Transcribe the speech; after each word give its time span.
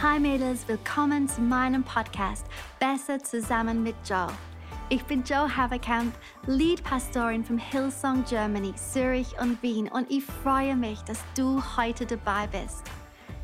Hi 0.00 0.20
Mädels, 0.20 0.68
willkommen 0.68 1.28
zu 1.28 1.40
meinem 1.40 1.82
Podcast 1.82 2.46
Besser 2.78 3.18
zusammen 3.18 3.82
mit 3.82 3.96
Joe. 4.08 4.28
Ich 4.90 5.02
bin 5.02 5.24
Joe 5.24 5.56
Haverkamp, 5.56 6.14
Lead-Pastorin 6.46 7.44
vom 7.44 7.58
Hillsong 7.58 8.24
Germany, 8.24 8.72
Zürich 8.76 9.34
und 9.40 9.60
Wien 9.60 9.88
und 9.88 10.08
ich 10.08 10.24
freue 10.24 10.76
mich, 10.76 11.00
dass 11.00 11.18
du 11.36 11.60
heute 11.76 12.06
dabei 12.06 12.46
bist. 12.46 12.84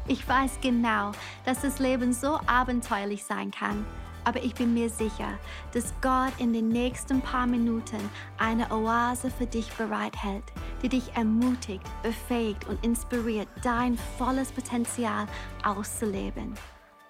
Ich 0.06 0.29
weiß 0.29 0.61
genau, 0.62 1.11
dass 1.45 1.62
das 1.62 1.80
Leben 1.80 2.12
so 2.12 2.38
abenteuerlich 2.46 3.25
sein 3.25 3.50
kann 3.50 3.84
aber 4.25 4.43
ich 4.43 4.54
bin 4.54 4.75
mir 4.75 4.91
sicher, 4.91 5.38
dass 5.72 5.93
Gott 6.00 6.32
in 6.38 6.52
den 6.52 6.68
nächsten 6.68 7.20
paar 7.20 7.46
Minuten 7.46 7.98
eine 8.38 8.70
Oase 8.70 9.30
für 9.30 9.46
dich 9.46 9.70
bereithält, 9.73 10.45
die 10.82 10.88
dich 10.88 11.12
ermutigt, 11.14 11.84
befähigt 12.02 12.66
und 12.68 12.84
inspiriert, 12.84 13.48
dein 13.62 13.98
volles 14.18 14.52
Potenzial 14.52 15.27
auszuleben. 15.64 16.55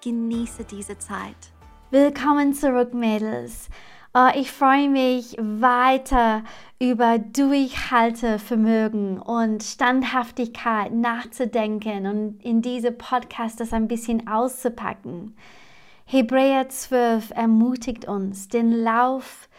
Genieße 0.03 0.63
diese 0.65 0.97
Zeit. 0.97 1.35
Willkommen 1.91 2.53
zurück, 2.53 2.93
Mädels. 2.93 3.69
Oh, 4.17 4.29
ich 4.33 4.49
freue 4.49 4.87
mich 4.87 5.35
weiter 5.39 6.45
über 6.79 7.19
Durchhaltevermögen 7.19 9.19
und 9.19 9.61
Standhaftigkeit 9.61 10.93
nachzudenken 10.93 12.07
und 12.07 12.41
in 12.41 12.61
diese 12.61 12.93
Podcast 12.93 13.59
das 13.59 13.73
ein 13.73 13.89
bisschen 13.89 14.25
auszupacken. 14.25 15.35
Hebräer 16.07 16.69
12 16.69 17.31
ermutigt 17.31 18.07
uns, 18.07 18.47
den 18.47 18.71
Lauf, 18.71 19.49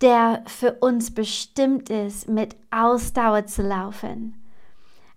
der 0.00 0.44
für 0.46 0.74
uns 0.74 1.12
bestimmt 1.12 1.90
ist, 1.90 2.28
mit 2.28 2.54
Ausdauer 2.70 3.46
zu 3.46 3.62
laufen. 3.62 4.40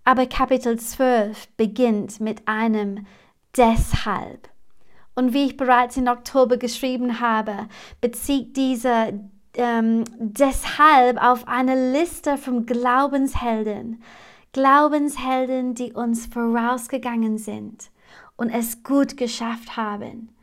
Aber 0.04 0.26
Kapitel 0.26 0.78
12 0.78 1.48
beginnt 1.56 2.20
mit 2.20 2.46
einem 2.46 3.06
Deshalb. 3.56 4.48
Und 5.14 5.32
wie 5.32 5.46
ich 5.46 5.56
bereits 5.56 5.96
in 5.96 6.08
Oktober 6.08 6.56
geschrieben 6.56 7.20
habe, 7.20 7.68
bezieht 8.00 8.56
dieser 8.56 9.12
ähm, 9.54 10.04
Deshalb 10.18 11.22
auf 11.22 11.46
eine 11.46 11.92
Liste 11.92 12.38
von 12.38 12.66
Glaubenshelden. 12.66 14.02
Glaubenshelden, 14.52 15.74
die 15.74 15.92
uns 15.92 16.26
vorausgegangen 16.26 17.38
sind 17.38 17.90
und 18.36 18.50
es 18.50 18.82
gut 18.82 19.16
geschafft 19.16 19.76
haben. 19.76 20.35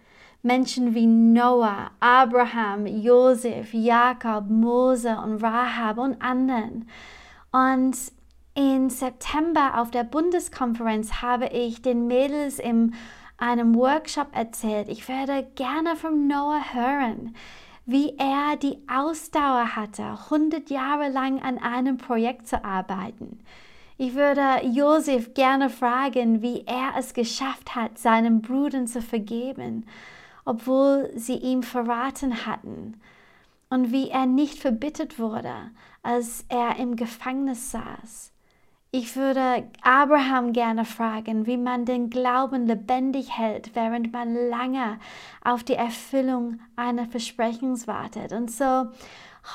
Menschen 0.46 0.94
wie 0.94 1.06
Noah, 1.06 1.92
Abraham, 2.02 2.86
Josef, 2.86 3.74
Jakob, 3.74 4.50
Mose 4.50 5.18
und 5.24 5.42
Rahab 5.42 5.98
und 5.98 6.22
anderen. 6.22 6.90
Und 7.54 7.96
in 8.54 8.90
September 8.90 9.80
auf 9.80 9.90
der 9.90 10.04
Bundeskonferenz 10.04 11.22
habe 11.22 11.48
ich 11.48 11.82
den 11.82 12.08
Mädels 12.08 12.60
in 12.60 12.94
einem 13.38 13.74
Workshop 13.76 14.36
erzählt, 14.36 14.90
ich 14.90 15.08
werde 15.08 15.48
gerne 15.56 15.96
von 15.96 16.28
Noah 16.28 16.74
hören, 16.74 17.36
wie 17.86 18.14
er 18.18 18.58
die 18.58 18.80
Ausdauer 18.94 19.78
hatte, 19.78 20.04
100 20.30 20.70
Jahre 20.70 21.08
lang 21.08 21.42
an 21.42 21.58
einem 21.58 21.98
Projekt 21.98 22.50
zu 22.50 22.66
arbeiten. 22.66 23.40
Ich 23.98 24.14
würde 24.14 24.66
Josef 24.66 25.34
gerne 25.36 25.70
fragen, 25.70 26.42
wie 26.42 26.66
er 26.66 27.00
es 27.00 27.14
geschafft 27.14 27.76
hat, 27.76 27.98
seinen 27.98 28.42
Brüdern 28.42 28.88
zu 28.88 29.02
vergeben 29.02 29.86
obwohl 30.46 31.12
sie 31.16 31.36
ihm 31.36 31.64
verraten 31.64 32.46
hatten, 32.46 33.00
und 33.70 33.92
wie 33.92 34.12
er 34.12 34.28
nicht 34.28 34.60
verbittert 34.60 35.18
wurde, 35.18 35.72
als 36.04 36.46
er 36.48 36.76
im 36.78 36.96
Gefängnis 36.96 37.72
saß. 37.72 38.32
Ich 38.92 39.16
würde 39.16 39.68
Abraham 39.82 40.54
gerne 40.54 40.86
fragen, 40.86 41.48
wie 41.48 41.58
man 41.58 41.84
den 41.84 42.12
Glauben 42.12 42.68
lebendig 42.68 43.36
hält, 43.36 43.74
während 43.74 44.14
man 44.14 44.36
lange 44.36 45.00
auf 45.44 45.64
die 45.64 45.74
Erfüllung 45.74 46.60
eines 46.76 47.10
Versprechens 47.10 47.88
wartet. 47.88 48.32
Und 48.32 48.52
so 48.52 48.92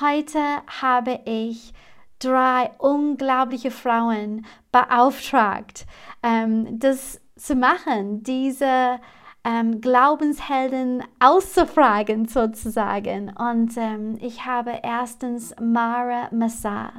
heute 0.01 0.43
habe 0.81 1.21
ich 1.23 1.73
drei 2.19 2.71
unglaubliche 2.79 3.71
Frauen 3.71 4.45
beauftragt, 4.73 5.85
ähm, 6.21 6.77
das 6.77 7.21
zu 7.37 7.55
machen, 7.55 8.23
diese 8.23 8.99
ähm, 9.43 9.81
Glaubenshelden 9.81 11.03
auszufragen 11.19 12.27
sozusagen. 12.27 13.31
Und 13.35 13.77
ähm, 13.77 14.17
ich 14.21 14.45
habe 14.45 14.79
erstens 14.83 15.55
Mara 15.59 16.27
Massar, 16.31 16.93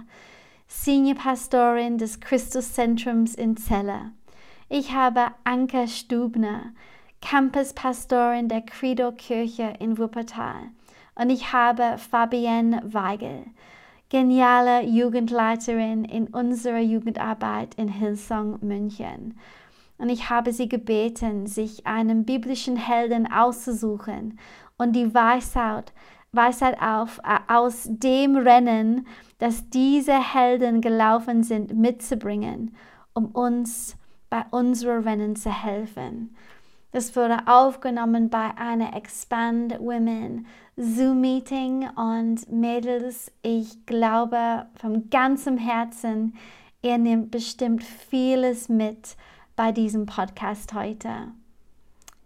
Senior 0.66 1.16
Pastorin 1.16 1.98
des 1.98 2.20
Christuszentrums 2.20 3.34
in 3.34 3.56
Celle. 3.56 4.12
Ich 4.68 4.92
habe 4.92 5.26
Anke 5.44 5.88
Stubner, 5.88 6.72
Campuspastorin 7.20 8.48
der 8.48 8.62
Credo-Kirche 8.62 9.74
in 9.78 9.98
Wuppertal. 9.98 10.70
Und 11.16 11.30
ich 11.30 11.52
habe 11.52 11.98
Fabienne 11.98 12.80
Weigel, 12.84 13.44
geniale 14.08 14.82
Jugendleiterin 14.84 16.04
in 16.04 16.28
unserer 16.28 16.78
Jugendarbeit 16.78 17.74
in 17.74 17.88
Hillsong 17.88 18.58
München 18.62 19.34
und 20.00 20.08
ich 20.08 20.30
habe 20.30 20.52
sie 20.52 20.68
gebeten, 20.68 21.46
sich 21.46 21.86
einen 21.86 22.24
biblischen 22.24 22.76
Helden 22.76 23.30
auszusuchen 23.30 24.38
und 24.78 24.94
die 24.94 25.14
Weisheit, 25.14 25.92
Weisheit 26.32 26.80
auf, 26.80 27.18
äh, 27.18 27.38
aus 27.52 27.86
dem 27.86 28.36
Rennen, 28.36 29.06
das 29.38 29.68
diese 29.68 30.34
Helden 30.34 30.80
gelaufen 30.80 31.42
sind, 31.42 31.74
mitzubringen, 31.74 32.74
um 33.12 33.26
uns 33.26 33.96
bei 34.30 34.44
unserem 34.50 35.02
Rennen 35.02 35.36
zu 35.36 35.50
helfen. 35.50 36.34
Das 36.92 37.14
wurde 37.14 37.46
aufgenommen 37.46 38.30
bei 38.30 38.50
einer 38.56 38.96
Expand 38.96 39.78
Women 39.78 40.46
Zoom 40.76 41.20
Meeting 41.20 41.88
und 41.94 42.50
Mädels, 42.50 43.30
ich 43.42 43.84
glaube 43.86 44.66
von 44.76 45.10
ganzem 45.10 45.58
Herzen, 45.58 46.34
ihr 46.82 46.96
nehmt 46.96 47.30
bestimmt 47.30 47.84
vieles 47.84 48.68
mit 48.68 49.16
bei 49.56 49.72
diesem 49.72 50.06
Podcast 50.06 50.72
heute. 50.74 51.28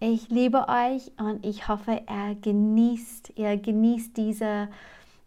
Ich 0.01 0.29
liebe 0.29 0.67
euch 0.69 1.11
und 1.19 1.45
ich 1.45 1.69
hoffe, 1.69 2.03
er 2.07 2.35
genießt, 2.35 3.33
ihr 3.37 3.57
genießt 3.57 4.17
diese, 4.17 4.69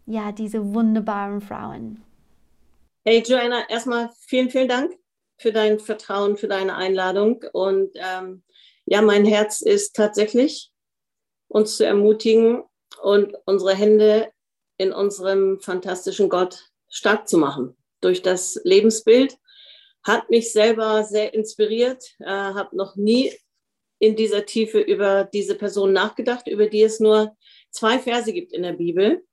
ja, 0.06 0.32
diese 0.32 0.74
wunderbaren 0.74 1.40
Frauen. 1.40 2.02
Hey 3.04 3.22
Joanna, 3.26 3.68
erstmal 3.68 4.10
vielen, 4.20 4.50
vielen 4.50 4.68
Dank 4.68 4.92
für 5.38 5.52
dein 5.52 5.78
Vertrauen, 5.78 6.36
für 6.36 6.48
deine 6.48 6.76
Einladung. 6.76 7.44
Und 7.52 7.90
ähm, 7.94 8.42
ja, 8.84 9.02
mein 9.02 9.24
Herz 9.24 9.60
ist 9.60 9.96
tatsächlich, 9.96 10.70
uns 11.48 11.76
zu 11.76 11.86
ermutigen 11.86 12.62
und 13.02 13.34
unsere 13.46 13.74
Hände 13.74 14.30
in 14.76 14.92
unserem 14.92 15.60
fantastischen 15.60 16.28
Gott 16.28 16.70
stark 16.88 17.28
zu 17.28 17.38
machen. 17.38 17.76
Durch 18.00 18.22
das 18.22 18.60
Lebensbild 18.64 19.38
hat 20.04 20.30
mich 20.30 20.52
selber 20.52 21.04
sehr 21.04 21.34
inspiriert, 21.34 22.14
äh, 22.20 22.26
habe 22.26 22.76
noch 22.76 22.96
nie 22.96 23.32
in 23.98 24.16
dieser 24.16 24.46
Tiefe 24.46 24.80
über 24.80 25.24
diese 25.24 25.54
Person 25.54 25.92
nachgedacht, 25.92 26.48
über 26.48 26.66
die 26.66 26.82
es 26.82 27.00
nur 27.00 27.36
zwei 27.70 27.98
Verse 27.98 28.32
gibt 28.32 28.52
in 28.52 28.62
der 28.62 28.74
Bibel. 28.74 29.24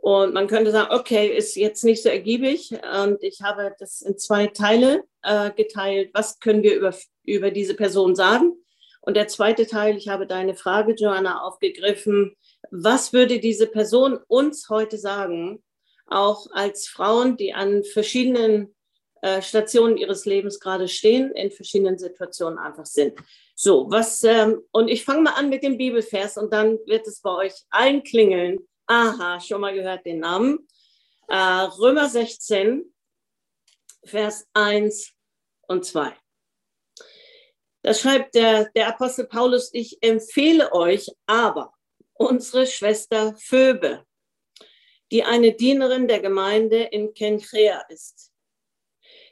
Und 0.00 0.34
man 0.34 0.48
könnte 0.48 0.70
sagen, 0.70 0.94
okay, 0.94 1.34
ist 1.34 1.56
jetzt 1.56 1.82
nicht 1.82 2.02
so 2.02 2.10
ergiebig. 2.10 2.70
Und 2.94 3.22
ich 3.22 3.40
habe 3.40 3.74
das 3.78 4.02
in 4.02 4.18
zwei 4.18 4.48
Teile 4.48 5.04
äh, 5.22 5.50
geteilt. 5.50 6.10
Was 6.12 6.38
können 6.40 6.62
wir 6.62 6.76
über, 6.76 6.94
über 7.24 7.50
diese 7.50 7.74
Person 7.74 8.14
sagen? 8.14 8.52
Und 9.00 9.16
der 9.16 9.28
zweite 9.28 9.66
Teil, 9.66 9.96
ich 9.96 10.08
habe 10.08 10.26
deine 10.26 10.54
Frage, 10.54 10.94
Joanna, 10.94 11.42
aufgegriffen. 11.42 12.36
Was 12.70 13.12
würde 13.12 13.38
diese 13.40 13.66
Person 13.66 14.18
uns 14.28 14.68
heute 14.68 14.98
sagen, 14.98 15.62
auch 16.06 16.46
als 16.52 16.86
Frauen, 16.86 17.36
die 17.36 17.54
an 17.54 17.82
verschiedenen 17.82 18.74
äh, 19.24 19.40
Stationen 19.40 19.96
ihres 19.96 20.26
Lebens 20.26 20.60
gerade 20.60 20.86
stehen, 20.86 21.32
in 21.32 21.50
verschiedenen 21.50 21.96
Situationen 21.96 22.58
einfach 22.58 22.84
sind. 22.84 23.18
So, 23.54 23.90
was, 23.90 24.22
ähm, 24.22 24.60
und 24.70 24.88
ich 24.88 25.02
fange 25.02 25.22
mal 25.22 25.32
an 25.32 25.48
mit 25.48 25.62
dem 25.62 25.78
Bibelvers 25.78 26.36
und 26.36 26.52
dann 26.52 26.78
wird 26.84 27.06
es 27.06 27.22
bei 27.22 27.30
euch 27.30 27.54
allen 27.70 28.02
klingeln. 28.02 28.58
Aha, 28.86 29.40
schon 29.40 29.62
mal 29.62 29.72
gehört 29.72 30.04
den 30.04 30.18
Namen. 30.18 30.68
Äh, 31.28 31.36
Römer 31.36 32.06
16, 32.06 32.84
Vers 34.04 34.46
1 34.52 35.14
und 35.68 35.86
2. 35.86 36.14
Da 37.80 37.94
schreibt 37.94 38.34
der, 38.34 38.66
der 38.76 38.88
Apostel 38.88 39.26
Paulus, 39.26 39.70
ich 39.72 40.02
empfehle 40.02 40.70
euch 40.74 41.08
aber 41.24 41.72
unsere 42.12 42.66
Schwester 42.66 43.34
Phoebe, 43.38 44.04
die 45.10 45.24
eine 45.24 45.52
Dienerin 45.52 46.08
der 46.08 46.20
Gemeinde 46.20 46.82
in 46.82 47.14
Kenchrea 47.14 47.86
ist 47.88 48.33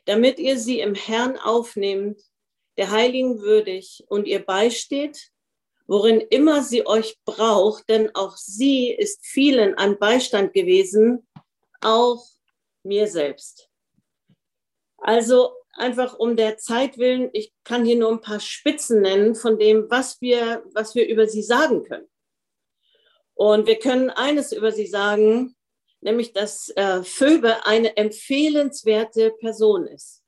damit 0.04 0.38
ihr 0.38 0.58
sie 0.58 0.80
im 0.80 0.94
Herrn 0.94 1.36
aufnehmt, 1.38 2.20
der 2.76 2.90
Heiligen 2.90 3.40
würdig 3.40 4.04
und 4.08 4.26
ihr 4.26 4.44
beisteht, 4.44 5.30
worin 5.86 6.20
immer 6.20 6.62
sie 6.62 6.86
euch 6.86 7.18
braucht, 7.24 7.88
denn 7.88 8.14
auch 8.14 8.36
sie 8.36 8.90
ist 8.90 9.26
vielen 9.26 9.74
ein 9.74 9.98
Beistand 9.98 10.54
gewesen, 10.54 11.26
auch 11.80 12.24
mir 12.82 13.08
selbst. 13.08 13.68
Also 14.96 15.52
einfach 15.74 16.18
um 16.18 16.36
der 16.36 16.58
Zeit 16.58 16.98
willen, 16.98 17.30
ich 17.32 17.52
kann 17.64 17.84
hier 17.84 17.96
nur 17.96 18.10
ein 18.10 18.20
paar 18.20 18.40
Spitzen 18.40 19.02
nennen 19.02 19.34
von 19.34 19.58
dem, 19.58 19.90
was 19.90 20.20
wir, 20.20 20.62
was 20.72 20.94
wir 20.94 21.08
über 21.08 21.26
sie 21.26 21.42
sagen 21.42 21.82
können. 21.82 22.08
Und 23.34 23.66
wir 23.66 23.78
können 23.78 24.10
eines 24.10 24.52
über 24.52 24.72
sie 24.72 24.86
sagen, 24.86 25.56
nämlich 26.02 26.32
dass 26.32 26.68
äh, 26.70 27.02
Phoebe 27.02 27.64
eine 27.64 27.96
empfehlenswerte 27.96 29.30
Person 29.30 29.86
ist. 29.86 30.22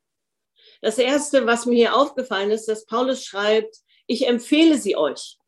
Das 0.81 0.99
Erste, 0.99 1.47
was 1.47 1.67
mir 1.67 1.77
hier 1.77 1.97
aufgefallen 1.97 2.51
ist, 2.51 2.67
dass 2.67 2.87
Paulus 2.87 3.25
schreibt, 3.25 3.77
ich 4.07 4.27
empfehle 4.27 4.79
sie 4.79 4.97
euch. 4.97 5.39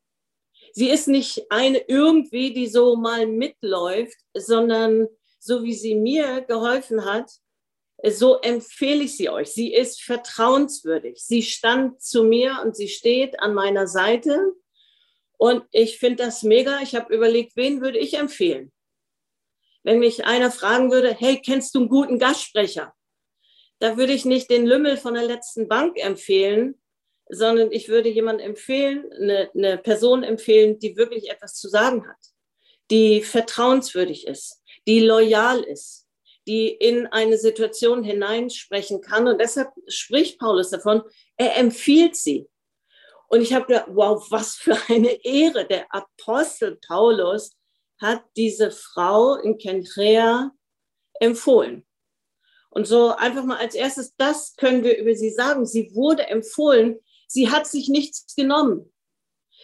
Sie 0.73 0.89
ist 0.89 1.07
nicht 1.07 1.51
eine 1.51 1.79
irgendwie, 1.87 2.53
die 2.53 2.67
so 2.67 2.95
mal 2.95 3.25
mitläuft, 3.25 4.17
sondern 4.33 5.07
so 5.39 5.63
wie 5.63 5.73
sie 5.73 5.95
mir 5.95 6.41
geholfen 6.41 7.05
hat, 7.05 7.31
so 8.03 8.39
empfehle 8.39 9.03
ich 9.03 9.17
sie 9.17 9.29
euch. 9.29 9.49
Sie 9.49 9.73
ist 9.73 10.03
vertrauenswürdig. 10.03 11.19
Sie 11.23 11.41
stand 11.41 12.01
zu 12.01 12.23
mir 12.23 12.61
und 12.63 12.75
sie 12.75 12.89
steht 12.89 13.39
an 13.39 13.53
meiner 13.53 13.87
Seite. 13.87 14.53
Und 15.37 15.63
ich 15.71 15.97
finde 15.97 16.25
das 16.25 16.43
mega. 16.43 16.79
Ich 16.81 16.95
habe 16.95 17.13
überlegt, 17.13 17.55
wen 17.55 17.81
würde 17.81 17.97
ich 17.97 18.15
empfehlen? 18.15 18.71
Wenn 19.87 19.99
mich 19.99 20.25
einer 20.25 20.51
fragen 20.51 20.91
würde, 20.91 21.15
hey, 21.17 21.41
kennst 21.41 21.73
du 21.73 21.79
einen 21.79 21.87
guten 21.87 22.19
Gastsprecher? 22.19 22.93
Da 23.79 23.95
würde 23.95 24.11
ich 24.11 24.25
nicht 24.25 24.49
den 24.49 24.65
Lümmel 24.65 24.97
von 24.97 25.13
der 25.13 25.23
letzten 25.23 25.69
Bank 25.69 25.97
empfehlen, 25.97 26.75
sondern 27.29 27.71
ich 27.71 27.87
würde 27.87 28.09
jemanden 28.09 28.41
empfehlen, 28.41 29.09
eine, 29.13 29.49
eine 29.55 29.77
Person 29.77 30.23
empfehlen, 30.23 30.77
die 30.77 30.97
wirklich 30.97 31.29
etwas 31.29 31.53
zu 31.55 31.69
sagen 31.69 32.05
hat, 32.05 32.17
die 32.91 33.21
vertrauenswürdig 33.21 34.27
ist, 34.27 34.61
die 34.87 34.99
loyal 34.99 35.63
ist, 35.63 36.05
die 36.47 36.67
in 36.67 37.07
eine 37.07 37.37
Situation 37.37 38.03
hineinsprechen 38.03 38.99
kann. 38.99 39.25
Und 39.25 39.39
deshalb 39.39 39.69
spricht 39.87 40.37
Paulus 40.37 40.69
davon, 40.69 41.01
er 41.37 41.55
empfiehlt 41.55 42.17
sie. 42.17 42.49
Und 43.29 43.41
ich 43.41 43.53
habe 43.53 43.67
gedacht, 43.67 43.87
wow, 43.91 44.21
was 44.31 44.55
für 44.55 44.77
eine 44.89 45.23
Ehre. 45.23 45.65
Der 45.65 45.85
Apostel 45.95 46.77
Paulus 46.85 47.56
hat 48.01 48.23
diese 48.35 48.71
Frau 48.71 49.35
in 49.35 49.57
Kenchrea 49.57 50.51
empfohlen. 51.19 51.85
Und 52.69 52.85
so 52.85 53.09
einfach 53.09 53.43
mal 53.43 53.57
als 53.57 53.75
erstes, 53.75 54.15
das 54.17 54.55
können 54.55 54.83
wir 54.83 54.97
über 54.97 55.15
sie 55.15 55.31
sagen. 55.31 55.65
Sie 55.65 55.95
wurde 55.95 56.27
empfohlen. 56.27 56.99
Sie 57.27 57.49
hat 57.49 57.65
sich 57.65 57.89
nichts 57.89 58.35
genommen. 58.35 58.93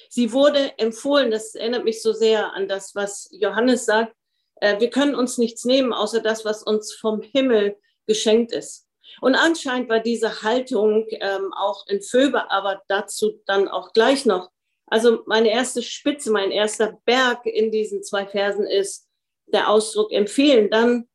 Sie 0.09 0.31
wurde 0.31 0.77
empfohlen. 0.77 1.31
Das 1.31 1.53
erinnert 1.55 1.83
mich 1.83 2.01
so 2.01 2.13
sehr 2.13 2.53
an 2.53 2.67
das, 2.67 2.95
was 2.95 3.29
Johannes 3.31 3.85
sagt. 3.85 4.15
Äh, 4.55 4.79
wir 4.79 4.89
können 4.89 5.15
uns 5.15 5.37
nichts 5.37 5.65
nehmen, 5.65 5.93
außer 5.93 6.21
das, 6.21 6.45
was 6.45 6.63
uns 6.63 6.93
vom 6.93 7.21
Himmel 7.21 7.77
geschenkt 8.07 8.51
ist. 8.51 8.87
Und 9.21 9.35
anscheinend 9.35 9.89
war 9.89 9.99
diese 9.99 10.41
Haltung 10.41 11.05
ähm, 11.09 11.53
auch 11.53 11.85
in 11.87 12.01
Föber, 12.01 12.51
aber 12.51 12.81
dazu 12.87 13.41
dann 13.45 13.67
auch 13.67 13.93
gleich 13.93 14.25
noch. 14.25 14.49
Also 14.93 15.23
meine 15.25 15.49
erste 15.49 15.81
Spitze, 15.81 16.29
mein 16.29 16.51
erster 16.51 16.99
Berg 17.05 17.47
in 17.47 17.71
diesen 17.71 18.03
zwei 18.03 18.27
Versen 18.27 18.67
ist 18.67 19.09
der 19.47 19.67
Ausdruck 19.67 20.11
empfehlen. 20.11 20.69
Dann, 20.69 21.09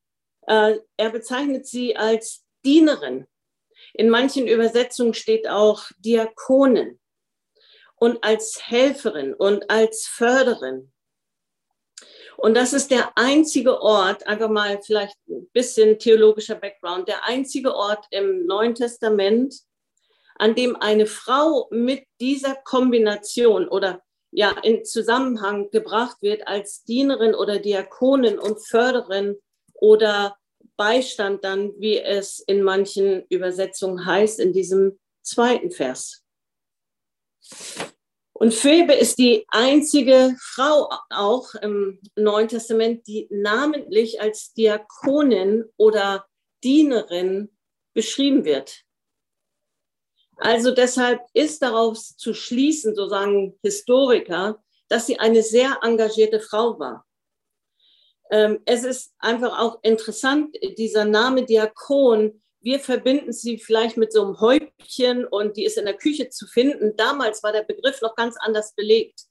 äh, 0.48 0.80
er 0.96 1.10
bezeichnet 1.10 1.64
sie 1.64 1.96
als 1.96 2.44
Dienerin. 2.64 3.28
In 3.94 4.10
manchen 4.10 4.48
Übersetzungen 4.48 5.14
steht 5.14 5.48
auch 5.48 5.84
Diakonin 5.98 6.98
und 7.94 8.24
als 8.24 8.58
Helferin 8.66 9.32
und 9.32 9.70
als 9.70 10.08
Förderin. 10.08 10.92
Und 12.36 12.56
das 12.56 12.72
ist 12.72 12.90
der 12.90 13.16
einzige 13.16 13.80
Ort, 13.80 14.26
einfach 14.26 14.50
mal 14.50 14.82
vielleicht 14.82 15.16
ein 15.28 15.48
bisschen 15.52 16.00
theologischer 16.00 16.56
Background, 16.56 17.06
der 17.06 17.24
einzige 17.26 17.72
Ort 17.76 18.06
im 18.10 18.44
Neuen 18.44 18.74
Testament, 18.74 19.54
an 20.38 20.54
dem 20.54 20.76
eine 20.76 21.06
Frau 21.06 21.68
mit 21.70 22.04
dieser 22.20 22.54
Kombination 22.54 23.68
oder 23.68 24.02
ja 24.30 24.50
in 24.62 24.84
Zusammenhang 24.84 25.70
gebracht 25.70 26.18
wird 26.20 26.46
als 26.46 26.84
Dienerin 26.84 27.34
oder 27.34 27.58
Diakonin 27.58 28.38
und 28.38 28.64
Förderin 28.66 29.36
oder 29.74 30.36
Beistand 30.76 31.44
dann, 31.44 31.72
wie 31.78 31.98
es 31.98 32.38
in 32.40 32.62
manchen 32.62 33.24
Übersetzungen 33.28 34.06
heißt, 34.06 34.38
in 34.38 34.52
diesem 34.52 34.98
zweiten 35.22 35.70
Vers. 35.70 36.22
Und 38.32 38.54
Phoebe 38.54 38.94
ist 38.94 39.18
die 39.18 39.44
einzige 39.48 40.36
Frau 40.40 40.88
auch 41.10 41.56
im 41.56 42.00
Neuen 42.14 42.46
Testament, 42.46 43.06
die 43.08 43.26
namentlich 43.30 44.20
als 44.20 44.52
Diakonin 44.54 45.64
oder 45.76 46.24
Dienerin 46.62 47.50
beschrieben 47.94 48.44
wird. 48.44 48.84
Also 50.38 50.72
deshalb 50.72 51.20
ist 51.34 51.62
darauf 51.62 51.98
zu 51.98 52.32
schließen, 52.34 52.94
so 52.94 53.08
sagen 53.08 53.58
Historiker, 53.62 54.62
dass 54.88 55.06
sie 55.06 55.18
eine 55.18 55.42
sehr 55.42 55.78
engagierte 55.82 56.40
Frau 56.40 56.78
war. 56.78 57.04
Ähm, 58.30 58.60
es 58.64 58.84
ist 58.84 59.14
einfach 59.18 59.58
auch 59.58 59.78
interessant, 59.82 60.56
dieser 60.76 61.04
Name 61.04 61.44
Diakon 61.44 62.40
wir 62.60 62.80
verbinden 62.80 63.32
sie 63.32 63.58
vielleicht 63.58 63.96
mit 63.96 64.12
so 64.12 64.22
einem 64.22 64.40
Häubchen 64.40 65.24
und 65.24 65.56
die 65.56 65.64
ist 65.64 65.78
in 65.78 65.84
der 65.84 65.96
Küche 65.96 66.28
zu 66.28 66.46
finden. 66.46 66.96
Damals 66.96 67.42
war 67.42 67.52
der 67.52 67.62
Begriff 67.62 68.02
noch 68.02 68.16
ganz 68.16 68.36
anders 68.36 68.74
belegt. 68.74 69.26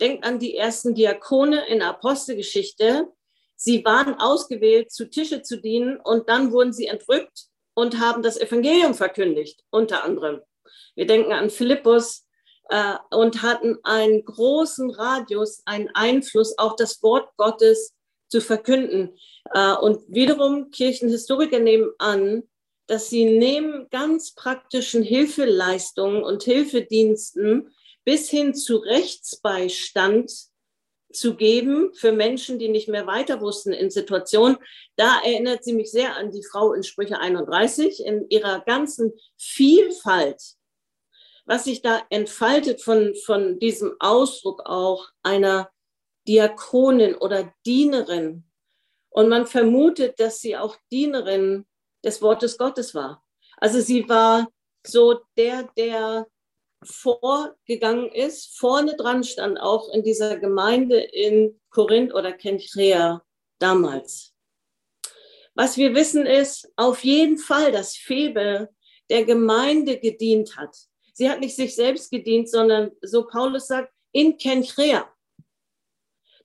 Denkt 0.00 0.24
an 0.24 0.38
die 0.38 0.56
ersten 0.56 0.94
Diakone 0.94 1.66
in 1.66 1.80
der 1.80 1.88
Apostelgeschichte. 1.88 3.08
Sie 3.56 3.84
waren 3.84 4.14
ausgewählt, 4.14 4.92
zu 4.92 5.10
Tische 5.10 5.42
zu 5.42 5.60
dienen 5.60 5.98
und 6.00 6.28
dann 6.28 6.52
wurden 6.52 6.72
sie 6.72 6.86
entrückt 6.86 7.49
und 7.80 7.98
haben 7.98 8.22
das 8.22 8.38
Evangelium 8.38 8.94
verkündigt, 8.94 9.64
unter 9.70 10.04
anderem. 10.04 10.40
Wir 10.94 11.06
denken 11.06 11.32
an 11.32 11.50
Philippus 11.50 12.26
äh, 12.68 12.94
und 13.10 13.42
hatten 13.42 13.78
einen 13.82 14.24
großen 14.24 14.90
Radius, 14.90 15.62
einen 15.64 15.88
Einfluss 15.94 16.58
auf 16.58 16.76
das 16.76 17.02
Wort 17.02 17.28
Gottes 17.36 17.94
zu 18.28 18.40
verkünden. 18.40 19.16
Äh, 19.52 19.74
und 19.74 20.02
wiederum 20.08 20.70
Kirchenhistoriker 20.70 21.58
nehmen 21.58 21.90
an, 21.98 22.44
dass 22.86 23.08
sie 23.08 23.24
neben 23.24 23.88
ganz 23.90 24.34
praktischen 24.34 25.02
Hilfeleistungen 25.02 26.22
und 26.22 26.42
Hilfediensten 26.42 27.72
bis 28.04 28.28
hin 28.28 28.54
zu 28.54 28.76
Rechtsbeistand 28.76 30.49
zu 31.12 31.34
geben 31.34 31.92
für 31.94 32.12
Menschen, 32.12 32.58
die 32.58 32.68
nicht 32.68 32.88
mehr 32.88 33.06
weiter 33.06 33.40
wussten 33.40 33.72
in 33.72 33.90
Situationen. 33.90 34.58
Da 34.96 35.20
erinnert 35.24 35.64
sie 35.64 35.72
mich 35.72 35.90
sehr 35.90 36.16
an 36.16 36.30
die 36.30 36.44
Frau 36.44 36.72
in 36.72 36.82
Sprüche 36.82 37.18
31 37.18 38.04
in 38.04 38.28
ihrer 38.28 38.60
ganzen 38.60 39.12
Vielfalt, 39.36 40.40
was 41.46 41.64
sich 41.64 41.82
da 41.82 42.02
entfaltet 42.10 42.82
von, 42.82 43.14
von 43.24 43.58
diesem 43.58 43.94
Ausdruck 43.98 44.62
auch 44.64 45.08
einer 45.22 45.70
Diakonin 46.28 47.14
oder 47.14 47.52
Dienerin. 47.66 48.44
Und 49.08 49.28
man 49.28 49.46
vermutet, 49.46 50.20
dass 50.20 50.40
sie 50.40 50.56
auch 50.56 50.76
Dienerin 50.92 51.66
des 52.04 52.22
Wortes 52.22 52.56
Gottes 52.56 52.94
war. 52.94 53.24
Also 53.56 53.80
sie 53.80 54.08
war 54.08 54.48
so 54.86 55.20
der, 55.36 55.68
der 55.76 56.26
vorgegangen 56.82 58.10
ist, 58.10 58.58
vorne 58.58 58.96
dran 58.96 59.24
stand 59.24 59.60
auch 59.60 59.92
in 59.92 60.02
dieser 60.02 60.38
Gemeinde 60.38 60.98
in 60.98 61.60
Korinth 61.70 62.14
oder 62.14 62.32
Kenchrea 62.32 63.22
damals. 63.58 64.34
Was 65.54 65.76
wir 65.76 65.94
wissen 65.94 66.26
ist 66.26 66.70
auf 66.76 67.04
jeden 67.04 67.36
Fall, 67.36 67.72
dass 67.72 67.96
Febe 67.96 68.70
der 69.10 69.24
Gemeinde 69.24 69.98
gedient 69.98 70.56
hat. 70.56 70.74
Sie 71.12 71.28
hat 71.28 71.40
nicht 71.40 71.56
sich 71.56 71.74
selbst 71.74 72.10
gedient, 72.10 72.48
sondern 72.48 72.92
so 73.02 73.26
Paulus 73.26 73.66
sagt, 73.66 73.92
in 74.12 74.38
Kenchrea. 74.38 75.12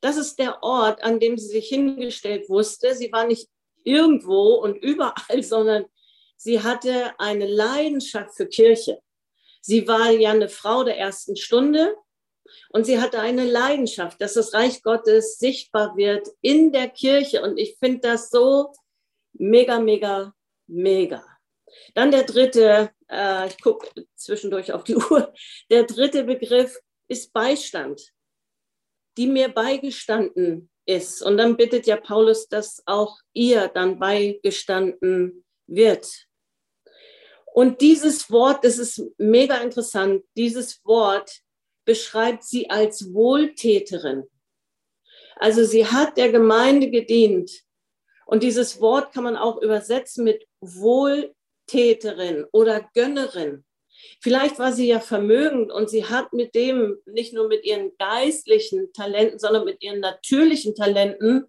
Das 0.02 0.18
ist 0.18 0.38
der 0.38 0.62
Ort, 0.62 1.04
an 1.04 1.20
dem 1.20 1.38
sie 1.38 1.48
sich 1.48 1.70
hingestellt 1.70 2.50
wusste. 2.50 2.94
Sie 2.94 3.12
war 3.12 3.26
nicht 3.26 3.48
irgendwo 3.84 4.56
und 4.56 4.76
überall, 4.76 5.44
sondern 5.44 5.86
sie 6.36 6.62
hatte 6.62 7.18
eine 7.20 7.48
Leidenschaft 7.48 8.36
für 8.36 8.48
Kirche. 8.48 9.02
Sie 9.68 9.88
war 9.88 10.12
ja 10.12 10.30
eine 10.30 10.48
Frau 10.48 10.84
der 10.84 11.00
ersten 11.00 11.36
Stunde 11.36 11.96
und 12.70 12.86
sie 12.86 13.00
hatte 13.00 13.20
eine 13.20 13.44
Leidenschaft, 13.46 14.22
dass 14.22 14.36
das 14.36 14.54
Reich 14.54 14.84
Gottes 14.84 15.40
sichtbar 15.40 15.98
wird 15.98 16.28
in 16.42 16.72
der 16.72 16.88
Kirche. 16.88 17.42
Und 17.42 17.58
ich 17.58 17.76
finde 17.80 18.02
das 18.02 18.30
so 18.30 18.74
mega, 19.34 19.80
mega, 19.80 20.36
mega. 20.68 21.26
Dann 21.96 22.12
der 22.12 22.26
dritte, 22.26 22.92
äh, 23.10 23.48
ich 23.48 23.60
gucke 23.60 24.06
zwischendurch 24.16 24.72
auf 24.72 24.84
die 24.84 24.96
Uhr, 25.10 25.34
der 25.72 25.86
dritte 25.86 26.26
Begriff 26.26 26.80
ist 27.08 27.34
Beistand, 27.34 28.14
die 29.18 29.26
mir 29.26 29.50
beigestanden 29.50 30.70
ist. 30.86 31.24
Und 31.24 31.38
dann 31.38 31.58
bittet 31.58 31.88
ja 31.88 31.98
Paulus, 31.98 32.48
dass 32.48 32.84
auch 32.86 33.18
ihr 33.34 33.68
dann 33.70 33.98
beigestanden 33.98 35.44
wird. 35.66 36.28
Und 37.56 37.80
dieses 37.80 38.30
Wort, 38.32 38.66
das 38.66 38.78
ist 38.78 39.02
mega 39.18 39.56
interessant, 39.56 40.26
dieses 40.36 40.84
Wort 40.84 41.40
beschreibt 41.86 42.44
sie 42.44 42.70
als 42.70 43.14
Wohltäterin. 43.14 44.26
Also 45.38 45.64
sie 45.64 45.86
hat 45.88 46.18
der 46.18 46.34
Gemeinde 46.34 46.90
gedient. 46.90 47.62
Und 48.26 48.44
dieses 48.44 48.82
Wort 48.82 49.14
kann 49.14 49.24
man 49.24 49.38
auch 49.38 49.62
übersetzen 49.62 50.26
mit 50.26 50.46
Wohltäterin 50.60 52.44
oder 52.52 52.90
Gönnerin. 52.94 53.64
Vielleicht 54.20 54.60
war 54.60 54.74
sie 54.74 54.88
ja 54.88 55.00
vermögend 55.00 55.72
und 55.72 55.90
sie 55.90 56.04
hat 56.04 56.34
mit 56.34 56.56
dem, 56.56 56.98
nicht 57.06 57.34
nur 57.34 57.48
mit 57.48 57.64
ihren 57.64 57.96
geistlichen 57.98 58.92
Talenten, 58.92 59.40
sondern 59.40 59.64
mit 59.64 59.82
ihren 59.82 60.02
natürlichen 60.02 60.76
Talenten 60.76 61.46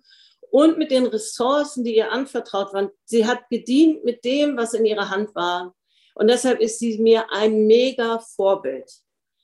und 0.53 0.79
mit 0.79 0.93
den 0.93 1.07
Ressourcen, 1.07 1.83
die 1.83 1.97
ihr 1.97 2.13
anvertraut 2.13 2.73
waren. 2.73 2.91
Sie 3.05 3.27
hat 3.27 3.49
gedient 3.51 4.05
mit 4.05 4.25
dem, 4.25 4.57
was 4.57 4.73
in 4.73 4.87
ihrer 4.87 5.11
Hand 5.11 5.35
war. 5.35 5.75
Und 6.17 6.29
deshalb 6.29 6.61
ist 6.61 6.79
sie 6.79 6.97
mir 6.99 7.31
ein 7.31 7.67
mega 7.67 8.19
Vorbild. 8.19 8.91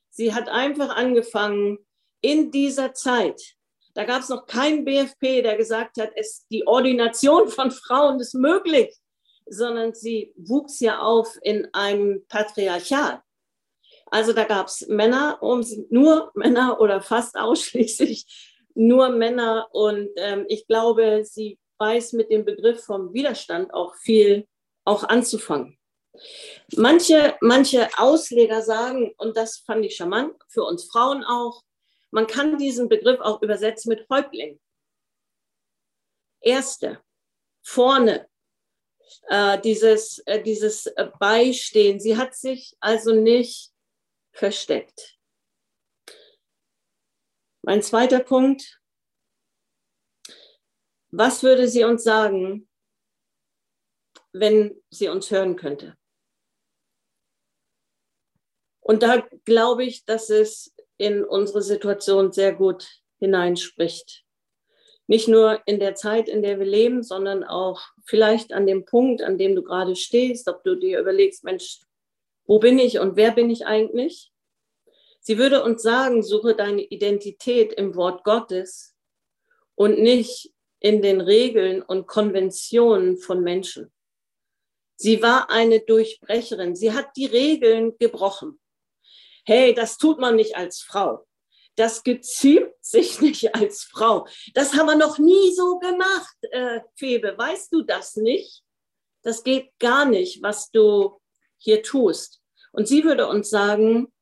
Sie 0.09 0.33
hat 0.33 0.49
einfach 0.49 0.97
angefangen 0.97 1.79
in 2.23 2.51
dieser 2.51 2.95
Zeit. 2.95 3.43
Da 3.93 4.05
gab 4.05 4.23
es 4.23 4.31
noch 4.31 4.47
keinen 4.47 4.87
BFP, 4.87 5.43
der 5.43 5.59
gesagt 5.59 5.99
hat, 5.99 6.13
es, 6.17 6.47
die 6.51 6.67
Ordination 6.67 7.49
von 7.49 7.71
Frauen 7.71 8.19
ist 8.21 8.33
möglich, 8.35 8.97
sondern 9.45 9.93
sie 9.93 10.33
wuchs 10.37 10.81
ja 10.81 11.01
auf 11.01 11.39
in 11.43 11.69
einem 11.75 12.25
Patriarchat. 12.29 13.21
Also 14.07 14.33
da 14.33 14.45
gab 14.45 14.69
es 14.69 14.89
Männer, 14.89 15.43
um, 15.43 15.63
nur 15.91 16.33
Männer 16.35 16.81
oder 16.81 17.03
fast 17.03 17.37
ausschließlich 17.39 18.25
nur 18.75 19.11
Männer. 19.11 19.69
Und 19.73 20.09
ähm, 20.17 20.47
ich 20.49 20.67
glaube, 20.67 21.23
sie 21.25 21.59
weiß 21.77 22.15
mit 22.15 22.31
dem 22.31 22.47
Begriff 22.47 22.83
vom 22.83 23.13
Widerstand 23.13 23.75
auch 23.75 23.95
viel 23.97 24.49
auch 24.87 25.05
anzufangen. 25.05 25.79
Manche, 26.77 27.37
manche 27.41 27.89
Ausleger 27.99 28.63
sagen, 28.63 29.15
und 29.19 29.37
das 29.37 29.59
fand 29.59 29.85
ich 29.85 29.97
charmant, 29.97 30.35
für 30.49 30.65
uns 30.65 30.85
Frauen 30.85 31.25
auch, 31.25 31.65
man 32.11 32.27
kann 32.27 32.59
diesen 32.59 32.89
Begriff 32.89 33.21
auch 33.21 33.41
übersetzen 33.43 33.89
mit 33.89 34.07
Häuptling. 34.11 34.61
Erste, 36.41 37.03
vorne, 37.63 38.29
äh, 39.29 39.61
dieses, 39.61 40.19
äh, 40.27 40.43
dieses 40.43 40.93
Beistehen. 41.19 42.01
Sie 42.01 42.17
hat 42.17 42.35
sich 42.35 42.77
also 42.81 43.15
nicht 43.15 43.73
versteckt. 44.33 45.19
Mein 47.63 47.83
zweiter 47.83 48.21
Punkt. 48.21 48.81
Was 51.11 51.43
würde 51.43 51.69
sie 51.69 51.85
uns 51.85 52.03
sagen, 52.05 52.69
wenn 54.33 54.83
sie 54.91 55.09
uns 55.09 55.31
hören 55.31 55.57
könnte? 55.57 55.97
Und 58.93 59.03
da 59.03 59.27
glaube 59.47 59.85
ich, 59.85 60.05
dass 60.05 60.29
es 60.29 60.75
in 60.99 61.25
unsere 61.25 61.63
Situation 61.63 62.31
sehr 62.31 62.53
gut 62.53 62.87
hineinspricht. 63.21 64.23
Nicht 65.07 65.29
nur 65.29 65.63
in 65.65 65.81
der 65.81 65.95
Zeit, 65.95 66.29
in 66.29 66.43
der 66.43 66.59
wir 66.59 66.67
leben, 66.67 67.03
sondern 67.03 67.43
auch 67.43 67.81
vielleicht 68.05 68.53
an 68.53 68.67
dem 68.67 68.85
Punkt, 68.85 69.23
an 69.23 69.39
dem 69.39 69.57
du 69.57 69.63
gerade 69.63 69.97
stehst, 69.97 70.47
ob 70.47 70.63
du 70.63 70.75
dir 70.75 71.01
überlegst, 71.01 71.43
Mensch, 71.43 71.81
wo 72.45 72.59
bin 72.59 72.79
ich 72.79 72.99
und 72.99 73.17
wer 73.17 73.31
bin 73.31 73.49
ich 73.49 73.65
eigentlich? 73.65 74.31
Sie 75.21 75.39
würde 75.39 75.65
uns 75.65 75.83
sagen, 75.83 76.23
suche 76.23 76.55
deine 76.55 76.83
Identität 76.83 77.73
im 77.73 77.97
Wort 77.97 78.25
Gottes 78.25 78.95
und 79.75 80.01
nicht 80.01 80.53
in 80.81 81.01
den 81.01 81.23
Regeln 81.23 81.81
und 81.81 82.07
Konventionen 82.07 83.17
von 83.17 83.43
Menschen. 83.43 83.91
Sie 84.97 85.23
war 85.23 85.49
eine 85.49 85.81
Durchbrecherin. 85.81 86.77
Sie 86.77 86.93
hat 86.93 87.17
die 87.17 87.25
Regeln 87.25 87.97
gebrochen. 87.97 88.59
Hey, 89.45 89.75
das 89.75 89.99
tut 89.99 90.19
man 90.19 90.37
nicht 90.37 90.57
als 90.57 90.81
Frau. 90.81 91.27
Das 91.77 92.03
geziemt 92.03 92.73
sich 92.81 93.21
nicht 93.21 93.55
als 93.55 93.85
Frau. 93.85 94.27
Das 94.55 94.75
haben 94.75 94.87
wir 94.87 94.97
noch 94.97 95.19
nie 95.19 95.55
so 95.55 95.79
gemacht, 95.79 96.37
äh, 96.51 96.81
Febe. 96.97 97.37
Weißt 97.37 97.73
du 97.73 97.83
das 97.83 98.17
nicht? 98.17 98.63
Das 99.23 99.45
geht 99.45 99.71
gar 99.79 100.05
nicht, 100.05 100.43
was 100.43 100.71
du 100.71 101.21
hier 101.59 101.83
tust. 101.83 102.41
Und 102.73 102.89
sie 102.89 103.05
würde 103.05 103.29
uns 103.29 103.51
sagen, 103.51 104.13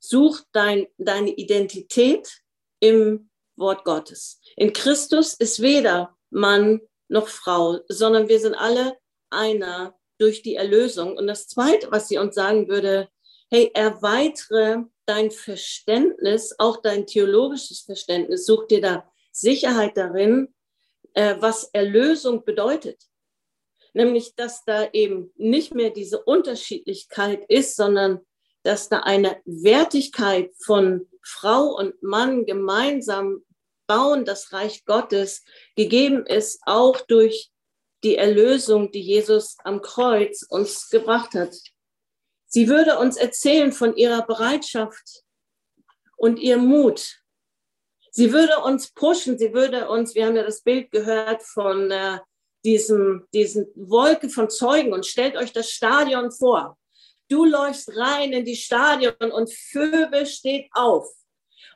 Such 0.00 0.40
dein, 0.52 0.86
deine 0.96 1.30
Identität 1.30 2.40
im 2.80 3.30
Wort 3.56 3.84
Gottes. 3.84 4.40
In 4.56 4.72
Christus 4.72 5.34
ist 5.34 5.60
weder 5.60 6.16
Mann 6.30 6.80
noch 7.08 7.28
Frau, 7.28 7.80
sondern 7.88 8.28
wir 8.28 8.40
sind 8.40 8.54
alle 8.54 8.96
einer 9.28 9.94
durch 10.18 10.42
die 10.42 10.54
Erlösung. 10.54 11.18
Und 11.18 11.26
das 11.26 11.48
Zweite, 11.48 11.92
was 11.92 12.08
sie 12.08 12.16
uns 12.16 12.34
sagen 12.34 12.68
würde, 12.68 13.10
hey, 13.50 13.70
erweitere 13.74 14.84
dein 15.06 15.30
Verständnis, 15.30 16.54
auch 16.58 16.78
dein 16.78 17.06
theologisches 17.06 17.80
Verständnis, 17.80 18.46
such 18.46 18.66
dir 18.68 18.80
da 18.80 19.12
Sicherheit 19.32 19.96
darin, 19.96 20.54
äh, 21.14 21.36
was 21.40 21.64
Erlösung 21.72 22.44
bedeutet. 22.44 23.02
Nämlich, 23.92 24.36
dass 24.36 24.64
da 24.64 24.88
eben 24.92 25.32
nicht 25.36 25.74
mehr 25.74 25.90
diese 25.90 26.22
Unterschiedlichkeit 26.22 27.44
ist, 27.48 27.74
sondern 27.74 28.20
dass 28.62 28.88
da 28.88 29.00
eine 29.00 29.40
Wertigkeit 29.44 30.52
von 30.62 31.08
Frau 31.22 31.76
und 31.76 32.00
Mann 32.02 32.46
gemeinsam 32.46 33.44
bauen, 33.88 34.24
das 34.24 34.52
Reich 34.52 34.84
Gottes 34.84 35.42
gegeben 35.74 36.24
ist, 36.24 36.60
auch 36.66 37.00
durch 37.00 37.50
die 38.04 38.16
Erlösung, 38.16 38.92
die 38.92 39.02
Jesus 39.02 39.56
am 39.64 39.82
Kreuz 39.82 40.46
uns 40.48 40.88
gebracht 40.88 41.34
hat. 41.34 41.56
Sie 42.52 42.68
würde 42.68 42.98
uns 42.98 43.16
erzählen 43.16 43.70
von 43.70 43.96
ihrer 43.96 44.26
Bereitschaft 44.26 45.22
und 46.16 46.40
ihrem 46.40 46.66
Mut. 46.66 47.22
Sie 48.10 48.32
würde 48.32 48.58
uns 48.58 48.90
pushen, 48.90 49.38
sie 49.38 49.54
würde 49.54 49.88
uns, 49.88 50.16
wir 50.16 50.26
haben 50.26 50.34
ja 50.34 50.42
das 50.42 50.62
Bild 50.62 50.90
gehört 50.90 51.44
von 51.44 51.92
äh, 51.92 52.18
diesem, 52.64 53.28
diesen 53.32 53.68
Wolke 53.76 54.28
von 54.28 54.50
Zeugen 54.50 54.92
und 54.92 55.06
stellt 55.06 55.36
euch 55.36 55.52
das 55.52 55.70
Stadion 55.70 56.32
vor. 56.32 56.76
Du 57.28 57.44
läufst 57.44 57.96
rein 57.96 58.32
in 58.32 58.44
die 58.44 58.56
Stadion 58.56 59.14
und 59.30 59.54
Phoebe 59.54 60.26
steht 60.26 60.68
auf 60.72 61.08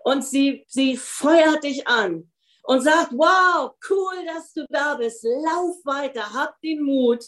und 0.03 0.25
sie, 0.25 0.65
sie 0.67 0.97
feuert 0.97 1.63
dich 1.63 1.87
an 1.87 2.33
und 2.65 2.81
sagt, 2.81 3.13
wow, 3.13 3.71
cool, 3.89 4.27
dass 4.27 4.53
du 4.53 4.67
da 4.69 4.97
bist. 4.97 5.23
Lauf 5.23 5.77
weiter, 5.85 6.33
hab 6.35 6.61
den 6.63 6.83
Mut, 6.83 7.25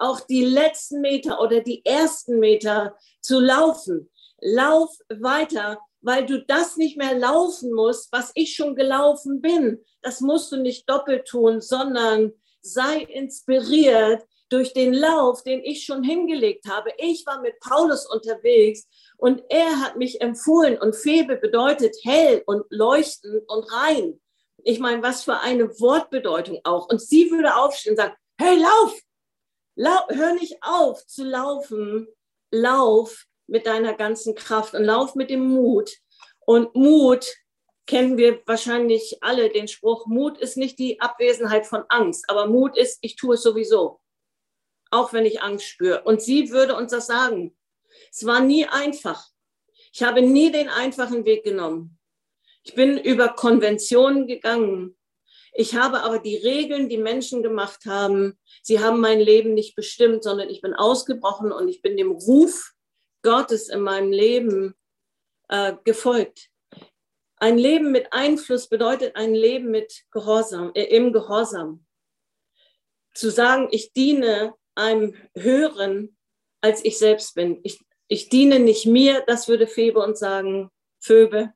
auch 0.00 0.20
die 0.20 0.44
letzten 0.44 1.00
Meter 1.00 1.40
oder 1.40 1.60
die 1.60 1.84
ersten 1.84 2.38
Meter 2.38 2.96
zu 3.20 3.38
laufen. 3.38 4.10
Lauf 4.40 4.90
weiter, 5.08 5.78
weil 6.00 6.26
du 6.26 6.42
das 6.44 6.76
nicht 6.76 6.96
mehr 6.96 7.18
laufen 7.18 7.72
musst, 7.72 8.10
was 8.12 8.32
ich 8.34 8.54
schon 8.54 8.74
gelaufen 8.74 9.40
bin. 9.40 9.84
Das 10.02 10.20
musst 10.20 10.50
du 10.52 10.56
nicht 10.56 10.88
doppelt 10.88 11.26
tun, 11.26 11.60
sondern 11.60 12.32
sei 12.62 13.02
inspiriert 13.02 14.24
durch 14.48 14.72
den 14.72 14.92
Lauf, 14.92 15.42
den 15.44 15.62
ich 15.62 15.84
schon 15.84 16.02
hingelegt 16.02 16.66
habe. 16.68 16.90
Ich 16.98 17.24
war 17.26 17.40
mit 17.40 17.60
Paulus 17.60 18.06
unterwegs 18.06 18.88
und 19.16 19.42
er 19.48 19.80
hat 19.80 19.96
mich 19.96 20.20
empfohlen 20.20 20.78
und 20.78 20.96
Febe 20.96 21.36
bedeutet 21.36 21.96
hell 22.02 22.42
und 22.46 22.64
leuchten 22.70 23.42
und 23.46 23.72
rein. 23.72 24.20
Ich 24.64 24.78
meine, 24.78 25.02
was 25.02 25.24
für 25.24 25.38
eine 25.40 25.68
Wortbedeutung 25.80 26.60
auch. 26.64 26.88
Und 26.88 27.00
sie 27.00 27.30
würde 27.30 27.56
aufstehen 27.56 27.92
und 27.92 27.98
sagen, 27.98 28.14
hey, 28.38 28.58
lauf! 28.58 28.98
Hör 29.76 30.34
nicht 30.34 30.58
auf 30.62 31.06
zu 31.06 31.24
laufen. 31.24 32.08
Lauf 32.50 33.26
mit 33.46 33.66
deiner 33.66 33.94
ganzen 33.94 34.34
Kraft 34.34 34.74
und 34.74 34.84
lauf 34.84 35.14
mit 35.14 35.30
dem 35.30 35.46
Mut. 35.46 35.90
Und 36.40 36.74
Mut 36.74 37.26
kennen 37.86 38.16
wir 38.16 38.40
wahrscheinlich 38.46 39.18
alle 39.20 39.50
den 39.50 39.68
Spruch, 39.68 40.06
Mut 40.06 40.38
ist 40.38 40.56
nicht 40.56 40.78
die 40.78 41.00
Abwesenheit 41.00 41.66
von 41.66 41.84
Angst, 41.88 42.24
aber 42.28 42.46
Mut 42.46 42.76
ist, 42.76 42.98
ich 43.02 43.16
tue 43.16 43.34
es 43.34 43.42
sowieso 43.42 44.00
auch 44.90 45.12
wenn 45.12 45.24
ich 45.24 45.42
Angst 45.42 45.66
spüre. 45.66 46.02
Und 46.02 46.20
sie 46.20 46.50
würde 46.50 46.74
uns 46.74 46.92
das 46.92 47.06
sagen. 47.06 47.56
Es 48.10 48.26
war 48.26 48.40
nie 48.40 48.66
einfach. 48.66 49.28
Ich 49.92 50.02
habe 50.02 50.22
nie 50.22 50.52
den 50.52 50.68
einfachen 50.68 51.24
Weg 51.24 51.44
genommen. 51.44 51.98
Ich 52.62 52.74
bin 52.74 52.98
über 52.98 53.30
Konventionen 53.30 54.26
gegangen. 54.26 54.96
Ich 55.52 55.74
habe 55.74 56.02
aber 56.02 56.18
die 56.18 56.36
Regeln, 56.36 56.88
die 56.88 56.98
Menschen 56.98 57.42
gemacht 57.42 57.84
haben, 57.86 58.38
sie 58.62 58.80
haben 58.80 59.00
mein 59.00 59.20
Leben 59.20 59.54
nicht 59.54 59.74
bestimmt, 59.74 60.22
sondern 60.22 60.48
ich 60.48 60.60
bin 60.60 60.74
ausgebrochen 60.74 61.52
und 61.52 61.68
ich 61.68 61.82
bin 61.82 61.96
dem 61.96 62.12
Ruf 62.12 62.72
Gottes 63.22 63.68
in 63.68 63.80
meinem 63.80 64.12
Leben 64.12 64.74
äh, 65.48 65.74
gefolgt. 65.84 66.48
Ein 67.36 67.58
Leben 67.58 67.90
mit 67.90 68.12
Einfluss 68.12 68.68
bedeutet 68.68 69.16
ein 69.16 69.34
Leben 69.34 69.70
mit 69.70 70.04
Gehorsam, 70.10 70.72
äh, 70.74 70.84
im 70.84 71.12
Gehorsam. 71.12 71.84
Zu 73.14 73.30
sagen, 73.30 73.68
ich 73.70 73.92
diene 73.92 74.54
einem 74.74 75.14
Höheren, 75.34 76.16
als 76.60 76.84
ich 76.84 76.98
selbst 76.98 77.34
bin. 77.34 77.60
Ich, 77.64 77.80
ich 78.08 78.28
diene 78.28 78.60
nicht 78.60 78.86
mir, 78.86 79.24
das 79.26 79.48
würde 79.48 79.66
Febe 79.66 80.00
uns 80.00 80.20
sagen, 80.20 80.70
Phoebe. 81.00 81.52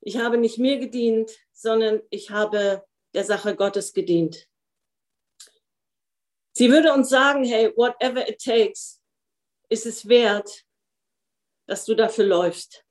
Ich 0.00 0.18
habe 0.18 0.38
nicht 0.38 0.58
mir 0.58 0.78
gedient, 0.78 1.30
sondern 1.52 2.00
ich 2.10 2.30
habe 2.30 2.84
der 3.14 3.24
Sache 3.24 3.54
Gottes 3.56 3.92
gedient. 3.92 4.48
Sie 6.54 6.70
würde 6.70 6.92
uns 6.92 7.08
sagen, 7.08 7.44
hey, 7.44 7.72
whatever 7.76 8.28
it 8.28 8.42
takes, 8.42 9.02
ist 9.68 9.86
es 9.86 10.06
wert, 10.06 10.64
dass 11.66 11.84
du 11.86 11.94
dafür 11.94 12.26
läufst. 12.26 12.84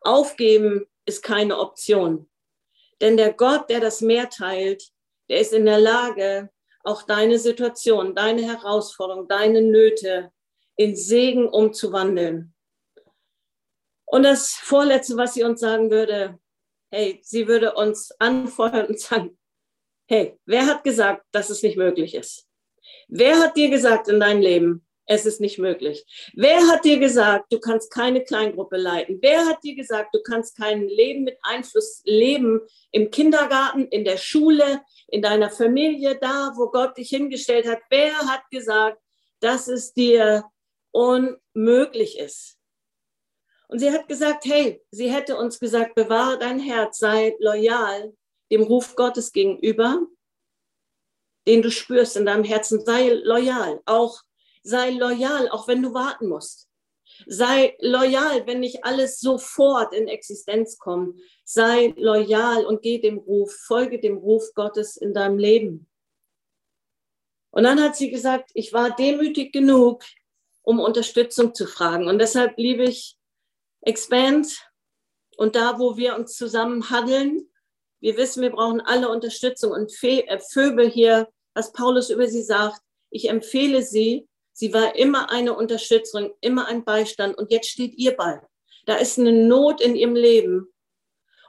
Aufgeben 0.00 0.86
ist 1.06 1.22
keine 1.22 1.58
Option. 1.58 2.28
Denn 3.00 3.16
der 3.16 3.32
Gott, 3.32 3.70
der 3.70 3.80
das 3.80 4.00
Meer 4.00 4.28
teilt, 4.28 4.92
der 5.28 5.40
ist 5.40 5.52
in 5.52 5.64
der 5.64 5.78
Lage, 5.78 6.50
auch 6.82 7.02
deine 7.02 7.38
Situation, 7.38 8.14
deine 8.14 8.42
Herausforderung, 8.42 9.26
deine 9.28 9.62
Nöte 9.62 10.32
in 10.76 10.96
Segen 10.96 11.48
umzuwandeln. 11.48 12.54
Und 14.04 14.22
das 14.24 14.50
Vorletzte, 14.50 15.16
was 15.16 15.34
sie 15.34 15.42
uns 15.44 15.60
sagen 15.60 15.90
würde, 15.90 16.38
hey, 16.94 17.20
sie 17.22 17.48
würde 17.48 17.74
uns 17.74 18.12
anfeuern 18.20 18.86
und 18.86 19.00
sagen, 19.00 19.36
hey, 20.06 20.38
wer 20.46 20.66
hat 20.66 20.84
gesagt, 20.84 21.24
dass 21.32 21.50
es 21.50 21.62
nicht 21.62 21.76
möglich 21.76 22.14
ist? 22.14 22.46
Wer 23.08 23.38
hat 23.40 23.56
dir 23.56 23.68
gesagt 23.68 24.06
in 24.08 24.20
deinem 24.20 24.40
Leben, 24.40 24.86
es 25.06 25.26
ist 25.26 25.40
nicht 25.40 25.58
möglich? 25.58 26.04
Wer 26.34 26.66
hat 26.68 26.84
dir 26.84 26.98
gesagt, 26.98 27.52
du 27.52 27.58
kannst 27.58 27.90
keine 27.90 28.22
Kleingruppe 28.22 28.76
leiten? 28.76 29.18
Wer 29.20 29.44
hat 29.44 29.64
dir 29.64 29.74
gesagt, 29.74 30.14
du 30.14 30.22
kannst 30.22 30.56
kein 30.56 30.86
Leben 30.88 31.24
mit 31.24 31.36
Einfluss 31.42 32.00
leben 32.04 32.60
im 32.92 33.10
Kindergarten, 33.10 33.88
in 33.88 34.04
der 34.04 34.16
Schule, 34.16 34.82
in 35.08 35.20
deiner 35.20 35.50
Familie, 35.50 36.16
da, 36.20 36.52
wo 36.56 36.70
Gott 36.70 36.96
dich 36.96 37.08
hingestellt 37.08 37.66
hat? 37.66 37.80
Wer 37.90 38.16
hat 38.18 38.48
gesagt, 38.50 38.98
dass 39.40 39.66
es 39.66 39.92
dir 39.92 40.44
unmöglich 40.92 42.18
ist? 42.18 42.56
Und 43.74 43.80
sie 43.80 43.90
hat 43.90 44.06
gesagt, 44.06 44.44
hey, 44.44 44.80
sie 44.92 45.10
hätte 45.10 45.36
uns 45.36 45.58
gesagt, 45.58 45.96
bewahre 45.96 46.38
dein 46.38 46.60
Herz, 46.60 46.98
sei 46.98 47.34
loyal 47.40 48.14
dem 48.52 48.62
Ruf 48.62 48.94
Gottes 48.94 49.32
gegenüber, 49.32 50.06
den 51.48 51.60
du 51.60 51.72
spürst 51.72 52.16
in 52.16 52.24
deinem 52.24 52.44
Herzen, 52.44 52.84
sei 52.84 53.08
loyal, 53.24 53.82
auch 53.84 54.22
sei 54.62 54.90
loyal, 54.90 55.48
auch 55.48 55.66
wenn 55.66 55.82
du 55.82 55.92
warten 55.92 56.28
musst. 56.28 56.68
Sei 57.26 57.76
loyal, 57.80 58.46
wenn 58.46 58.60
nicht 58.60 58.84
alles 58.84 59.18
sofort 59.18 59.92
in 59.92 60.06
Existenz 60.06 60.78
kommt. 60.78 61.18
Sei 61.42 61.94
loyal 61.96 62.64
und 62.66 62.80
geh 62.80 63.00
dem 63.00 63.18
Ruf, 63.18 63.52
folge 63.66 63.98
dem 63.98 64.18
Ruf 64.18 64.54
Gottes 64.54 64.96
in 64.96 65.14
deinem 65.14 65.36
Leben. 65.36 65.90
Und 67.50 67.64
dann 67.64 67.82
hat 67.82 67.96
sie 67.96 68.12
gesagt, 68.12 68.52
ich 68.54 68.72
war 68.72 68.94
demütig 68.94 69.52
genug, 69.52 70.04
um 70.62 70.78
Unterstützung 70.78 71.56
zu 71.56 71.66
fragen. 71.66 72.06
Und 72.06 72.20
deshalb 72.20 72.56
liebe 72.56 72.84
ich 72.84 73.18
Expand 73.84 74.70
und 75.36 75.56
da, 75.56 75.78
wo 75.78 75.96
wir 75.96 76.16
uns 76.16 76.36
zusammen 76.36 76.90
handeln. 76.90 77.48
Wir 78.00 78.16
wissen, 78.16 78.42
wir 78.42 78.50
brauchen 78.50 78.80
alle 78.80 79.08
Unterstützung 79.08 79.72
und 79.72 79.92
Vöbel 79.92 80.86
äh, 80.86 80.90
hier, 80.90 81.28
was 81.54 81.72
Paulus 81.72 82.10
über 82.10 82.28
sie 82.28 82.42
sagt. 82.42 82.80
Ich 83.10 83.28
empfehle 83.28 83.82
sie, 83.82 84.28
Sie 84.56 84.72
war 84.72 84.94
immer 84.94 85.30
eine 85.30 85.54
Unterstützung, 85.54 86.32
immer 86.40 86.68
ein 86.68 86.84
Beistand. 86.84 87.36
Und 87.36 87.50
jetzt 87.50 87.68
steht 87.68 87.94
ihr 87.96 88.16
bei. 88.16 88.40
Da 88.86 88.94
ist 88.94 89.18
eine 89.18 89.32
Not 89.32 89.80
in 89.80 89.96
ihrem 89.96 90.14
Leben. 90.14 90.72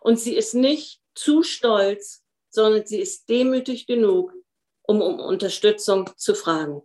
Und 0.02 0.20
sie 0.20 0.36
ist 0.36 0.56
nicht 0.56 1.02
zu 1.14 1.44
stolz, 1.44 2.24
sondern 2.50 2.86
sie 2.86 3.00
ist 3.00 3.30
demütig 3.30 3.86
genug, 3.86 4.34
um 4.82 5.02
um 5.02 5.20
Unterstützung 5.20 6.10
zu 6.18 6.34
fragen. 6.34 6.82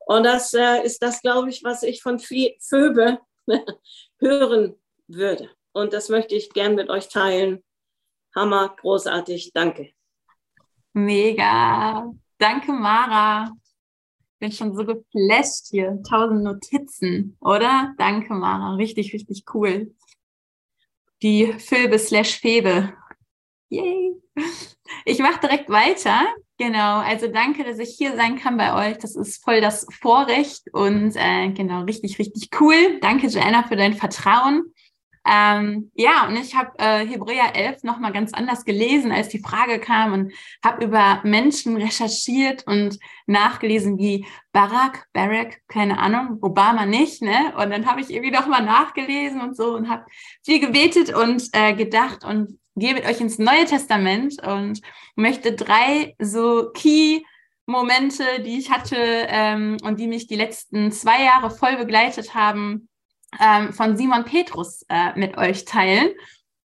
Und 0.00 0.24
das 0.24 0.52
äh, 0.52 0.84
ist 0.84 1.02
das, 1.02 1.22
glaube 1.22 1.48
ich, 1.48 1.64
was 1.64 1.82
ich 1.82 2.02
von 2.02 2.18
Phoebe 2.18 3.18
hören 4.22 4.74
würde. 5.06 5.50
Und 5.72 5.92
das 5.92 6.08
möchte 6.08 6.34
ich 6.34 6.50
gern 6.54 6.74
mit 6.74 6.88
euch 6.88 7.10
teilen. 7.10 7.62
Hammer, 8.34 8.74
großartig, 8.80 9.52
danke. 9.52 9.92
Mega. 10.94 12.10
Danke, 12.38 12.72
Mara 12.72 13.52
bin 14.42 14.50
schon 14.50 14.74
so 14.74 14.84
geflasht 14.84 15.68
hier. 15.70 16.02
Tausend 16.02 16.42
Notizen, 16.42 17.36
oder? 17.40 17.94
Danke, 17.96 18.34
Mara. 18.34 18.74
Richtig, 18.74 19.14
richtig 19.14 19.44
cool. 19.54 19.94
Die 21.22 21.52
Philbe 21.58 21.96
slash 21.96 22.40
Febe. 22.40 22.92
Yay. 23.72 24.12
Ich 25.06 25.18
mache 25.18 25.40
direkt 25.40 25.70
weiter. 25.70 26.26
Genau, 26.58 26.98
also 26.98 27.26
danke, 27.26 27.64
dass 27.64 27.78
ich 27.78 27.94
hier 27.96 28.14
sein 28.14 28.38
kann 28.38 28.58
bei 28.58 28.90
euch. 28.90 28.98
Das 28.98 29.16
ist 29.16 29.42
voll 29.42 29.62
das 29.62 29.86
Vorrecht 29.90 30.64
und 30.72 31.16
äh, 31.16 31.48
genau, 31.52 31.82
richtig, 31.84 32.18
richtig 32.18 32.50
cool. 32.60 33.00
Danke, 33.00 33.28
Joanna, 33.28 33.62
für 33.62 33.76
dein 33.76 33.94
Vertrauen. 33.94 34.74
Ähm, 35.24 35.92
ja, 35.94 36.26
und 36.26 36.36
ich 36.36 36.54
habe 36.56 36.72
äh, 36.78 37.06
Hebräer 37.06 37.54
11 37.54 37.84
nochmal 37.84 38.12
ganz 38.12 38.32
anders 38.34 38.64
gelesen, 38.64 39.12
als 39.12 39.28
die 39.28 39.38
Frage 39.38 39.78
kam 39.78 40.12
und 40.12 40.32
habe 40.64 40.84
über 40.84 41.20
Menschen 41.22 41.76
recherchiert 41.76 42.66
und 42.66 42.98
nachgelesen 43.26 43.98
wie 43.98 44.26
Barack, 44.52 45.06
Barack, 45.12 45.62
keine 45.68 45.98
Ahnung, 45.98 46.38
Obama 46.42 46.86
nicht, 46.86 47.22
ne? 47.22 47.54
Und 47.56 47.70
dann 47.70 47.86
habe 47.86 48.00
ich 48.00 48.10
irgendwie 48.10 48.32
nochmal 48.32 48.64
nachgelesen 48.64 49.40
und 49.40 49.56
so 49.56 49.74
und 49.74 49.88
habe 49.88 50.04
viel 50.44 50.58
gebetet 50.58 51.14
und 51.14 51.48
äh, 51.52 51.74
gedacht 51.74 52.24
und 52.24 52.58
gehe 52.74 52.94
mit 52.94 53.06
euch 53.06 53.20
ins 53.20 53.38
Neue 53.38 53.64
Testament 53.64 54.42
und 54.44 54.80
möchte 55.14 55.52
drei 55.52 56.14
so 56.18 56.70
Key 56.74 57.22
Momente, 57.66 58.24
die 58.44 58.58
ich 58.58 58.70
hatte 58.70 58.96
ähm, 58.98 59.76
und 59.84 60.00
die 60.00 60.08
mich 60.08 60.26
die 60.26 60.36
letzten 60.36 60.90
zwei 60.90 61.22
Jahre 61.22 61.50
voll 61.50 61.76
begleitet 61.76 62.34
haben, 62.34 62.88
ähm, 63.40 63.72
von 63.72 63.96
Simon 63.96 64.24
Petrus 64.24 64.84
äh, 64.88 65.18
mit 65.18 65.36
euch 65.36 65.64
teilen. 65.64 66.10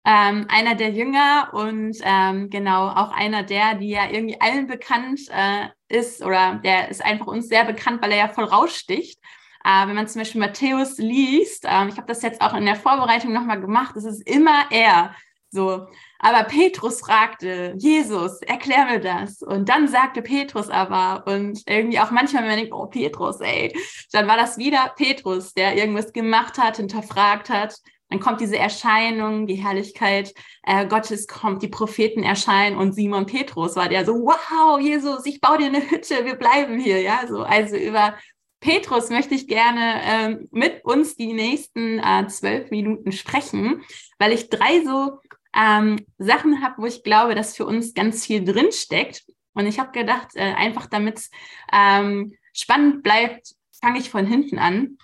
Ähm, 0.08 0.46
einer 0.50 0.76
der 0.76 0.92
Jünger 0.92 1.50
und 1.54 1.98
ähm, 2.04 2.52
genau 2.52 2.90
auch 2.90 3.12
einer 3.12 3.42
der, 3.42 3.74
die 3.74 3.90
ja 3.90 4.08
irgendwie 4.08 4.40
allen 4.40 4.68
bekannt 4.68 5.22
äh, 5.30 5.68
ist 5.88 6.22
oder 6.22 6.62
der 6.64 6.90
ist 6.90 7.04
einfach 7.04 7.26
uns 7.26 7.48
sehr 7.48 7.66
bekannt, 7.66 8.04
weil 8.04 8.12
er 8.12 8.18
ja 8.18 8.28
voll 8.28 8.44
raussticht. 8.44 9.20
Äh, 9.64 9.88
wenn 9.88 9.96
man 9.96 10.08
zum 10.08 10.22
Beispiel 10.22 10.42
Matthäus 10.42 11.00
liest, 11.00 11.66
ähm, 11.68 11.88
ich 11.88 11.98
habe 11.98 12.06
das 12.06 12.22
jetzt 12.22 12.42
auch 12.42 12.54
in 12.54 12.66
der 12.66 12.76
Vorbereitung 12.76 13.34
nochmal 13.34 13.60
gemacht, 13.60 13.96
es 13.96 14.06
ist 14.06 14.28
immer 14.30 14.66
er. 14.70 15.16
So, 15.50 15.88
aber 16.26 16.44
Petrus 16.46 17.02
fragte, 17.02 17.76
Jesus, 17.78 18.42
erklär 18.42 18.86
mir 18.86 19.00
das. 19.00 19.44
Und 19.44 19.70
dann 19.70 19.88
sagte 19.88 20.24
Petrus 20.24 20.70
aber, 20.70 21.24
und 21.32 21.62
irgendwie 21.68 22.00
auch 22.00 22.10
manchmal, 22.10 22.42
wenn 22.42 22.50
man 22.50 22.58
denkt, 22.58 22.74
oh, 22.74 22.88
Petrus, 22.88 23.42
ey, 23.42 23.78
dann 24.12 24.28
war 24.28 24.36
das 24.36 24.58
wieder 24.58 24.92
Petrus, 24.98 25.54
der 25.54 25.78
irgendwas 25.78 26.14
gemacht 26.14 26.58
hat, 26.58 26.78
hinterfragt 26.78 27.52
hat. 27.52 27.76
Dann 28.10 28.20
kommt 28.20 28.42
diese 28.42 28.58
Erscheinung, 28.58 29.46
die 29.46 29.64
Herrlichkeit 29.64 30.34
äh, 30.64 30.88
Gottes 30.88 31.28
kommt, 31.28 31.62
die 31.62 31.68
Propheten 31.68 32.24
erscheinen 32.24 32.76
und 32.76 32.94
Simon 32.94 33.28
Petrus 33.28 33.76
war 33.76 33.88
der 33.88 34.04
so, 34.04 34.14
wow, 34.14 34.80
Jesus, 34.80 35.28
ich 35.28 35.40
baue 35.42 35.60
dir 35.60 35.68
eine 35.68 35.92
Hütte, 35.92 36.26
wir 36.26 36.36
bleiben 36.36 36.80
hier, 36.80 37.02
ja, 37.02 37.20
so. 37.28 37.44
Also 37.44 37.76
über 37.76 38.16
Petrus 38.62 39.12
möchte 39.12 39.36
ich 39.36 39.48
gerne 39.48 40.02
ähm, 40.04 40.48
mit 40.50 40.84
uns 40.86 41.16
die 41.16 41.34
nächsten 41.34 42.00
äh, 42.00 42.26
zwölf 42.30 42.72
Minuten 42.72 43.12
sprechen, 43.12 43.84
weil 44.18 44.32
ich 44.32 44.50
drei 44.50 44.84
so 44.84 45.20
ähm, 45.56 46.06
Sachen 46.18 46.64
habe, 46.64 46.82
wo 46.82 46.86
ich 46.86 47.04
glaube, 47.04 47.36
dass 47.36 47.56
für 47.56 47.66
uns 47.66 47.94
ganz 47.94 48.26
viel 48.26 48.44
drinsteckt. 48.44 49.26
Und 49.54 49.68
ich 49.68 49.80
habe 49.80 49.92
gedacht, 49.92 50.30
äh, 50.36 50.54
einfach 50.54 50.88
damit 50.88 51.18
es 51.18 51.32
ähm, 51.72 52.34
spannend 52.54 53.04
bleibt, 53.04 53.56
fange 53.82 54.00
ich 54.00 54.10
von 54.10 54.26
hinten 54.26 54.60
an. 54.60 54.98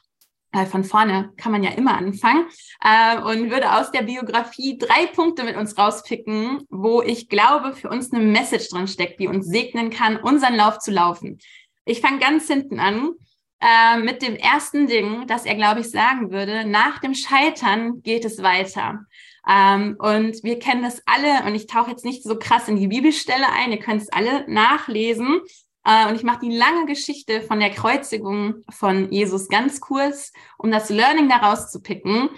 Äh, 0.54 0.66
von 0.66 0.84
vorne 0.84 1.32
kann 1.38 1.54
man 1.54 1.64
ja 1.64 1.72
immer 1.72 1.98
anfangen. 1.98 2.46
Äh, 2.84 3.18
und 3.20 3.50
würde 3.50 3.72
aus 3.74 3.92
der 3.92 4.02
Biografie 4.02 4.78
drei 4.78 5.06
Punkte 5.08 5.44
mit 5.44 5.56
uns 5.56 5.78
rauspicken, 5.78 6.66
wo 6.70 7.02
ich 7.02 7.30
glaube, 7.30 7.74
für 7.74 7.90
uns 7.90 8.12
eine 8.12 8.24
Message 8.24 8.70
drin 8.70 8.88
steckt, 8.88 9.20
die 9.20 9.28
uns 9.28 9.48
segnen 9.48 9.90
kann, 9.90 10.18
unseren 10.18 10.56
Lauf 10.56 10.80
zu 10.80 10.92
laufen. 10.92 11.40
Ich 11.86 12.02
fange 12.02 12.20
ganz 12.20 12.48
hinten 12.48 12.80
an 12.80 13.12
äh, 13.62 13.98
mit 13.98 14.22
dem 14.22 14.36
ersten 14.36 14.88
Ding, 14.88 15.26
das 15.28 15.46
er, 15.46 15.56
glaube 15.56 15.82
ich, 15.82 15.90
sagen 15.90 16.32
würde, 16.32 16.66
nach 16.66 17.00
dem 17.00 17.14
Scheitern 17.14 18.02
geht 18.02 18.26
es 18.26 18.44
weiter. 18.44 19.06
Ähm, 19.48 19.96
und 20.00 20.44
wir 20.44 20.60
kennen 20.60 20.84
das 20.84 21.02
alle, 21.06 21.46
und 21.46 21.56
ich 21.56 21.68
tauche 21.68 21.92
jetzt 21.92 22.06
nicht 22.06 22.24
so 22.24 22.38
krass 22.38 22.68
in 22.68 22.78
die 22.78 22.88
Bibelstelle 22.88 23.52
ein, 23.52 23.72
ihr 23.72 23.80
könnt 23.80 24.02
es 24.02 24.12
alle 24.12 24.46
nachlesen. 24.48 25.42
Äh, 25.84 26.08
und 26.08 26.16
ich 26.16 26.24
mache 26.24 26.46
die 26.46 26.56
lange 26.56 26.86
Geschichte 26.86 27.42
von 27.42 27.60
der 27.60 27.72
Kreuzigung 27.72 28.64
von 28.70 29.12
Jesus 29.12 29.48
ganz 29.48 29.82
kurz, 29.82 30.32
um 30.58 30.72
das 30.72 30.90
Learning 30.90 31.30
daraus 31.30 31.72
zu 31.72 31.82
picken. 31.82 32.30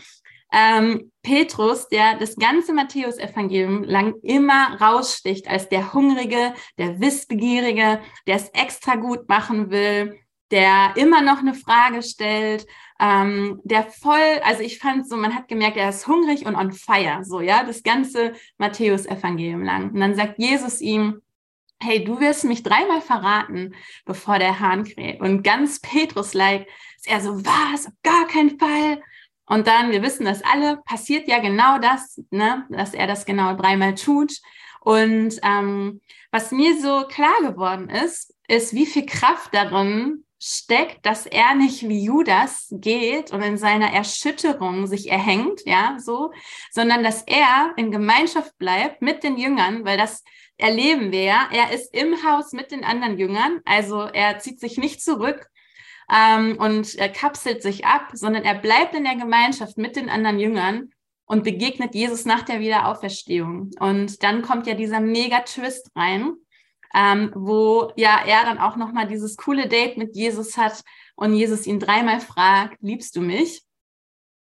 Ähm, 0.55 1.11
Petrus, 1.23 1.87
der 1.87 2.17
das 2.19 2.35
ganze 2.35 2.73
Matthäus-Evangelium 2.73 3.83
lang 3.83 4.13
immer 4.21 4.79
raussticht 4.79 5.47
als 5.47 5.67
der 5.67 5.93
Hungrige, 5.93 6.53
der 6.77 6.99
Wissbegierige, 6.99 7.99
der 8.27 8.35
es 8.35 8.49
extra 8.49 8.95
gut 8.95 9.27
machen 9.27 9.71
will, 9.71 10.19
der 10.51 10.93
immer 10.95 11.21
noch 11.21 11.39
eine 11.39 11.53
Frage 11.53 12.03
stellt, 12.03 12.65
ähm, 12.99 13.59
der 13.63 13.83
voll, 13.83 14.39
also 14.43 14.61
ich 14.61 14.79
fand 14.79 15.07
so, 15.07 15.17
man 15.17 15.35
hat 15.35 15.47
gemerkt, 15.47 15.77
er 15.77 15.89
ist 15.89 16.07
hungrig 16.07 16.45
und 16.45 16.55
on 16.55 16.71
fire, 16.71 17.23
so, 17.23 17.41
ja, 17.41 17.63
das 17.63 17.83
ganze 17.83 18.33
Matthäus-Evangelium 18.57 19.63
lang. 19.63 19.91
Und 19.91 19.99
dann 19.99 20.15
sagt 20.15 20.37
Jesus 20.37 20.79
ihm, 20.79 21.21
hey, 21.81 22.03
du 22.03 22.19
wirst 22.19 22.45
mich 22.45 22.63
dreimal 22.63 23.01
verraten, 23.01 23.75
bevor 24.05 24.39
der 24.39 24.59
Hahn 24.59 24.85
kräht. 24.85 25.19
Und 25.19 25.43
ganz 25.43 25.79
Petrus-like 25.81 26.67
ist 26.95 27.07
er 27.07 27.19
so, 27.19 27.43
was, 27.45 27.87
auf 27.87 27.93
gar 28.03 28.27
keinen 28.27 28.57
Fall. 28.57 29.01
Und 29.45 29.67
dann, 29.67 29.91
wir 29.91 30.01
wissen 30.01 30.25
das 30.25 30.41
alle, 30.43 30.77
passiert 30.85 31.27
ja 31.27 31.39
genau 31.39 31.79
das, 31.79 32.21
ne, 32.31 32.65
dass 32.69 32.93
er 32.93 33.07
das 33.07 33.25
genau 33.25 33.55
dreimal 33.55 33.95
tut. 33.95 34.39
Und 34.79 35.39
ähm, 35.43 36.01
was 36.31 36.51
mir 36.51 36.79
so 36.79 37.05
klar 37.07 37.41
geworden 37.41 37.89
ist, 37.89 38.33
ist, 38.47 38.73
wie 38.73 38.85
viel 38.85 39.05
Kraft 39.05 39.53
darin 39.53 40.23
steckt, 40.43 41.05
dass 41.05 41.25
er 41.25 41.55
nicht 41.55 41.87
wie 41.87 42.03
Judas 42.03 42.67
geht 42.71 43.31
und 43.31 43.41
in 43.41 43.57
seiner 43.57 43.93
Erschütterung 43.93 44.87
sich 44.87 45.09
erhängt, 45.09 45.61
ja, 45.65 45.97
so, 45.99 46.31
sondern 46.71 47.03
dass 47.03 47.23
er 47.23 47.73
in 47.77 47.91
Gemeinschaft 47.91 48.57
bleibt 48.57 49.01
mit 49.01 49.23
den 49.23 49.37
Jüngern, 49.37 49.85
weil 49.85 49.97
das 49.97 50.23
erleben 50.57 51.11
wir 51.11 51.23
ja, 51.23 51.47
er 51.51 51.71
ist 51.71 51.95
im 51.95 52.23
Haus 52.23 52.51
mit 52.51 52.71
den 52.71 52.83
anderen 52.83 53.17
Jüngern, 53.17 53.61
also 53.63 54.01
er 54.01 54.39
zieht 54.39 54.59
sich 54.59 54.77
nicht 54.77 55.01
zurück 55.01 55.47
ähm, 56.13 56.57
und 56.59 56.95
er 56.95 57.09
kapselt 57.09 57.63
sich 57.63 57.85
ab, 57.85 58.09
sondern 58.13 58.43
er 58.43 58.55
bleibt 58.55 58.93
in 58.95 59.05
der 59.05 59.15
Gemeinschaft 59.15 59.77
mit 59.77 59.95
den 59.95 60.09
anderen 60.09 60.39
Jüngern 60.39 60.89
und 61.25 61.45
begegnet 61.45 61.95
Jesus 61.95 62.25
nach 62.25 62.43
der 62.43 62.59
Wiederauferstehung. 62.59 63.71
Und 63.79 64.23
dann 64.23 64.41
kommt 64.41 64.67
ja 64.67 64.73
dieser 64.73 64.99
Mega-Twist 64.99 65.89
rein, 65.95 66.33
ähm, 66.93 67.31
wo 67.35 67.91
ja 67.95 68.23
er 68.25 68.43
dann 68.43 68.59
auch 68.59 68.75
nochmal 68.75 69.07
dieses 69.07 69.37
coole 69.37 69.67
Date 69.67 69.97
mit 69.97 70.15
Jesus 70.15 70.57
hat 70.57 70.83
und 71.15 71.33
Jesus 71.33 71.65
ihn 71.65 71.79
dreimal 71.79 72.19
fragt, 72.19 72.77
liebst 72.81 73.15
du 73.15 73.21
mich? 73.21 73.63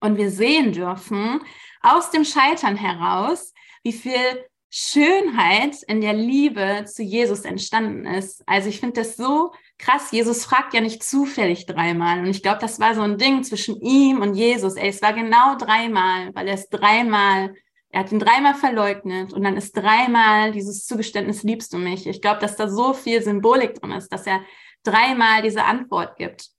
Und 0.00 0.16
wir 0.16 0.30
sehen 0.30 0.72
dürfen 0.72 1.40
aus 1.82 2.10
dem 2.10 2.24
Scheitern 2.24 2.76
heraus, 2.76 3.52
wie 3.82 3.92
viel 3.92 4.44
Schönheit 4.70 5.82
in 5.88 6.00
der 6.00 6.12
Liebe 6.12 6.84
zu 6.86 7.02
Jesus 7.02 7.40
entstanden 7.40 8.06
ist. 8.06 8.42
Also 8.46 8.68
ich 8.68 8.78
finde 8.78 9.00
das 9.00 9.16
so 9.16 9.52
krass. 9.78 10.12
Jesus 10.12 10.44
fragt 10.44 10.74
ja 10.74 10.80
nicht 10.80 11.02
zufällig 11.02 11.66
dreimal. 11.66 12.20
Und 12.20 12.28
ich 12.28 12.42
glaube, 12.42 12.60
das 12.60 12.78
war 12.78 12.94
so 12.94 13.02
ein 13.02 13.18
Ding 13.18 13.42
zwischen 13.42 13.80
ihm 13.80 14.22
und 14.22 14.34
Jesus. 14.34 14.76
Ey, 14.76 14.88
es 14.88 15.02
war 15.02 15.12
genau 15.12 15.56
dreimal, 15.56 16.32
weil 16.34 16.46
er 16.46 16.54
es 16.54 16.68
dreimal, 16.68 17.54
er 17.90 18.00
hat 18.00 18.12
ihn 18.12 18.20
dreimal 18.20 18.54
verleugnet 18.54 19.32
und 19.32 19.42
dann 19.42 19.56
ist 19.56 19.76
dreimal 19.76 20.52
dieses 20.52 20.86
Zugeständnis, 20.86 21.42
liebst 21.42 21.72
du 21.72 21.78
mich? 21.78 22.06
Ich 22.06 22.22
glaube, 22.22 22.40
dass 22.40 22.56
da 22.56 22.68
so 22.68 22.94
viel 22.94 23.22
Symbolik 23.22 23.74
drin 23.74 23.90
ist, 23.92 24.12
dass 24.12 24.26
er 24.26 24.40
dreimal 24.84 25.42
diese 25.42 25.64
Antwort 25.64 26.16
gibt. 26.16 26.50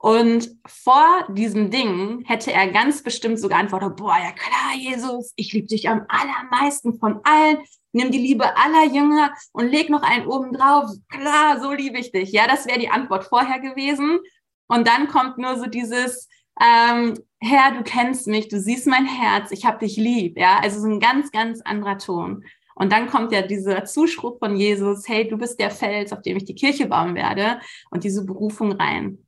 Und 0.00 0.56
vor 0.66 1.26
diesem 1.28 1.70
Ding 1.70 2.24
hätte 2.26 2.52
er 2.52 2.68
ganz 2.68 3.02
bestimmt 3.02 3.38
sogar 3.38 3.60
antwortet, 3.60 3.96
boah, 3.96 4.16
ja 4.16 4.32
klar, 4.32 4.74
Jesus, 4.74 5.32
ich 5.36 5.52
liebe 5.52 5.68
dich 5.68 5.88
am 5.88 6.06
allermeisten 6.08 6.98
von 6.98 7.20
allen. 7.22 7.58
Nimm 7.92 8.10
die 8.10 8.18
Liebe 8.18 8.56
aller 8.56 8.86
Jünger 8.86 9.32
und 9.52 9.70
leg 9.70 9.90
noch 9.90 10.02
einen 10.02 10.26
oben 10.26 10.52
drauf. 10.52 10.90
Klar, 11.08 11.60
so 11.60 11.72
liebe 11.72 11.98
ich 11.98 12.12
dich. 12.12 12.32
Ja, 12.32 12.46
das 12.46 12.66
wäre 12.66 12.78
die 12.78 12.88
Antwort 12.88 13.24
vorher 13.24 13.60
gewesen. 13.60 14.20
Und 14.68 14.88
dann 14.88 15.08
kommt 15.08 15.38
nur 15.38 15.58
so 15.58 15.66
dieses, 15.66 16.28
ähm, 16.60 17.14
Herr, 17.38 17.72
du 17.72 17.82
kennst 17.82 18.26
mich, 18.26 18.48
du 18.48 18.60
siehst 18.60 18.86
mein 18.86 19.06
Herz, 19.06 19.50
ich 19.50 19.64
habe 19.64 19.78
dich 19.78 19.96
lieb. 19.96 20.38
Ja, 20.38 20.58
also 20.60 20.80
so 20.80 20.88
ein 20.88 21.00
ganz, 21.00 21.32
ganz 21.32 21.62
anderer 21.62 21.98
Ton. 21.98 22.44
Und 22.74 22.92
dann 22.92 23.08
kommt 23.08 23.32
ja 23.32 23.42
dieser 23.42 23.84
Zuspruch 23.84 24.38
von 24.38 24.56
Jesus, 24.56 25.08
hey, 25.08 25.28
du 25.28 25.36
bist 25.36 25.58
der 25.60 25.70
Fels, 25.70 26.12
auf 26.12 26.22
dem 26.22 26.36
ich 26.36 26.44
die 26.44 26.54
Kirche 26.54 26.86
bauen 26.86 27.14
werde 27.14 27.60
und 27.90 28.04
diese 28.04 28.24
Berufung 28.24 28.72
rein. 28.72 29.18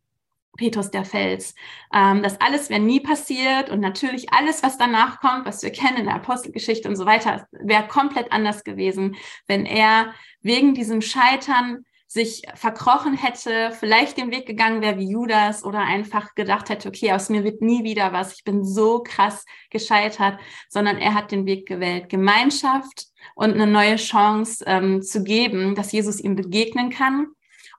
Petrus 0.57 0.90
der 0.90 1.05
Fels. 1.05 1.55
Ähm, 1.95 2.23
das 2.23 2.40
alles 2.40 2.68
wäre 2.68 2.81
nie 2.81 3.01
passiert 3.01 3.71
und 3.71 3.81
natürlich 3.81 4.33
alles, 4.33 4.62
was 4.62 4.77
danach 4.77 5.21
kommt, 5.21 5.47
was 5.47 5.62
wir 5.62 5.71
kennen 5.71 5.99
in 5.99 6.05
der 6.05 6.16
Apostelgeschichte 6.16 6.88
und 6.88 6.97
so 6.97 7.07
weiter, 7.07 7.47
wäre 7.53 7.88
komplett 7.88 8.31
anders 8.33 8.62
gewesen, 8.64 9.16
wenn 9.47 9.64
er 9.64 10.14
wegen 10.42 10.75
diesem 10.75 11.01
Scheitern 11.01 11.85
sich 12.12 12.42
verkrochen 12.55 13.14
hätte, 13.14 13.72
vielleicht 13.79 14.18
den 14.18 14.31
Weg 14.31 14.46
gegangen 14.46 14.83
wäre 14.83 14.98
wie 14.98 15.09
Judas 15.09 15.64
oder 15.64 15.81
einfach 15.81 16.35
gedacht 16.35 16.68
hätte, 16.68 16.88
okay, 16.88 17.12
aus 17.12 17.31
mir 17.31 17.42
wird 17.42 17.62
nie 17.62 17.85
wieder 17.85 18.12
was, 18.12 18.35
ich 18.35 18.44
bin 18.44 18.64
so 18.64 19.03
krass 19.03 19.44
gescheitert, 19.70 20.38
sondern 20.68 20.98
er 20.98 21.14
hat 21.14 21.33
den 21.33 21.46
Weg 21.46 21.66
gewählt, 21.66 22.09
Gemeinschaft 22.09 23.07
und 23.35 23.55
eine 23.55 23.66
neue 23.66 23.96
Chance 23.96 24.64
ähm, 24.66 25.01
zu 25.01 25.25
geben, 25.25 25.75
dass 25.75 25.92
Jesus 25.92 26.20
ihm 26.20 26.37
begegnen 26.37 26.90
kann 26.90 27.29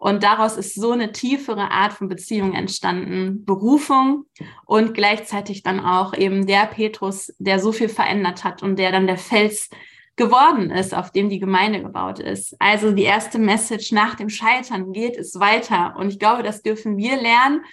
und 0.04 0.24
daraus 0.24 0.58
ist 0.58 0.76
so 0.76 0.91
eine 0.91 1.13
tiefere 1.13 1.72
Art 1.72 1.93
von 1.93 2.10
Beziehung 2.10 2.54
entstanden. 2.54 3.46
Berufung 3.46 4.26
und 4.65 4.93
gleichzeitig 4.93 5.63
dann 5.63 5.80
auch 5.80 6.13
eben 6.13 6.46
der 6.46 6.65
Petrus, 6.65 7.34
der 7.38 7.60
so 7.60 7.72
viel 7.72 7.88
verändert 7.88 8.43
hat 8.43 8.62
und 8.63 8.78
der 8.78 8.91
dann 8.91 9.08
der 9.08 9.17
Fels 9.17 9.69
geworden 10.15 10.69
ist, 10.69 10.93
auf 10.93 11.12
dem 11.12 11.30
die 11.30 11.39
Gemeinde 11.39 11.82
gebaut 11.82 12.19
ist. 12.19 12.56
Also 12.60 12.91
die 12.91 13.04
erste 13.04 13.39
Message 13.39 13.91
nach 13.91 14.15
dem 14.15 14.30
Scheitern 14.30 14.93
geht 14.93 15.17
es 15.17 15.39
weiter. 15.39 15.95
Und 15.97 16.10
ich 16.10 16.19
glaube, 16.19 16.43
das 16.43 16.62
dürfen 16.62 16.97
wir 16.97 17.17
lernen, 17.17 17.63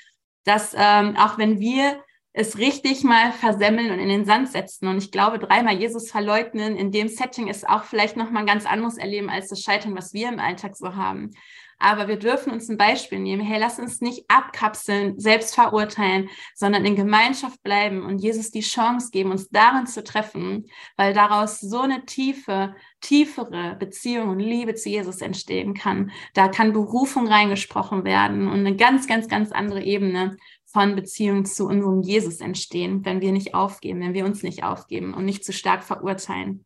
dass 0.44 0.74
ähm, 0.76 1.16
auch 1.16 1.36
wenn 1.36 1.60
wir 1.60 2.02
es 2.32 2.58
richtig 2.58 3.02
mal 3.02 3.32
versemmeln 3.32 3.90
und 3.90 3.98
in 3.98 4.08
den 4.08 4.24
Sand 4.24 4.48
setzen. 4.48 4.88
Und 4.88 4.98
ich 4.98 5.10
glaube, 5.10 5.38
dreimal 5.38 5.74
Jesus 5.74 6.10
verleugnen 6.10 6.76
in 6.76 6.92
dem 6.92 7.08
Setting 7.08 7.48
ist 7.48 7.68
auch 7.68 7.84
vielleicht 7.84 8.16
nochmal 8.16 8.42
ein 8.42 8.46
ganz 8.46 8.66
anderes 8.66 8.98
Erleben 8.98 9.28
als 9.28 9.48
das 9.48 9.60
Scheitern, 9.60 9.96
was 9.96 10.14
wir 10.14 10.28
im 10.28 10.38
Alltag 10.38 10.76
so 10.76 10.94
haben. 10.94 11.32
Aber 11.80 12.08
wir 12.08 12.18
dürfen 12.18 12.52
uns 12.52 12.68
ein 12.68 12.76
Beispiel 12.76 13.18
nehmen. 13.18 13.42
Hey, 13.42 13.58
lass 13.58 13.78
uns 13.78 14.02
nicht 14.02 14.24
abkapseln, 14.28 15.18
selbst 15.18 15.54
verurteilen, 15.54 16.28
sondern 16.54 16.84
in 16.84 16.94
Gemeinschaft 16.94 17.62
bleiben 17.62 18.04
und 18.04 18.18
Jesus 18.18 18.50
die 18.50 18.60
Chance 18.60 19.10
geben, 19.10 19.30
uns 19.30 19.48
darin 19.48 19.86
zu 19.86 20.04
treffen, 20.04 20.66
weil 20.96 21.14
daraus 21.14 21.58
so 21.58 21.80
eine 21.80 22.04
tiefe, 22.04 22.74
tiefere 23.00 23.76
Beziehung 23.78 24.28
und 24.28 24.40
Liebe 24.40 24.74
zu 24.74 24.90
Jesus 24.90 25.22
entstehen 25.22 25.72
kann. 25.72 26.12
Da 26.34 26.48
kann 26.48 26.74
Berufung 26.74 27.26
reingesprochen 27.26 28.04
werden 28.04 28.46
und 28.46 28.58
eine 28.60 28.76
ganz, 28.76 29.08
ganz, 29.08 29.26
ganz 29.26 29.50
andere 29.50 29.82
Ebene 29.82 30.36
von 30.66 30.94
Beziehung 30.94 31.46
zu 31.46 31.66
unserem 31.66 32.02
Jesus 32.02 32.40
entstehen, 32.40 33.04
wenn 33.06 33.22
wir 33.22 33.32
nicht 33.32 33.54
aufgeben, 33.54 34.00
wenn 34.00 34.14
wir 34.14 34.26
uns 34.26 34.42
nicht 34.42 34.64
aufgeben 34.64 35.14
und 35.14 35.24
nicht 35.24 35.44
zu 35.44 35.54
stark 35.54 35.82
verurteilen. 35.82 36.64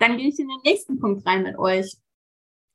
Dann 0.00 0.16
gehe 0.16 0.28
ich 0.28 0.38
in 0.40 0.48
den 0.48 0.60
nächsten 0.64 0.98
Punkt 0.98 1.24
rein 1.26 1.44
mit 1.44 1.56
euch. 1.58 1.94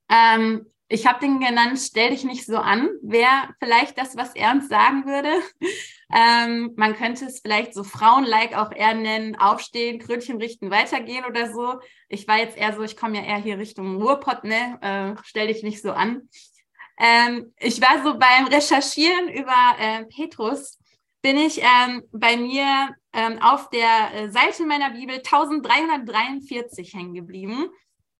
Ähm, 0.10 0.66
ich 0.96 1.06
habe 1.06 1.20
den 1.20 1.42
genannt, 1.42 1.78
stell 1.78 2.12
dich 2.12 2.24
nicht 2.24 2.46
so 2.46 2.58
an, 2.58 2.90
wäre 3.02 3.54
vielleicht 3.60 3.98
das, 3.98 4.16
was 4.16 4.34
Ernst 4.34 4.70
sagen 4.70 5.06
würde. 5.06 5.30
Ähm, 6.14 6.72
man 6.76 6.96
könnte 6.96 7.26
es 7.26 7.40
vielleicht 7.40 7.74
so 7.74 7.84
Frauen-like 7.84 8.56
auch 8.56 8.72
eher 8.72 8.94
nennen, 8.94 9.36
aufstehen, 9.38 9.98
Krönchen 9.98 10.38
richten, 10.38 10.70
weitergehen 10.70 11.26
oder 11.26 11.52
so. 11.52 11.80
Ich 12.10 12.28
war 12.28 12.38
jetzt 12.38 12.58
eher 12.58 12.74
so, 12.74 12.84
ich 12.84 12.96
komme 12.96 13.18
ja 13.18 13.24
eher 13.24 13.38
hier 13.38 13.58
Richtung 13.58 14.00
Ruhrpott, 14.00 14.44
ne? 14.44 14.78
Äh, 14.82 15.20
stell 15.24 15.48
dich 15.48 15.64
nicht 15.64 15.82
so 15.82 15.94
an. 15.94 16.30
Ähm, 17.00 17.52
ich 17.58 17.82
war 17.82 18.04
so 18.04 18.20
beim 18.20 18.46
Recherchieren 18.46 19.30
über 19.30 19.76
äh, 19.80 20.06
Petrus, 20.06 20.78
bin 21.24 21.38
ich 21.38 21.64
ähm, 21.64 22.04
bei 22.12 22.38
mir 22.38 22.96
ähm, 23.12 23.40
auf 23.42 23.72
der 23.72 24.14
äh, 24.14 24.30
Seite 24.30 24.64
meiner 24.68 24.92
Bibel 24.92 25.16
1343 25.16 26.94
hängen 26.94 27.16
geblieben. 27.16 27.68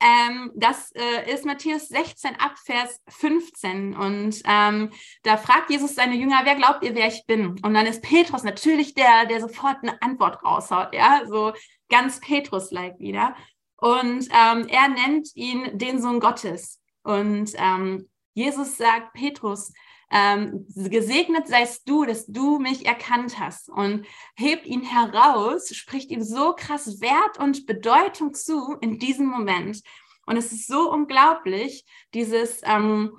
Ähm, 0.02 0.52
das 0.56 0.92
äh, 0.92 1.34
ist 1.34 1.46
Matthäus 1.46 1.88
16 1.88 2.36
ab 2.36 2.56
Vers 2.64 3.02
15. 3.08 3.96
Und 3.96 4.42
ähm, 4.46 4.92
da 5.24 5.38
fragt 5.38 5.70
Jesus 5.70 5.96
seine 5.96 6.16
Jünger, 6.16 6.42
wer 6.44 6.56
glaubt 6.56 6.84
ihr, 6.84 6.96
wer 6.96 7.08
ich 7.08 7.26
bin? 7.26 7.52
Und 7.64 7.74
dann 7.74 7.86
ist 7.86 8.02
Petrus 8.02 8.44
natürlich 8.44 8.94
der, 8.94 9.26
der 9.26 9.42
sofort 9.42 9.78
eine 9.82 10.02
Antwort 10.02 10.44
raushaut, 10.44 10.94
ja, 10.94 11.22
so 11.26 11.54
ganz 11.90 12.20
Petrus-like 12.20 13.00
wieder. 13.00 13.36
Und 13.78 14.28
ähm, 14.32 14.68
er 14.68 14.90
nennt 14.90 15.30
ihn 15.36 15.78
den 15.78 16.02
Sohn 16.02 16.20
Gottes. 16.20 16.82
Und 17.04 17.52
ähm, 17.56 18.10
Jesus 18.34 18.78
sagt, 18.78 19.14
Petrus, 19.14 19.72
ähm, 20.12 20.66
gesegnet 20.76 21.48
seist 21.48 21.90
du, 21.90 22.06
dass 22.06 22.26
du 22.28 22.60
mich 22.60 22.86
erkannt 22.86 23.40
hast 23.40 23.70
und 23.70 24.06
hebt 24.36 24.66
ihn 24.66 24.84
heraus, 24.84 25.74
spricht 25.76 26.12
ihm 26.12 26.22
so 26.22 26.54
krass 26.54 27.02
Wert 27.02 27.40
und 27.40 27.66
Bedeutung 27.66 28.34
zu 28.34 28.76
in 28.82 29.00
diesem 29.00 29.28
Moment. 29.28 29.82
Und 30.26 30.38
es 30.38 30.52
ist 30.52 30.68
so 30.68 30.92
unglaublich, 30.92 31.86
dieses, 32.14 32.62
ähm, 32.64 33.18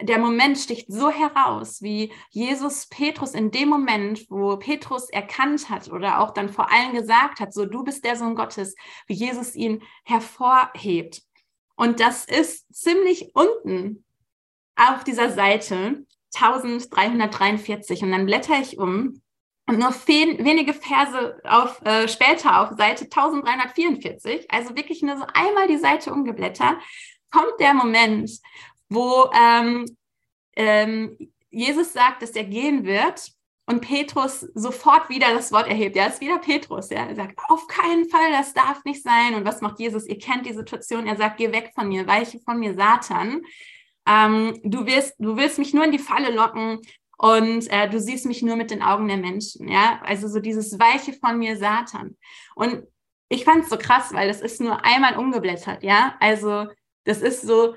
der 0.00 0.18
Moment 0.18 0.58
sticht 0.58 0.92
so 0.92 1.10
heraus, 1.10 1.80
wie 1.80 2.12
Jesus 2.30 2.86
Petrus 2.86 3.32
in 3.32 3.50
dem 3.50 3.68
Moment, 3.68 4.30
wo 4.30 4.56
Petrus 4.56 5.08
erkannt 5.08 5.70
hat 5.70 5.90
oder 5.90 6.20
auch 6.20 6.32
dann 6.32 6.50
vor 6.50 6.70
allen 6.70 6.92
gesagt 6.92 7.40
hat, 7.40 7.54
so 7.54 7.64
du 7.64 7.82
bist 7.82 8.04
der 8.04 8.16
Sohn 8.16 8.34
Gottes, 8.34 8.74
wie 9.06 9.14
Jesus 9.14 9.54
ihn 9.54 9.82
hervorhebt. 10.04 11.22
Und 11.76 12.00
das 12.00 12.26
ist 12.26 12.72
ziemlich 12.74 13.30
unten 13.34 14.04
auf 14.76 15.04
dieser 15.04 15.30
Seite 15.30 16.04
1343 16.36 18.02
und 18.02 18.12
dann 18.12 18.26
blätter 18.26 18.60
ich 18.60 18.78
um 18.78 19.20
und 19.68 19.78
nur 19.78 19.90
wenige 19.90 20.74
Verse 20.74 21.40
auf, 21.44 21.82
äh, 21.84 22.06
später 22.06 22.60
auf 22.60 22.76
Seite 22.76 23.04
1344, 23.04 24.46
also 24.50 24.76
wirklich 24.76 25.02
nur 25.02 25.16
so 25.16 25.24
einmal 25.34 25.66
die 25.66 25.78
Seite 25.78 26.12
umgeblättert, 26.12 26.76
kommt 27.32 27.58
der 27.58 27.74
Moment, 27.74 28.30
wo 28.88 29.28
ähm, 29.34 29.84
ähm, 30.54 31.16
Jesus 31.50 31.92
sagt, 31.92 32.22
dass 32.22 32.30
er 32.30 32.44
gehen 32.44 32.84
wird 32.84 33.32
und 33.66 33.80
Petrus 33.80 34.40
sofort 34.54 35.08
wieder 35.08 35.34
das 35.34 35.50
Wort 35.50 35.66
erhebt. 35.66 35.96
Er 35.96 36.06
ist 36.06 36.20
wieder 36.20 36.38
Petrus. 36.38 36.90
Ja? 36.90 37.06
Er 37.06 37.16
sagt, 37.16 37.36
auf 37.48 37.66
keinen 37.66 38.08
Fall, 38.08 38.30
das 38.30 38.54
darf 38.54 38.84
nicht 38.84 39.02
sein. 39.02 39.34
Und 39.34 39.44
was 39.44 39.60
macht 39.60 39.80
Jesus? 39.80 40.06
Ihr 40.06 40.18
kennt 40.18 40.46
die 40.46 40.52
Situation. 40.52 41.06
Er 41.08 41.16
sagt, 41.16 41.38
geh 41.38 41.50
weg 41.50 41.72
von 41.74 41.88
mir, 41.88 42.06
weiche 42.06 42.38
von 42.38 42.60
mir, 42.60 42.74
Satan 42.74 43.42
ähm, 44.06 44.60
du, 44.62 44.86
wirst, 44.86 45.14
du 45.18 45.36
willst 45.36 45.58
mich 45.58 45.74
nur 45.74 45.84
in 45.84 45.92
die 45.92 45.98
Falle 45.98 46.34
locken 46.34 46.80
und 47.18 47.70
äh, 47.70 47.88
du 47.88 48.00
siehst 48.00 48.26
mich 48.26 48.42
nur 48.42 48.56
mit 48.56 48.70
den 48.70 48.82
Augen 48.82 49.08
der 49.08 49.16
Menschen. 49.16 49.68
Ja, 49.68 50.00
also 50.02 50.28
so 50.28 50.40
dieses 50.40 50.78
Weiche 50.78 51.12
von 51.14 51.38
mir, 51.38 51.56
Satan. 51.56 52.16
Und 52.54 52.82
ich 53.28 53.44
fand 53.44 53.64
es 53.64 53.70
so 53.70 53.76
krass, 53.76 54.12
weil 54.12 54.28
das 54.28 54.40
ist 54.40 54.60
nur 54.60 54.84
einmal 54.84 55.16
umgeblättert. 55.16 55.82
Ja, 55.82 56.16
also 56.20 56.66
das 57.04 57.22
ist 57.22 57.42
so, 57.42 57.74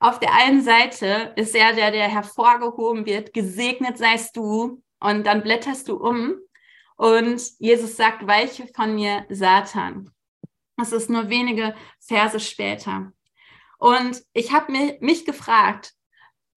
auf 0.00 0.18
der 0.18 0.34
einen 0.34 0.62
Seite 0.62 1.32
ist 1.36 1.54
er 1.54 1.74
der, 1.74 1.90
der 1.90 2.08
hervorgehoben 2.08 3.06
wird, 3.06 3.32
gesegnet 3.32 3.98
seist 3.98 4.36
du, 4.36 4.82
und 5.00 5.26
dann 5.26 5.42
blätterst 5.42 5.88
du 5.88 5.96
um 5.96 6.36
und 6.96 7.40
Jesus 7.58 7.96
sagt, 7.96 8.26
weiche 8.26 8.66
von 8.74 8.94
mir, 8.94 9.24
Satan. 9.30 10.10
Das 10.76 10.92
ist 10.92 11.10
nur 11.10 11.28
wenige 11.28 11.74
Verse 11.98 12.38
später. 12.38 13.12
Und 13.80 14.22
ich 14.34 14.52
habe 14.52 14.98
mich 15.00 15.24
gefragt, 15.24 15.94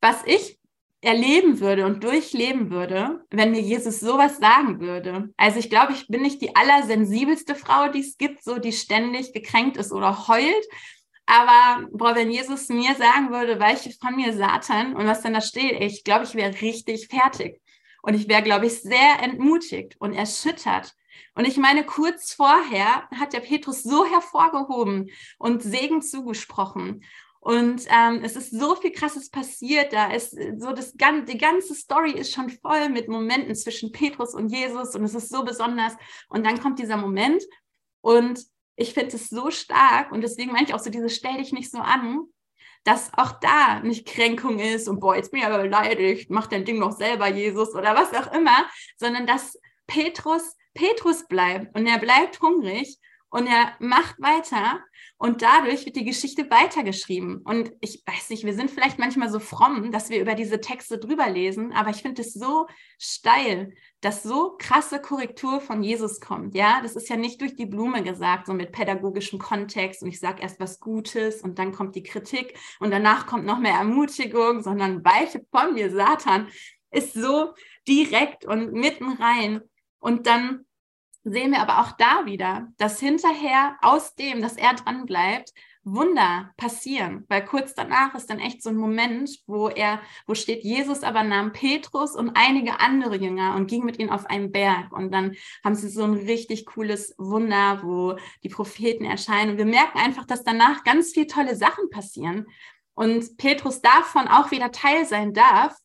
was 0.02 0.24
ich 0.26 0.60
erleben 1.00 1.62
würde 1.62 1.86
und 1.86 2.04
durchleben 2.04 2.70
würde, 2.70 3.26
wenn 3.30 3.52
mir 3.52 3.62
Jesus 3.62 4.02
sowas 4.02 4.38
sagen 4.40 4.82
würde. 4.82 5.30
Also 5.38 5.60
ich 5.60 5.70
glaube, 5.70 5.94
ich 5.94 6.08
bin 6.08 6.22
nicht 6.22 6.42
die 6.42 6.56
allersensibelste 6.56 7.56
Frau, 7.56 7.88
die 7.88 8.02
es 8.02 8.18
gibt, 8.18 8.44
so 8.44 8.58
die 8.60 8.74
ständig 8.74 9.34
gekränkt 9.34 9.78
ist 9.78 9.94
oder 9.94 10.28
heult. 10.28 10.66
Aber 11.26 11.88
boah, 11.94 12.14
wenn 12.14 12.30
Jesus 12.30 12.68
mir 12.68 12.94
sagen 12.96 13.32
würde, 13.32 13.58
weiche 13.58 13.92
von 14.02 14.18
mir 14.18 14.34
Satan 14.34 14.94
und 14.94 15.08
was 15.08 15.22
dann 15.22 15.34
da 15.34 15.42
steht, 15.42 15.82
ich 15.82 16.04
glaube, 16.04 16.26
ich 16.26 16.36
wäre 16.36 16.62
richtig 16.62 17.08
fertig. 17.08 17.62
Und 18.02 18.16
ich 18.16 18.28
wäre, 18.28 18.44
glaube 18.44 18.66
ich, 18.66 18.82
sehr 18.82 19.22
entmutigt 19.22 19.96
und 20.00 20.14
erschüttert. 20.14 20.94
Und 21.36 21.46
ich 21.46 21.58
meine, 21.58 21.86
kurz 21.86 22.34
vorher 22.34 23.10
hat 23.12 23.34
der 23.34 23.40
Petrus 23.40 23.84
so 23.84 24.06
hervorgehoben 24.06 25.10
und 25.38 25.64
Segen 25.64 26.02
zugesprochen. 26.02 27.04
Und 27.40 27.86
ähm, 27.90 28.22
es 28.24 28.38
ist 28.38 28.52
so 28.58 28.76
viel 28.76 28.92
Krasses 28.92 29.30
passiert. 29.30 29.92
Da 29.92 30.12
ist 30.14 30.32
so 30.58 30.72
das 30.72 30.94
die 30.94 31.38
ganze 31.38 31.76
Story 31.76 32.12
ist 32.12 32.34
schon 32.34 32.50
voll 32.50 32.88
mit 32.88 33.10
Momenten 33.10 33.54
zwischen 33.56 33.92
Petrus 33.92 34.34
und 34.34 34.48
Jesus 34.50 34.96
und 34.96 35.04
es 35.04 35.14
ist 35.14 35.30
so 35.30 35.44
besonders. 35.44 35.94
Und 36.30 36.46
dann 36.46 36.62
kommt 36.62 36.80
dieser 36.80 36.96
Moment 36.96 37.44
und 38.00 38.40
ich 38.78 38.94
finde 38.94 39.18
es 39.18 39.30
so 39.30 39.52
stark 39.52 40.12
und 40.12 40.22
deswegen 40.22 40.54
meine 40.54 40.68
ich 40.68 40.74
auch 40.74 40.80
so 40.80 40.90
diese 40.90 41.10
stell 41.10 41.38
dich 41.38 41.52
nicht 41.52 41.70
so 41.70 41.80
an, 41.80 42.22
dass 42.86 43.12
auch 43.14 43.34
da 43.40 43.82
nicht 43.82 44.08
Kränkung 44.08 44.60
ist 44.60 44.88
und 44.88 45.02
boah, 45.02 45.16
jetzt 45.16 45.32
bin 45.32 45.42
ich 45.42 45.46
aber 45.46 45.64
beleidigt, 45.64 46.30
mach 46.30 46.48
dein 46.48 46.66
Ding 46.66 46.80
noch 46.80 46.92
selber, 46.92 47.28
Jesus 47.28 47.76
oder 47.76 47.94
was 47.96 48.14
auch 48.14 48.34
immer, 48.34 48.66
sondern 48.98 49.28
dass 49.28 49.60
Petrus 49.86 50.56
Petrus 50.74 51.28
bleibt 51.28 51.76
und 51.76 51.86
er 51.86 52.00
bleibt 52.00 52.42
hungrig 52.42 53.00
und 53.34 53.48
er 53.48 53.74
macht 53.80 54.22
weiter 54.22 54.80
und 55.18 55.42
dadurch 55.42 55.86
wird 55.86 55.96
die 55.96 56.06
Geschichte 56.06 56.52
weitergeschrieben. 56.52 57.38
Und 57.38 57.72
ich 57.82 58.04
weiß 58.06 58.30
nicht, 58.30 58.44
wir 58.44 58.54
sind 58.54 58.70
vielleicht 58.70 59.00
manchmal 59.00 59.30
so 59.32 59.40
fromm, 59.40 59.92
dass 59.92 60.12
wir 60.12 60.22
über 60.22 60.36
diese 60.36 60.62
Texte 60.62 61.00
drüber 61.00 61.28
lesen, 61.30 61.74
aber 61.74 61.90
ich 61.90 62.04
finde 62.04 62.22
es 62.22 62.34
so 62.34 62.68
steil, 63.00 63.74
dass 64.02 64.22
so 64.22 64.56
krasse 64.60 65.02
Korrektur 65.02 65.62
von 65.62 65.82
Jesus 65.82 66.20
kommt. 66.20 66.54
Ja, 66.54 66.80
das 66.84 66.96
ist 66.96 67.10
ja 67.10 67.16
nicht 67.16 67.42
durch 67.42 67.56
die 67.56 67.66
Blume 67.66 68.04
gesagt, 68.04 68.46
so 68.46 68.54
mit 68.54 68.72
pädagogischem 68.72 69.40
Kontext 69.40 70.04
und 70.04 70.10
ich 70.10 70.20
sage 70.20 70.44
erst 70.44 70.60
was 70.60 70.80
Gutes 70.80 71.42
und 71.42 71.58
dann 71.58 71.72
kommt 71.72 71.96
die 71.96 72.04
Kritik 72.04 72.56
und 72.80 72.92
danach 72.92 73.26
kommt 73.26 73.46
noch 73.46 73.58
mehr 73.58 73.74
Ermutigung, 73.74 74.62
sondern 74.62 75.04
Weiche 75.04 75.44
von 75.50 75.74
mir, 75.74 75.90
Satan, 75.90 76.50
ist 76.92 77.14
so 77.14 77.54
direkt 77.88 78.46
und 78.46 78.74
mitten 78.74 79.14
rein. 79.14 79.62
Und 80.04 80.28
dann 80.28 80.66
sehen 81.24 81.52
wir 81.52 81.62
aber 81.62 81.80
auch 81.80 81.94
da 81.94 82.26
wieder, 82.26 82.68
dass 82.78 83.00
hinterher 83.00 83.78
aus 83.82 84.16
dem, 84.16 84.42
dass 84.42 84.58
er 84.58 84.74
dran 84.74 85.06
bleibt, 85.06 85.54
Wunder 85.86 86.52
passieren, 86.58 87.26
weil 87.30 87.46
kurz 87.46 87.74
danach 87.74 88.14
ist 88.14 88.30
dann 88.30 88.40
echt 88.40 88.62
so 88.62 88.70
ein 88.70 88.76
Moment, 88.76 89.30
wo 89.48 89.70
er, 89.70 90.02
wo 90.28 90.34
steht 90.34 90.64
Jesus 90.66 91.04
aber 91.04 91.24
nahm 91.24 91.54
Petrus 91.54 92.16
und 92.16 92.36
einige 92.36 92.82
andere 92.82 93.16
Jünger 93.16 93.56
und 93.56 93.68
ging 93.68 93.86
mit 93.86 93.98
ihnen 93.98 94.10
auf 94.10 94.26
einen 94.26 94.52
Berg. 94.52 94.92
Und 94.92 95.14
dann 95.14 95.36
haben 95.64 95.76
sie 95.76 95.88
so 95.88 96.04
ein 96.04 96.14
richtig 96.14 96.66
cooles 96.66 97.16
Wunder, 97.18 97.80
wo 97.84 98.18
die 98.44 98.50
Propheten 98.50 99.06
erscheinen. 99.06 99.52
Und 99.52 99.58
wir 99.58 99.66
merken 99.66 100.00
einfach, 100.00 100.26
dass 100.26 100.44
danach 100.44 100.84
ganz 100.84 101.12
viele 101.12 101.28
tolle 101.28 101.56
Sachen 101.56 101.90
passieren. 101.90 102.46
Und 102.94 103.38
Petrus 103.38 103.82
davon 103.82 104.28
auch 104.28 104.52
wieder 104.52 104.72
Teil 104.72 105.06
sein 105.06 105.34
darf, 105.34 105.78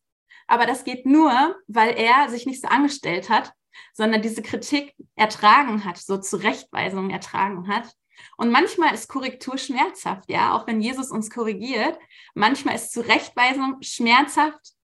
aber 0.49 0.67
das 0.67 0.83
geht 0.83 1.07
nur, 1.07 1.57
weil 1.69 1.91
er 1.97 2.29
sich 2.29 2.47
nicht 2.47 2.61
so 2.61 2.69
angestellt 2.69 3.31
hat 3.31 3.53
sondern 3.93 4.23
diese 4.23 4.43
Kritik 4.43 4.95
ertragen 5.17 5.85
hat, 5.85 5.99
so 5.99 6.19
Zurechtweisungen 6.19 7.11
ertragen 7.11 7.69
hat. 7.69 7.93
Und 8.37 8.51
manchmal 8.51 8.95
ist 8.95 9.09
Korrektur 9.09 9.59
schmerzhaft, 9.59 10.31
ja, 10.31 10.55
auch 10.55 10.67
wenn 10.67 10.81
Jesus 10.81 11.11
uns 11.11 11.31
korrigiert. 11.31 11.99
Manchmal 12.35 12.75
ist 12.75 12.93
Zurechtweisung 12.93 13.77
schmerzhaft. 13.81 14.75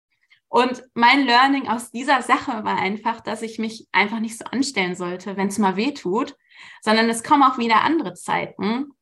Und 0.49 0.85
mein 0.95 1.25
Learning 1.25 1.69
aus 1.69 1.91
dieser 1.91 2.23
Sache 2.23 2.65
war 2.65 2.79
einfach, 2.79 3.21
dass 3.21 3.43
ich 3.43 3.59
mich 3.59 3.89
einfach 3.91 4.21
nicht 4.21 4.39
so 4.39 4.45
anstellen 4.45 4.95
sollte, 4.95 5.37
wenn 5.37 5.49
es 5.49 5.59
mal 5.59 5.77
weh 5.77 5.93
tut, 5.93 6.37
sondern 6.81 7.09
es 7.11 7.25
kommen 7.25 7.43
auch 7.43 7.59
wieder 7.59 7.83
andere 7.83 8.15
Zeiten. 8.15 8.93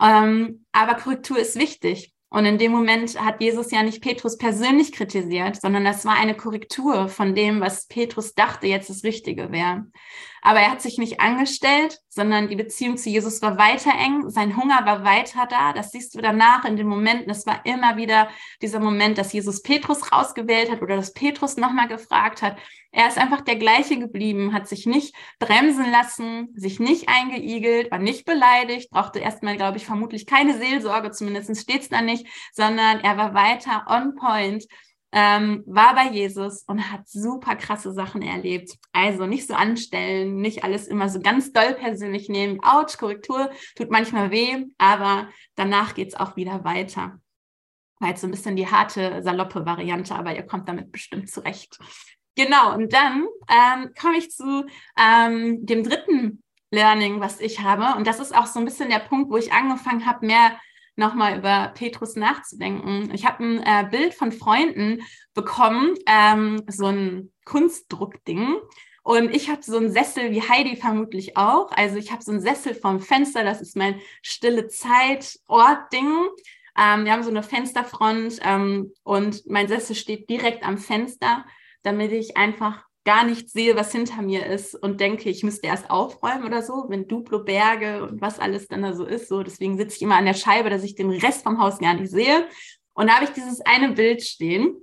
Ähm, 0.00 0.66
aber 0.72 0.94
Korrektur 0.94 1.38
ist 1.38 1.56
wichtig. 1.56 2.14
Und 2.32 2.46
in 2.46 2.58
dem 2.58 2.70
Moment 2.70 3.20
hat 3.20 3.42
Jesus 3.42 3.72
ja 3.72 3.82
nicht 3.82 4.02
Petrus 4.02 4.38
persönlich 4.38 4.92
kritisiert, 4.92 5.60
sondern 5.60 5.84
das 5.84 6.04
war 6.04 6.16
eine 6.16 6.36
Korrektur 6.36 7.08
von 7.08 7.34
dem, 7.34 7.60
was 7.60 7.88
Petrus 7.88 8.34
dachte, 8.34 8.68
jetzt 8.68 8.88
das 8.88 9.02
Richtige 9.02 9.50
wäre. 9.50 9.86
Aber 10.42 10.60
er 10.60 10.70
hat 10.70 10.80
sich 10.80 10.98
nicht 10.98 11.20
angestellt, 11.20 12.00
sondern 12.08 12.48
die 12.48 12.56
Beziehung 12.56 12.96
zu 12.96 13.10
Jesus 13.10 13.42
war 13.42 13.58
weiter 13.58 13.92
eng, 13.92 14.28
sein 14.30 14.56
Hunger 14.56 14.84
war 14.84 15.04
weiter 15.04 15.46
da. 15.48 15.72
Das 15.72 15.90
siehst 15.92 16.14
du 16.14 16.20
danach 16.20 16.64
in 16.64 16.76
den 16.76 16.86
Momenten. 16.86 17.30
Es 17.30 17.46
war 17.46 17.64
immer 17.66 17.96
wieder 17.96 18.28
dieser 18.62 18.80
Moment, 18.80 19.18
dass 19.18 19.32
Jesus 19.32 19.62
Petrus 19.62 20.12
rausgewählt 20.12 20.70
hat 20.70 20.82
oder 20.82 20.96
dass 20.96 21.12
Petrus 21.12 21.56
nochmal 21.56 21.88
gefragt 21.88 22.42
hat. 22.42 22.56
Er 22.92 23.06
ist 23.06 23.18
einfach 23.18 23.40
der 23.42 23.56
gleiche 23.56 23.98
geblieben, 23.98 24.52
hat 24.52 24.66
sich 24.66 24.86
nicht 24.86 25.14
bremsen 25.38 25.90
lassen, 25.92 26.48
sich 26.56 26.80
nicht 26.80 27.08
eingeigelt, 27.08 27.90
war 27.92 28.00
nicht 28.00 28.24
beleidigt, 28.24 28.90
brauchte 28.90 29.20
erstmal, 29.20 29.56
glaube 29.56 29.76
ich, 29.76 29.86
vermutlich 29.86 30.26
keine 30.26 30.58
Seelsorge, 30.58 31.12
zumindest 31.12 31.56
steht 31.60 31.82
es 31.82 31.88
da 31.88 32.02
nicht, 32.02 32.26
sondern 32.52 33.00
er 33.00 33.16
war 33.16 33.32
weiter 33.32 33.84
on 33.88 34.16
point 34.16 34.66
ähm, 35.12 35.64
war 35.66 35.94
bei 35.94 36.08
Jesus 36.10 36.62
und 36.64 36.90
hat 36.92 37.08
super 37.08 37.56
krasse 37.56 37.92
Sachen 37.92 38.22
erlebt. 38.22 38.76
Also 38.92 39.26
nicht 39.26 39.46
so 39.46 39.54
anstellen, 39.54 40.36
nicht 40.36 40.64
alles 40.64 40.86
immer 40.86 41.08
so 41.08 41.20
ganz 41.20 41.52
doll 41.52 41.74
persönlich 41.74 42.28
nehmen. 42.28 42.62
Autsch, 42.62 42.96
Korrektur 42.98 43.50
tut 43.76 43.90
manchmal 43.90 44.30
weh, 44.30 44.66
aber 44.78 45.28
danach 45.56 45.94
geht's 45.94 46.14
auch 46.14 46.36
wieder 46.36 46.64
weiter. 46.64 47.20
War 47.98 48.10
jetzt 48.10 48.20
so 48.20 48.26
ein 48.26 48.30
bisschen 48.30 48.56
die 48.56 48.68
harte, 48.68 49.22
saloppe 49.22 49.66
Variante, 49.66 50.14
aber 50.14 50.34
ihr 50.34 50.44
kommt 50.44 50.68
damit 50.68 50.92
bestimmt 50.92 51.28
zurecht. 51.30 51.78
Genau, 52.36 52.74
und 52.74 52.92
dann 52.92 53.26
ähm, 53.48 53.90
komme 54.00 54.16
ich 54.16 54.30
zu 54.30 54.64
ähm, 54.96 55.66
dem 55.66 55.82
dritten 55.82 56.42
Learning, 56.70 57.20
was 57.20 57.40
ich 57.40 57.60
habe. 57.60 57.96
Und 57.98 58.06
das 58.06 58.20
ist 58.20 58.34
auch 58.34 58.46
so 58.46 58.60
ein 58.60 58.64
bisschen 58.64 58.88
der 58.88 59.00
Punkt, 59.00 59.30
wo 59.30 59.36
ich 59.36 59.52
angefangen 59.52 60.06
habe, 60.06 60.24
mehr 60.24 60.58
nochmal 61.00 61.38
über 61.38 61.72
Petrus 61.74 62.14
nachzudenken. 62.14 63.10
Ich 63.12 63.26
habe 63.26 63.42
ein 63.42 63.62
äh, 63.62 63.88
Bild 63.90 64.14
von 64.14 64.30
Freunden 64.30 65.02
bekommen, 65.34 65.94
ähm, 66.06 66.62
so 66.68 66.86
ein 66.86 67.32
Kunstdruckding. 67.44 68.56
Und 69.02 69.34
ich 69.34 69.48
habe 69.48 69.62
so 69.62 69.78
einen 69.78 69.90
Sessel 69.90 70.30
wie 70.30 70.42
Heidi 70.42 70.76
vermutlich 70.76 71.36
auch. 71.36 71.72
Also 71.72 71.96
ich 71.96 72.12
habe 72.12 72.22
so 72.22 72.30
einen 72.30 72.40
Sessel 72.40 72.74
vom 72.74 73.00
Fenster, 73.00 73.42
das 73.42 73.60
ist 73.60 73.76
mein 73.76 73.98
stille 74.22 74.68
Zeit-Ort-Ding. 74.68 76.28
Ähm, 76.78 77.04
wir 77.04 77.12
haben 77.12 77.24
so 77.24 77.30
eine 77.30 77.42
Fensterfront 77.42 78.38
ähm, 78.44 78.92
und 79.02 79.42
mein 79.46 79.66
Sessel 79.66 79.96
steht 79.96 80.28
direkt 80.28 80.62
am 80.62 80.78
Fenster, 80.78 81.44
damit 81.82 82.12
ich 82.12 82.36
einfach 82.36 82.84
gar 83.04 83.24
nicht 83.24 83.48
sehe, 83.48 83.76
was 83.76 83.92
hinter 83.92 84.22
mir 84.22 84.46
ist 84.46 84.74
und 84.74 85.00
denke, 85.00 85.30
ich 85.30 85.42
müsste 85.42 85.66
erst 85.66 85.90
aufräumen 85.90 86.44
oder 86.44 86.62
so, 86.62 86.84
wenn 86.88 87.08
Duplo 87.08 87.44
Berge 87.44 88.02
und 88.02 88.20
was 88.20 88.38
alles 88.38 88.68
dann 88.68 88.82
da 88.82 88.92
so 88.92 89.04
ist. 89.04 89.28
So, 89.28 89.42
deswegen 89.42 89.78
sitze 89.78 89.96
ich 89.96 90.02
immer 90.02 90.16
an 90.16 90.26
der 90.26 90.34
Scheibe, 90.34 90.70
dass 90.70 90.84
ich 90.84 90.94
den 90.94 91.10
Rest 91.10 91.42
vom 91.42 91.60
Haus 91.60 91.78
gar 91.78 91.94
nicht 91.94 92.10
sehe. 92.10 92.46
Und 92.92 93.08
da 93.08 93.14
habe 93.14 93.24
ich 93.24 93.30
dieses 93.30 93.60
eine 93.62 93.92
Bild 93.92 94.22
stehen. 94.22 94.76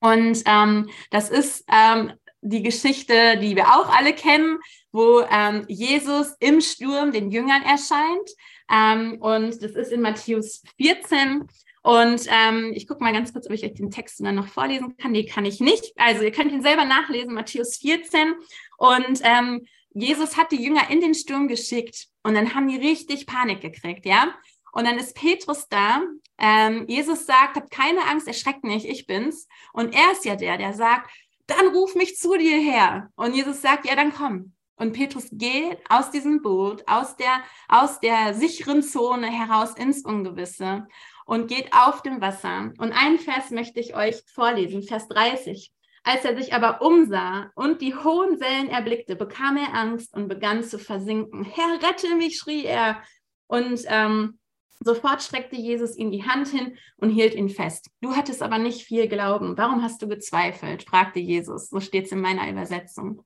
Und 0.00 0.42
ähm, 0.44 0.90
das 1.10 1.30
ist 1.30 1.64
ähm, 1.72 2.12
die 2.42 2.62
Geschichte, 2.62 3.38
die 3.38 3.56
wir 3.56 3.68
auch 3.68 3.88
alle 3.94 4.12
kennen, 4.12 4.58
wo 4.92 5.20
ähm, 5.30 5.64
Jesus 5.68 6.34
im 6.40 6.60
Sturm 6.60 7.12
den 7.12 7.30
Jüngern 7.30 7.62
erscheint. 7.62 8.30
Ähm, 8.70 9.20
und 9.20 9.62
das 9.62 9.72
ist 9.72 9.92
in 9.92 10.02
Matthäus 10.02 10.62
14. 10.76 11.46
Und 11.88 12.26
ähm, 12.28 12.72
ich 12.74 12.86
gucke 12.86 13.02
mal 13.02 13.14
ganz 13.14 13.32
kurz, 13.32 13.46
ob 13.46 13.52
ich 13.52 13.64
euch 13.64 13.72
den 13.72 13.90
Text 13.90 14.20
dann 14.22 14.34
noch 14.34 14.48
vorlesen 14.48 14.98
kann. 14.98 15.12
Nee, 15.12 15.24
kann 15.24 15.46
ich 15.46 15.58
nicht. 15.58 15.94
Also 15.96 16.22
ihr 16.22 16.32
könnt 16.32 16.52
ihn 16.52 16.60
selber 16.60 16.84
nachlesen, 16.84 17.32
Matthäus 17.32 17.78
14. 17.78 18.34
Und 18.76 19.20
ähm, 19.22 19.66
Jesus 19.94 20.36
hat 20.36 20.52
die 20.52 20.62
Jünger 20.62 20.90
in 20.90 21.00
den 21.00 21.14
Sturm 21.14 21.48
geschickt 21.48 22.08
und 22.22 22.34
dann 22.34 22.54
haben 22.54 22.68
die 22.68 22.76
richtig 22.76 23.24
Panik 23.24 23.62
gekriegt, 23.62 24.04
ja. 24.04 24.34
Und 24.72 24.84
dann 24.84 24.98
ist 24.98 25.16
Petrus 25.16 25.66
da. 25.70 26.02
Ähm, 26.36 26.84
Jesus 26.88 27.24
sagt, 27.24 27.56
habt 27.56 27.70
keine 27.70 28.04
Angst, 28.04 28.28
erschreckt 28.28 28.64
nicht, 28.64 28.84
ich 28.84 29.06
bin's. 29.06 29.48
Und 29.72 29.94
er 29.94 30.12
ist 30.12 30.26
ja 30.26 30.36
der, 30.36 30.58
der 30.58 30.74
sagt, 30.74 31.10
dann 31.46 31.68
ruf 31.68 31.94
mich 31.94 32.18
zu 32.18 32.36
dir 32.36 32.58
her. 32.58 33.10
Und 33.16 33.34
Jesus 33.34 33.62
sagt, 33.62 33.86
ja, 33.86 33.96
dann 33.96 34.12
komm. 34.12 34.52
Und 34.76 34.92
Petrus 34.92 35.28
geht 35.32 35.78
aus 35.88 36.10
diesem 36.10 36.42
Boot, 36.42 36.86
aus 36.86 37.16
der, 37.16 37.42
aus 37.66 37.98
der 37.98 38.34
sicheren 38.34 38.82
Zone 38.82 39.28
heraus 39.28 39.74
ins 39.74 40.04
Ungewisse 40.04 40.86
und 41.28 41.46
geht 41.46 41.74
auf 41.74 42.00
dem 42.00 42.22
Wasser. 42.22 42.72
Und 42.78 42.92
einen 42.92 43.18
Vers 43.18 43.50
möchte 43.50 43.80
ich 43.80 43.94
euch 43.94 44.16
vorlesen, 44.32 44.82
Vers 44.82 45.08
30. 45.08 45.70
Als 46.02 46.24
er 46.24 46.34
sich 46.34 46.54
aber 46.54 46.80
umsah 46.80 47.50
und 47.54 47.82
die 47.82 47.94
hohen 47.94 48.40
Wellen 48.40 48.70
erblickte, 48.70 49.14
bekam 49.14 49.58
er 49.58 49.74
Angst 49.74 50.14
und 50.14 50.28
begann 50.28 50.64
zu 50.64 50.78
versinken. 50.78 51.44
Herr, 51.44 51.82
rette 51.86 52.16
mich, 52.16 52.38
schrie 52.38 52.64
er. 52.64 53.02
Und 53.46 53.82
ähm, 53.88 54.38
sofort 54.80 55.22
streckte 55.22 55.56
Jesus 55.56 55.98
ihm 55.98 56.10
die 56.10 56.24
Hand 56.24 56.48
hin 56.48 56.78
und 56.96 57.10
hielt 57.10 57.34
ihn 57.34 57.50
fest. 57.50 57.90
Du 58.00 58.16
hattest 58.16 58.42
aber 58.42 58.56
nicht 58.56 58.84
viel 58.84 59.06
Glauben. 59.06 59.58
Warum 59.58 59.82
hast 59.82 60.00
du 60.00 60.08
gezweifelt? 60.08 60.84
fragte 60.84 61.20
Jesus. 61.20 61.68
So 61.68 61.80
steht 61.80 62.06
es 62.06 62.12
in 62.12 62.22
meiner 62.22 62.48
Übersetzung. 62.48 63.22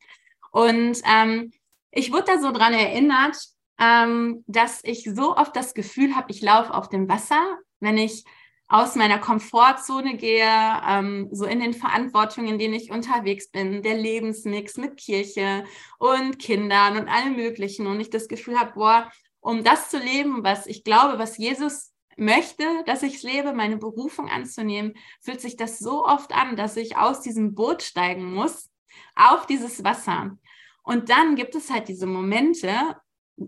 Und 0.50 1.00
ähm, 1.08 1.52
ich 1.92 2.10
wurde 2.10 2.24
da 2.24 2.40
so 2.40 2.50
dran 2.50 2.74
erinnert, 2.74 3.36
ähm, 3.82 4.44
dass 4.46 4.80
ich 4.84 5.10
so 5.12 5.36
oft 5.36 5.56
das 5.56 5.74
Gefühl 5.74 6.14
habe, 6.14 6.30
ich 6.30 6.40
laufe 6.40 6.72
auf 6.72 6.88
dem 6.88 7.08
Wasser, 7.08 7.58
wenn 7.80 7.98
ich 7.98 8.24
aus 8.68 8.94
meiner 8.94 9.18
Komfortzone 9.18 10.16
gehe, 10.16 10.48
ähm, 10.88 11.28
so 11.32 11.44
in 11.44 11.60
den 11.60 11.74
Verantwortungen, 11.74 12.52
in 12.52 12.58
denen 12.58 12.74
ich 12.74 12.90
unterwegs 12.90 13.50
bin, 13.50 13.82
der 13.82 13.98
Lebensmix 13.98 14.76
mit 14.76 14.96
Kirche 14.96 15.64
und 15.98 16.38
Kindern 16.38 16.96
und 16.96 17.08
allem 17.08 17.34
Möglichen. 17.34 17.86
Und 17.86 18.00
ich 18.00 18.08
das 18.08 18.28
Gefühl 18.28 18.58
habe, 18.58 18.72
boah, 18.74 19.10
um 19.40 19.64
das 19.64 19.90
zu 19.90 19.98
leben, 19.98 20.44
was 20.44 20.66
ich 20.66 20.84
glaube, 20.84 21.18
was 21.18 21.36
Jesus 21.36 21.92
möchte, 22.16 22.64
dass 22.86 23.02
ich 23.02 23.22
lebe, 23.22 23.52
meine 23.52 23.78
Berufung 23.78 24.30
anzunehmen, 24.30 24.94
fühlt 25.20 25.40
sich 25.40 25.56
das 25.56 25.78
so 25.78 26.04
oft 26.04 26.32
an, 26.32 26.56
dass 26.56 26.76
ich 26.76 26.96
aus 26.96 27.20
diesem 27.20 27.54
Boot 27.54 27.82
steigen 27.82 28.32
muss 28.32 28.70
auf 29.16 29.46
dieses 29.46 29.82
Wasser. 29.82 30.38
Und 30.82 31.10
dann 31.10 31.34
gibt 31.34 31.54
es 31.54 31.70
halt 31.70 31.88
diese 31.88 32.06
Momente, 32.06 32.96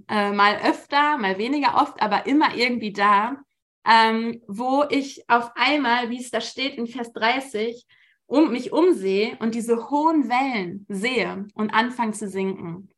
äh, 0.08 0.32
mal 0.32 0.56
öfter, 0.64 1.18
mal 1.18 1.38
weniger 1.38 1.74
oft, 1.76 2.00
aber 2.00 2.26
immer 2.26 2.54
irgendwie 2.54 2.92
da, 2.92 3.36
ähm, 3.86 4.42
wo 4.48 4.84
ich 4.88 5.28
auf 5.28 5.50
einmal, 5.54 6.10
wie 6.10 6.20
es 6.20 6.30
da 6.30 6.40
steht 6.40 6.76
in 6.76 6.86
Vers 6.86 7.12
30, 7.12 7.86
um 8.26 8.50
mich 8.52 8.72
umsehe 8.72 9.36
und 9.40 9.54
diese 9.54 9.90
hohen 9.90 10.28
Wellen 10.28 10.86
sehe 10.88 11.46
und 11.54 11.74
anfange 11.74 12.12
zu 12.12 12.28
sinken. 12.28 12.93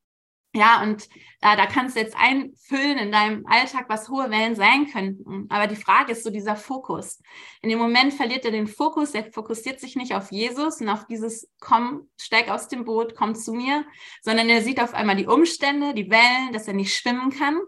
Ja, 0.56 0.82
und 0.82 1.04
äh, 1.42 1.54
da 1.54 1.66
kannst 1.66 1.96
du 1.96 2.00
jetzt 2.00 2.16
einfüllen 2.16 2.96
in 2.96 3.12
deinem 3.12 3.44
Alltag, 3.46 3.90
was 3.90 4.08
hohe 4.08 4.30
Wellen 4.30 4.54
sein 4.54 4.86
könnten. 4.90 5.44
Aber 5.50 5.66
die 5.66 5.76
Frage 5.76 6.12
ist 6.12 6.24
so 6.24 6.30
dieser 6.30 6.56
Fokus. 6.56 7.20
In 7.60 7.68
dem 7.68 7.78
Moment 7.78 8.14
verliert 8.14 8.46
er 8.46 8.52
den 8.52 8.66
Fokus, 8.66 9.10
er 9.10 9.30
fokussiert 9.30 9.80
sich 9.80 9.96
nicht 9.96 10.14
auf 10.14 10.32
Jesus 10.32 10.80
und 10.80 10.88
auf 10.88 11.06
dieses 11.08 11.46
Komm, 11.60 12.08
steig 12.18 12.48
aus 12.48 12.68
dem 12.68 12.86
Boot, 12.86 13.14
komm 13.14 13.34
zu 13.34 13.52
mir, 13.52 13.84
sondern 14.22 14.48
er 14.48 14.62
sieht 14.62 14.80
auf 14.80 14.94
einmal 14.94 15.16
die 15.16 15.26
Umstände, 15.26 15.92
die 15.92 16.10
Wellen, 16.10 16.54
dass 16.54 16.66
er 16.66 16.74
nicht 16.74 16.96
schwimmen 16.96 17.28
kann 17.28 17.60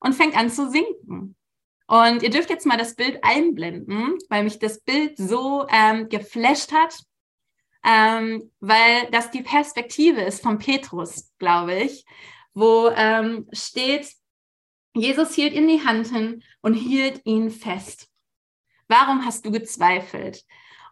und 0.00 0.14
fängt 0.14 0.34
an 0.34 0.48
zu 0.48 0.70
sinken. 0.70 1.36
Und 1.86 2.22
ihr 2.22 2.30
dürft 2.30 2.48
jetzt 2.48 2.64
mal 2.64 2.78
das 2.78 2.94
Bild 2.94 3.22
einblenden, 3.22 4.16
weil 4.30 4.44
mich 4.44 4.58
das 4.58 4.80
Bild 4.80 5.18
so 5.18 5.66
ähm, 5.68 6.08
geflasht 6.08 6.72
hat 6.72 6.98
ähm, 7.84 8.50
weil 8.60 9.08
das 9.10 9.30
die 9.30 9.42
Perspektive 9.42 10.20
ist 10.20 10.42
von 10.42 10.58
Petrus, 10.58 11.32
glaube 11.38 11.74
ich, 11.74 12.04
wo 12.54 12.88
ähm, 12.94 13.48
steht, 13.52 14.08
Jesus 14.94 15.34
hielt 15.34 15.54
ihn 15.54 15.68
die 15.68 15.84
Hand 15.84 16.08
hin 16.08 16.42
und 16.60 16.74
hielt 16.74 17.22
ihn 17.24 17.50
fest. 17.50 18.08
Warum 18.88 19.24
hast 19.24 19.44
du 19.46 19.50
gezweifelt? 19.50 20.44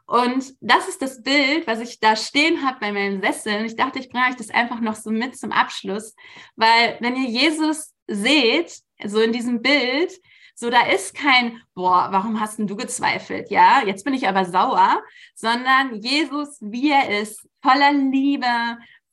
Und 0.07 0.55
das 0.61 0.89
ist 0.89 1.03
das 1.03 1.23
Bild, 1.23 1.69
was 1.69 1.79
ich 1.81 2.01
da 2.01 2.17
stehen 2.17 2.67
habe 2.67 2.81
bei 2.81 2.91
meinem 2.91 3.21
Sessel. 3.21 3.61
Und 3.61 3.67
ich 3.67 3.77
dachte, 3.77 4.01
ich 4.01 4.09
bringe 4.09 4.27
euch 4.27 4.35
das 4.35 4.51
einfach 4.51 4.81
noch 4.81 4.97
so 4.97 5.11
mit 5.11 5.39
zum 5.39 5.53
Abschluss, 5.53 6.17
weil 6.57 6.97
wenn 7.01 7.15
ihr 7.15 7.31
Jesus 7.31 7.95
seht, 8.09 8.81
so 9.05 9.21
in 9.21 9.33
diesem 9.33 9.63
Bild, 9.63 10.13
so, 10.61 10.69
da 10.69 10.83
ist 10.83 11.15
kein, 11.15 11.63
boah, 11.75 12.09
warum 12.11 12.39
hast 12.39 12.59
denn 12.59 12.67
du 12.67 12.77
gezweifelt? 12.77 13.51
Ja, 13.51 13.83
jetzt 13.87 14.05
bin 14.05 14.13
ich 14.13 14.29
aber 14.29 14.45
sauer, 14.45 15.03
sondern 15.35 15.95
Jesus, 15.95 16.59
wie 16.61 16.91
er 16.91 17.23
ist, 17.23 17.49
voller 17.63 17.93
Liebe, 17.95 18.45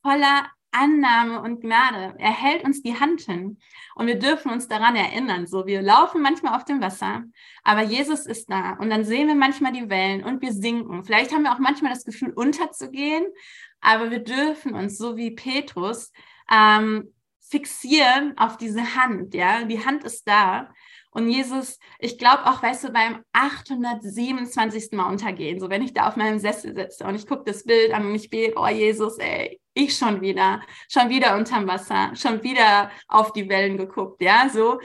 voller 0.02 0.46
Annahme 0.72 1.40
und 1.40 1.62
Gnade. 1.62 2.14
Er 2.18 2.32
hält 2.32 2.64
uns 2.64 2.82
die 2.82 3.00
Hand 3.00 3.22
hin 3.22 3.58
und 3.94 4.06
wir 4.06 4.18
dürfen 4.18 4.52
uns 4.52 4.68
daran 4.68 4.94
erinnern. 4.94 5.46
So, 5.46 5.64
wir 5.64 5.80
laufen 5.80 6.20
manchmal 6.20 6.54
auf 6.54 6.66
dem 6.66 6.82
Wasser, 6.82 7.24
aber 7.64 7.80
Jesus 7.80 8.26
ist 8.26 8.50
da 8.50 8.74
und 8.74 8.90
dann 8.90 9.06
sehen 9.06 9.28
wir 9.28 9.34
manchmal 9.34 9.72
die 9.72 9.88
Wellen 9.88 10.24
und 10.24 10.42
wir 10.42 10.52
sinken. 10.52 11.02
Vielleicht 11.02 11.32
haben 11.32 11.44
wir 11.44 11.54
auch 11.54 11.60
manchmal 11.60 11.94
das 11.94 12.04
Gefühl, 12.04 12.34
unterzugehen, 12.34 13.24
aber 13.80 14.10
wir 14.10 14.20
dürfen 14.20 14.74
uns, 14.74 14.98
so 14.98 15.16
wie 15.16 15.30
Petrus, 15.30 16.12
ähm, 16.52 17.14
fixieren 17.40 18.36
auf 18.36 18.58
diese 18.58 18.96
Hand. 18.96 19.32
Ja, 19.32 19.64
die 19.64 19.82
Hand 19.82 20.04
ist 20.04 20.28
da 20.28 20.68
und 21.10 21.30
Jesus, 21.30 21.78
ich 21.98 22.18
glaube 22.18 22.46
auch, 22.46 22.62
weißt 22.62 22.84
du, 22.84 22.92
beim 22.92 23.24
827. 23.32 24.92
Mal 24.92 25.10
untergehen, 25.10 25.58
so 25.58 25.70
wenn 25.70 25.82
ich 25.82 25.94
da 25.94 26.08
auf 26.08 26.16
meinem 26.16 26.38
Sessel 26.38 26.74
sitze 26.74 27.04
und 27.04 27.14
ich 27.14 27.26
gucke 27.26 27.44
das 27.44 27.64
Bild 27.64 27.92
an 27.92 28.06
und 28.06 28.14
ich 28.14 28.30
bete, 28.30 28.54
oh 28.56 28.68
Jesus, 28.68 29.18
ey, 29.18 29.60
ich 29.74 29.96
schon 29.96 30.20
wieder, 30.20 30.60
schon 30.88 31.08
wieder 31.08 31.36
unterm 31.36 31.66
Wasser, 31.66 32.14
schon 32.14 32.42
wieder 32.42 32.90
auf 33.06 33.32
die 33.32 33.48
Wellen 33.48 33.76
geguckt, 33.76 34.22
ja, 34.22 34.48
so. 34.48 34.78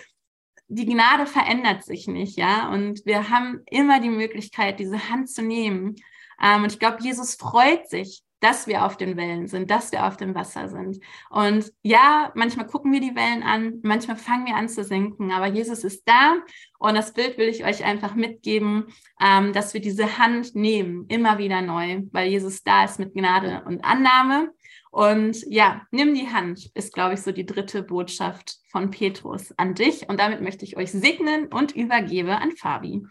Die 0.68 0.86
Gnade 0.86 1.28
verändert 1.28 1.84
sich 1.84 2.08
nicht, 2.08 2.38
ja, 2.38 2.70
und 2.70 3.06
wir 3.06 3.30
haben 3.30 3.62
immer 3.70 4.00
die 4.00 4.10
Möglichkeit, 4.10 4.80
diese 4.80 5.10
Hand 5.10 5.30
zu 5.30 5.42
nehmen. 5.44 5.96
Ähm, 6.42 6.64
und 6.64 6.72
ich 6.72 6.80
glaube, 6.80 6.98
Jesus 7.02 7.36
freut 7.36 7.90
sich, 7.90 8.24
dass 8.44 8.68
wir 8.68 8.86
auf 8.86 8.98
den 8.98 9.16
Wellen 9.16 9.48
sind, 9.48 9.72
dass 9.72 9.92
wir 9.92 10.06
auf 10.06 10.18
dem 10.18 10.36
Wasser 10.36 10.68
sind. 10.68 11.00
Und 11.30 11.72
ja, 11.82 12.32
manchmal 12.36 12.68
gucken 12.68 12.92
wir 12.92 13.00
die 13.00 13.16
Wellen 13.16 13.42
an, 13.42 13.80
manchmal 13.84 14.18
fangen 14.18 14.46
wir 14.46 14.56
an 14.56 14.68
zu 14.68 14.84
sinken, 14.84 15.32
aber 15.32 15.48
Jesus 15.48 15.84
ist 15.84 16.08
da 16.08 16.36
und 16.78 16.96
das 16.96 17.14
Bild 17.14 17.38
will 17.38 17.48
ich 17.48 17.64
euch 17.64 17.86
einfach 17.86 18.16
mitgeben, 18.16 18.86
ähm, 19.22 19.54
dass 19.54 19.74
wir 19.74 19.82
diese 19.82 20.18
Hand 20.18 20.56
nehmen, 20.56 21.06
immer 21.08 21.38
wieder 21.38 21.62
neu, 21.62 22.02
weil 22.12 22.30
Jesus 22.30 22.64
da 22.64 22.84
ist 22.84 23.00
mit 23.00 23.14
Gnade 23.14 23.64
und 23.66 23.84
Annahme. 23.86 24.52
Und 24.92 25.44
ja, 25.48 25.82
nimm 25.90 26.14
die 26.14 26.30
Hand, 26.30 26.70
ist, 26.76 26.94
glaube 26.94 27.16
ich, 27.16 27.22
so 27.22 27.32
die 27.32 27.48
dritte 27.48 27.82
Botschaft 27.82 28.58
von 28.70 28.92
Petrus 28.92 29.52
an 29.58 29.74
dich. 29.74 30.08
Und 30.08 30.20
damit 30.20 30.42
möchte 30.42 30.66
ich 30.66 30.78
euch 30.78 30.92
segnen 30.92 31.48
und 31.48 31.76
übergebe 31.76 32.38
an 32.38 32.52
Fabi. 32.52 33.02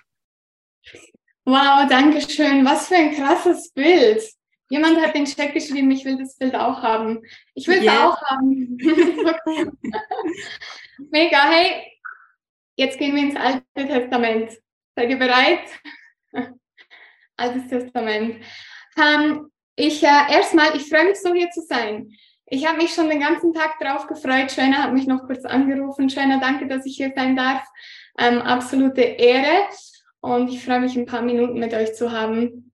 Wow, 1.44 1.88
danke 1.88 2.20
schön. 2.20 2.64
Was 2.64 2.86
für 2.86 2.94
ein 2.94 3.14
krasses 3.16 3.72
Bild. 3.72 4.22
Jemand 4.72 4.98
hat 5.02 5.14
den 5.14 5.26
Chat 5.26 5.52
geschrieben, 5.52 5.90
ich 5.90 6.02
will 6.06 6.16
das 6.16 6.38
Bild 6.38 6.54
auch 6.54 6.82
haben. 6.82 7.22
Ich 7.52 7.68
will 7.68 7.80
es 7.80 7.84
yeah. 7.84 8.08
auch 8.08 8.18
haben. 8.22 8.78
Mega, 11.10 11.42
hey, 11.50 11.92
jetzt 12.76 12.98
gehen 12.98 13.14
wir 13.14 13.22
ins 13.22 13.36
Alte 13.36 13.62
Testament. 13.74 14.50
Seid 14.96 15.10
ihr 15.10 15.18
bereit? 15.18 15.60
Altes 17.36 17.68
Testament. 17.68 18.42
Ähm, 18.96 19.50
ich 19.76 20.02
äh, 20.02 20.32
erstmal, 20.32 20.74
ich 20.74 20.88
freue 20.88 21.04
mich 21.04 21.20
so 21.20 21.34
hier 21.34 21.50
zu 21.50 21.60
sein. 21.60 22.10
Ich 22.46 22.66
habe 22.66 22.78
mich 22.78 22.94
schon 22.94 23.10
den 23.10 23.20
ganzen 23.20 23.52
Tag 23.52 23.78
drauf 23.78 24.06
gefreut. 24.06 24.52
Schöner 24.52 24.84
hat 24.84 24.94
mich 24.94 25.06
noch 25.06 25.26
kurz 25.26 25.44
angerufen. 25.44 26.08
Schöner, 26.08 26.40
danke, 26.40 26.66
dass 26.66 26.86
ich 26.86 26.96
hier 26.96 27.12
sein 27.14 27.36
darf. 27.36 27.62
Ähm, 28.18 28.40
absolute 28.40 29.02
Ehre. 29.02 29.68
Und 30.22 30.48
ich 30.48 30.64
freue 30.64 30.80
mich, 30.80 30.96
ein 30.96 31.04
paar 31.04 31.20
Minuten 31.20 31.58
mit 31.58 31.74
euch 31.74 31.94
zu 31.94 32.10
haben. 32.10 32.71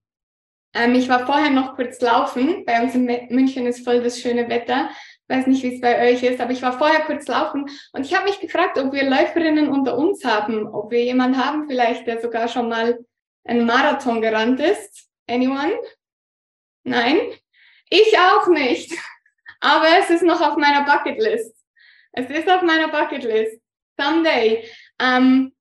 Ähm, 0.79 0.95
ich 0.95 1.09
war 1.09 1.27
vorher 1.27 1.51
noch 1.51 1.75
kurz 1.75 2.01
laufen. 2.01 2.65
Bei 2.65 2.81
uns 2.81 2.95
in 2.95 3.05
München 3.05 3.67
ist 3.67 3.85
voll 3.85 4.03
das 4.03 4.21
schöne 4.21 4.49
Wetter. 4.49 4.91
Ich 5.29 5.37
weiß 5.37 5.47
nicht, 5.47 5.63
wie 5.63 5.75
es 5.75 5.81
bei 5.81 6.09
euch 6.09 6.23
ist, 6.23 6.41
aber 6.41 6.53
ich 6.53 6.63
war 6.63 6.79
vorher 6.79 7.01
kurz 7.01 7.27
laufen 7.27 7.69
und 7.93 8.07
ich 8.07 8.15
habe 8.15 8.25
mich 8.25 8.41
gefragt, 8.41 8.79
ob 8.79 8.93
wir 8.95 9.11
Läuferinnen 9.11 9.69
unter 9.69 9.99
uns 9.99 10.25
haben, 10.25 10.67
ob 10.67 10.91
wir 10.91 11.05
jemanden 11.05 11.45
haben, 11.45 11.67
vielleicht, 11.69 12.07
der 12.07 12.21
sogar 12.21 12.49
schon 12.49 12.71
mal 12.71 12.99
einen 13.45 13.67
Marathon 13.67 14.23
gerannt 14.23 14.61
ist. 14.61 15.07
Anyone? 15.29 15.77
Nein? 16.85 17.19
Ich 17.91 18.19
auch 18.19 18.47
nicht. 18.49 18.97
Aber 19.61 19.87
es 19.99 20.09
ist 20.09 20.23
noch 20.23 20.41
auf 20.41 20.57
meiner 20.57 20.85
Bucketlist. 20.85 21.55
Es 22.13 22.31
ist 22.31 22.49
auf 22.49 22.63
meiner 22.63 22.89
Bucketlist. 22.89 23.61
Someday. 24.01 24.65
Ähm, 25.01 25.53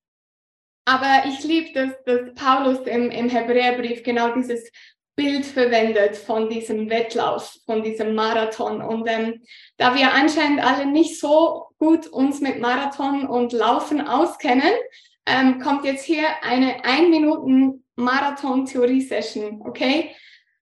aber 0.85 1.23
ich 1.27 1.43
liebe, 1.43 1.73
dass, 1.73 2.03
dass 2.05 2.33
Paulus 2.35 2.87
im, 2.87 3.11
im 3.11 3.27
Hebräerbrief 3.27 4.03
genau 4.03 4.33
dieses 4.33 4.71
Bild 5.17 5.47
verwendet 5.47 6.15
von 6.15 6.47
diesem 6.47 6.89
Wettlauf, 6.91 7.57
von 7.65 7.81
diesem 7.81 8.13
Marathon. 8.13 8.81
Und 8.81 9.07
ähm, 9.09 9.41
da 9.75 9.95
wir 9.95 10.13
anscheinend 10.13 10.63
alle 10.63 10.85
nicht 10.85 11.19
so 11.19 11.65
gut 11.79 12.05
uns 12.07 12.39
mit 12.39 12.61
Marathon 12.61 13.25
und 13.25 13.51
Laufen 13.51 14.07
auskennen, 14.07 14.71
ähm, 15.25 15.59
kommt 15.59 15.85
jetzt 15.85 16.05
hier 16.05 16.27
eine 16.43 16.85
ein 16.85 17.09
Minuten 17.09 17.83
Marathon-Theorie-Session, 17.95 19.63
okay? 19.65 20.15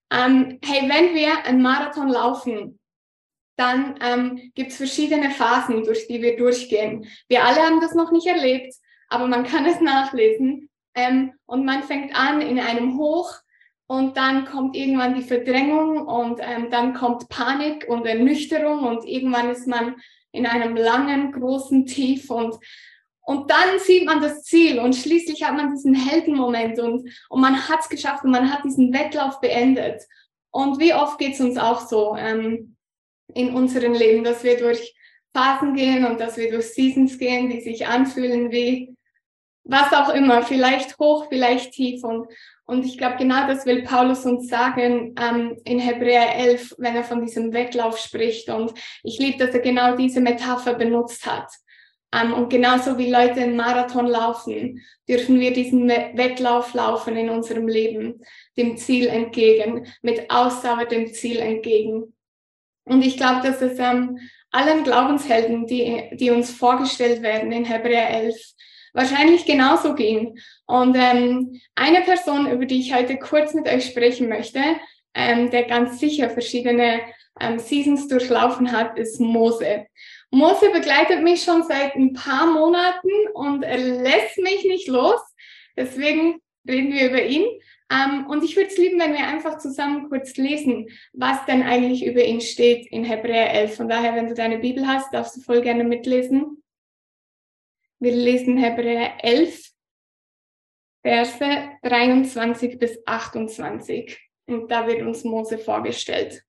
Ähm, 0.10 0.60
hey, 0.63 0.89
wenn 0.89 1.13
wir 1.13 1.46
einen 1.46 1.62
Marathon 1.62 2.08
laufen, 2.08 2.80
dann 3.58 4.00
ähm, 4.02 4.52
gibt 4.56 4.72
es 4.72 4.78
verschiedene 4.78 5.32
Phasen, 5.32 5.84
durch 5.84 6.08
die 6.08 6.22
wir 6.22 6.38
durchgehen. 6.38 7.08
Wir 7.28 7.44
alle 7.44 7.62
haben 7.62 7.82
das 7.82 7.94
noch 7.94 8.13
nicht 8.13 8.26
erlebt, 8.26 8.74
aber 9.10 9.28
man 9.28 9.44
kann 9.44 9.65
es 9.65 9.82
nachlesen. 9.82 10.70
Ähm, 10.94 11.34
und 11.46 11.65
man 11.65 11.84
fängt 11.84 12.15
an 12.15 12.39
in 12.39 12.58
einem 12.58 12.98
Hoch 12.98 13.34
und 13.88 14.17
dann 14.17 14.45
kommt 14.45 14.76
irgendwann 14.76 15.16
die 15.16 15.22
Verdrängung 15.22 16.07
und 16.07 16.39
ähm, 16.41 16.70
dann 16.72 16.93
kommt 16.93 17.30
Panik 17.30 17.86
und 17.88 18.05
Ernüchterung 18.05 18.84
und 18.84 19.05
irgendwann 19.05 19.49
ist 19.49 19.68
man 19.68 19.95
in 20.32 20.45
einem 20.45 20.76
langen, 20.76 21.32
großen 21.32 21.86
Tief 21.86 22.30
und, 22.32 22.55
und 23.22 23.49
dann 23.49 23.80
sieht 23.80 24.05
man 24.05 24.22
das 24.22 24.43
Ziel 24.43 24.80
und 24.80 24.95
schließlich 24.95 25.43
hat 25.43 25.55
man 25.55 25.72
diesen 25.72 25.93
Heldenmoment 25.93 26.80
und, 26.80 27.10
und 27.30 27.41
man 27.41 27.70
hat 27.70 27.82
es 27.82 27.89
geschafft 27.89 28.24
und 28.24 28.32
man 28.32 28.51
hat 28.51 28.64
diesen 28.64 28.91
Wettlauf 28.93 29.39
beendet. 29.39 30.01
Und 30.51 30.80
wie 30.80 30.93
oft 30.93 31.18
geht 31.20 31.34
es 31.34 31.41
uns 31.41 31.57
auch 31.57 31.82
so 31.82 32.16
ähm, 32.16 32.76
in 33.34 33.53
unserem 33.53 33.93
Leben, 33.93 34.24
dass 34.24 34.43
wir 34.43 34.57
durch 34.57 34.95
Phasen 35.34 35.76
gehen 35.76 36.05
und 36.05 36.20
dass 36.20 36.38
wir 36.38 36.49
durch 36.49 36.74
Seasons 36.74 37.18
gehen, 37.18 37.49
die 37.49 37.62
sich 37.62 37.88
anfühlen 37.88 38.51
wie 38.51 38.95
was 39.68 39.91
auch 39.93 40.10
immer, 40.10 40.43
vielleicht 40.43 40.97
hoch, 40.99 41.26
vielleicht 41.28 41.74
tief. 41.74 42.03
Und, 42.03 42.28
und 42.66 42.84
ich 42.84 42.97
glaube, 42.97 43.18
genau 43.18 43.47
das 43.47 43.66
will 43.68 43.84
Paulus 43.84 44.26
uns 44.26 44.47
sagen 44.47 45.16
ähm, 45.20 45.55
in 45.66 45.80
Hebräer 45.80 46.36
11, 46.36 46.76
wenn 46.80 46.95
er 46.95 47.03
von 47.03 47.22
diesem 47.24 47.53
Weglauf 47.53 47.99
spricht. 47.99 48.49
Und 48.49 48.74
ich 49.03 49.20
liebe, 49.20 49.38
dass 49.38 49.53
er 49.53 49.61
genau 49.61 49.95
diese 49.95 50.20
Metapher 50.20 50.74
benutzt 50.74 51.28
hat. 51.28 51.47
Ähm, 52.11 52.34
und 52.34 52.49
genauso 52.49 52.97
wie 52.97 53.11
Leute 53.11 53.41
einen 53.41 53.55
Marathon 53.55 54.07
laufen, 54.07 54.82
dürfen 55.07 55.39
wir 55.39 55.53
diesen 55.53 55.88
Wettlauf 55.88 56.74
laufen 56.74 57.16
in 57.16 57.30
unserem 57.30 57.68
Leben, 57.68 58.24
dem 58.57 58.78
Ziel 58.78 59.07
entgegen, 59.07 59.86
mit 60.01 60.32
Ausdauer 60.32 60.86
dem 60.86 61.13
Ziel 61.13 61.38
entgegen. 61.38 62.16
Und 62.86 63.05
ich 63.05 63.18
glaube, 63.18 63.47
dass 63.47 63.61
es 63.61 63.78
ähm, 63.78 64.18
allen 64.49 64.84
Glaubenshelden, 64.84 65.68
die, 65.68 66.09
die 66.13 66.32
uns 66.32 66.49
vorgestellt 66.49 67.22
werden 67.22 67.51
in 67.51 67.66
Hebräer 67.66 68.09
11, 68.09 68.36
wahrscheinlich 68.96 69.46
genauso 69.46 69.93
ging. 69.93 70.39
Und 70.66 70.96
ähm, 70.96 71.62
eine 71.76 72.02
Person, 72.02 72.50
über 72.50 72.66
die 72.66 72.80
ich 72.80 72.96
heute 72.96 73.18
kurz 73.18 73.54
mit 73.54 73.68
euch 73.68 73.86
sprechen 73.86 74.30
möchte, 74.30 74.62
ähm, 75.14 75.52
der 75.52 75.64
ganz 75.64 76.00
sicher 76.00 76.30
verschiedene 76.30 77.02
ähm, 77.39 77.60
Seasons 77.60 78.08
durchlaufen 78.08 78.72
hat, 78.72 78.98
ist 78.98 79.20
Mose. 79.20 79.86
Mose 80.32 80.70
begleitet 80.72 81.22
mich 81.24 81.43
schon 81.43 81.64
seit 81.64 81.96
ein 81.96 82.14
paar 82.14 82.48
Monaten 82.48 83.10
und 83.34 83.64
er 83.64 83.78
lässt 83.78 84.38
mich 84.38 84.64
nicht 84.64 84.88
los. 84.88 85.22
Deswegen 85.78 86.41
reden 86.68 86.93
wir 86.93 87.10
über 87.10 87.22
ihn. 87.22 87.46
Ähm, 87.91 88.26
und 88.28 88.43
ich 88.43 88.56
würde 88.56 88.70
es 88.70 88.78
lieben, 88.78 89.00
wenn 89.00 89.14
wir 89.14 89.28
einfach 89.28 89.58
zusammen 89.60 90.10
kurz 90.10 90.36
lesen, 90.38 90.88
was 91.14 91.46
denn 91.46 91.64
eigentlich 91.64 92.06
über 92.06 92.24
ihn 92.24 92.41
steht 92.41 92.88
in 92.91 93.04
Hebräer 93.04 93.54
11. 93.54 93.76
Von 93.76 93.89
daher, 93.89 94.16
wenn 94.16 94.28
du 94.28 94.34
deine 94.34 94.58
Bibel 94.58 94.88
hast, 94.88 95.14
darfst 95.14 95.36
du 95.38 95.41
voll 95.41 95.62
gerne 95.62 95.84
mitlesen. 95.84 96.64
Wir 98.00 98.12
lesen 98.12 98.58
Hebräer 98.58 99.24
11, 99.24 99.72
Verse 101.02 101.72
23 101.84 102.80
bis 102.80 103.00
28. 103.06 104.20
Und 104.48 104.70
da 104.70 104.88
wird 104.88 105.02
uns 105.02 105.24
Mose 105.24 105.58
vorgestellt. 105.58 106.43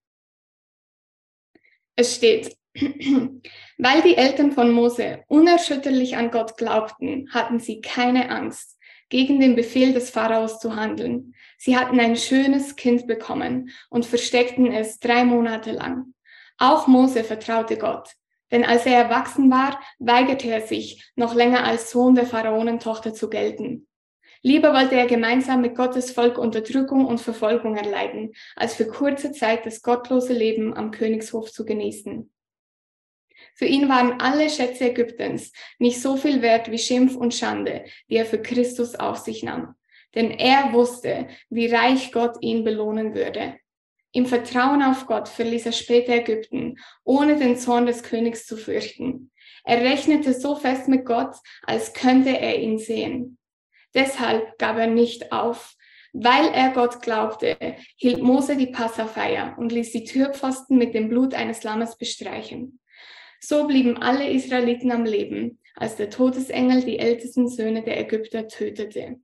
Es 1.94 2.16
steht, 2.16 2.57
weil 2.74 4.03
die 4.03 4.16
Eltern 4.16 4.53
von 4.53 4.72
Mose 4.72 5.24
unerschütterlich 5.28 6.16
an 6.16 6.30
Gott 6.30 6.57
glaubten, 6.57 7.32
hatten 7.32 7.59
sie 7.59 7.80
keine 7.80 8.30
Angst, 8.30 8.78
gegen 9.09 9.40
den 9.40 9.57
Befehl 9.57 9.92
des 9.92 10.11
Pharaos 10.11 10.59
zu 10.59 10.74
handeln. 10.74 11.34
Sie 11.59 11.76
hatten 11.76 12.01
ein 12.01 12.16
schönes 12.16 12.76
Kind 12.76 13.07
bekommen 13.07 13.70
und 13.88 14.05
versteckten 14.05 14.72
es 14.72 14.99
drei 14.99 15.24
Monate 15.24 15.72
lang. 15.72 16.14
Auch 16.59 16.86
Mose 16.86 17.24
vertraute 17.24 17.76
Gott, 17.76 18.11
denn 18.51 18.64
als 18.64 18.86
er 18.86 18.97
erwachsen 18.97 19.51
war, 19.51 19.80
weigerte 19.99 20.49
er 20.49 20.61
sich, 20.61 21.11
noch 21.16 21.34
länger 21.34 21.64
als 21.64 21.90
Sohn 21.90 22.14
der 22.14 22.26
Pharaonentochter 22.26 23.14
zu 23.14 23.28
gelten. 23.28 23.86
Lieber 24.42 24.72
wollte 24.72 24.94
er 24.94 25.07
gemeinsam 25.07 25.61
mit 25.61 25.74
Gottes 25.74 26.12
Volk 26.12 26.38
Unterdrückung 26.38 27.07
und 27.07 27.20
Verfolgung 27.20 27.76
erleiden, 27.76 28.32
als 28.55 28.74
für 28.74 28.86
kurze 28.86 29.32
Zeit 29.32 29.66
das 29.66 29.82
gottlose 29.82 30.32
Leben 30.32 30.74
am 30.76 30.90
Königshof 30.90 31.51
zu 31.51 31.64
genießen. 31.64 32.30
Für 33.55 33.64
ihn 33.64 33.88
waren 33.88 34.20
alle 34.20 34.49
Schätze 34.51 34.90
Ägyptens 34.90 35.53
nicht 35.78 36.01
so 36.01 36.16
viel 36.16 36.42
wert 36.42 36.70
wie 36.70 36.78
Schimpf 36.78 37.16
und 37.16 37.34
Schande, 37.34 37.84
die 38.09 38.16
er 38.16 38.26
für 38.26 38.40
Christus 38.40 38.94
auf 38.94 39.16
sich 39.16 39.42
nahm. 39.42 39.74
Denn 40.14 40.30
er 40.30 40.72
wusste, 40.72 41.28
wie 41.51 41.66
reich 41.66 42.12
Gott 42.12 42.36
ihn 42.40 42.64
belohnen 42.64 43.14
würde. 43.14 43.57
Im 44.16 44.24
Vertrauen 44.24 44.82
auf 44.82 45.04
Gott 45.04 45.28
verließ 45.28 45.66
er 45.66 45.72
später 45.72 46.14
Ägypten, 46.14 46.78
ohne 47.04 47.36
den 47.36 47.58
Zorn 47.58 47.84
des 47.84 48.02
Königs 48.02 48.46
zu 48.46 48.56
fürchten. 48.56 49.30
Er 49.62 49.82
rechnete 49.82 50.32
so 50.32 50.56
fest 50.56 50.88
mit 50.88 51.04
Gott, 51.04 51.36
als 51.64 51.92
könnte 51.92 52.30
er 52.30 52.58
ihn 52.58 52.78
sehen. 52.78 53.36
Deshalb 53.94 54.56
gab 54.56 54.78
er 54.78 54.86
nicht 54.86 55.32
auf. 55.32 55.74
Weil 56.14 56.48
er 56.54 56.70
Gott 56.70 57.02
glaubte, 57.02 57.58
hielt 57.96 58.22
Mose 58.22 58.56
die 58.56 58.68
Passafeier 58.68 59.54
und 59.58 59.70
ließ 59.70 59.92
die 59.92 60.04
Türpfosten 60.04 60.78
mit 60.78 60.94
dem 60.94 61.10
Blut 61.10 61.34
eines 61.34 61.62
Lammes 61.62 61.98
bestreichen. 61.98 62.80
So 63.38 63.66
blieben 63.66 63.98
alle 63.98 64.30
Israeliten 64.30 64.92
am 64.92 65.04
Leben, 65.04 65.60
als 65.74 65.96
der 65.96 66.08
Todesengel 66.08 66.82
die 66.82 66.98
ältesten 66.98 67.50
Söhne 67.50 67.82
der 67.82 68.00
Ägypter 68.00 68.48
tötete. 68.48 69.20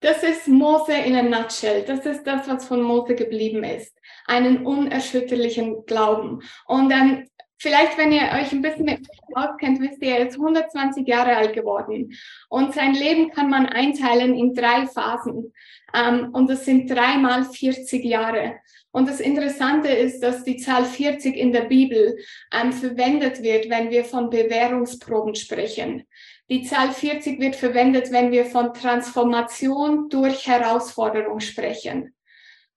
Das 0.00 0.22
ist 0.22 0.48
Mose 0.48 0.94
in 0.94 1.14
a 1.14 1.22
nutshell. 1.22 1.82
Das 1.82 2.06
ist 2.06 2.26
das, 2.26 2.48
was 2.48 2.66
von 2.66 2.82
Mose 2.82 3.14
geblieben 3.14 3.62
ist. 3.64 3.94
Einen 4.26 4.66
unerschütterlichen 4.66 5.84
Glauben. 5.84 6.40
Und 6.66 6.90
ähm, 6.90 7.28
vielleicht, 7.58 7.98
wenn 7.98 8.10
ihr 8.10 8.22
euch 8.40 8.50
ein 8.52 8.62
bisschen 8.62 8.86
mit 8.86 9.06
auskennt, 9.34 9.80
wisst 9.80 10.02
ihr, 10.02 10.16
er 10.16 10.28
ist 10.28 10.38
120 10.38 11.06
Jahre 11.06 11.36
alt 11.36 11.52
geworden. 11.52 12.16
Und 12.48 12.74
sein 12.74 12.94
Leben 12.94 13.30
kann 13.30 13.50
man 13.50 13.66
einteilen 13.66 14.34
in 14.34 14.54
drei 14.54 14.86
Phasen. 14.86 15.52
Ähm, 15.94 16.30
und 16.32 16.48
das 16.48 16.64
sind 16.64 16.90
dreimal 16.90 17.44
40 17.44 18.02
Jahre. 18.02 18.54
Und 18.92 19.08
das 19.08 19.20
Interessante 19.20 19.88
ist, 19.88 20.20
dass 20.20 20.42
die 20.42 20.56
Zahl 20.56 20.84
40 20.84 21.36
in 21.36 21.52
der 21.52 21.62
Bibel 21.62 22.16
ähm, 22.52 22.72
verwendet 22.72 23.42
wird, 23.42 23.68
wenn 23.68 23.90
wir 23.90 24.04
von 24.04 24.30
Bewährungsproben 24.30 25.34
sprechen. 25.34 26.06
Die 26.50 26.64
Zahl 26.64 26.90
40 26.92 27.38
wird 27.38 27.54
verwendet, 27.54 28.10
wenn 28.10 28.32
wir 28.32 28.44
von 28.44 28.74
Transformation 28.74 30.08
durch 30.08 30.48
Herausforderung 30.48 31.38
sprechen. 31.38 32.12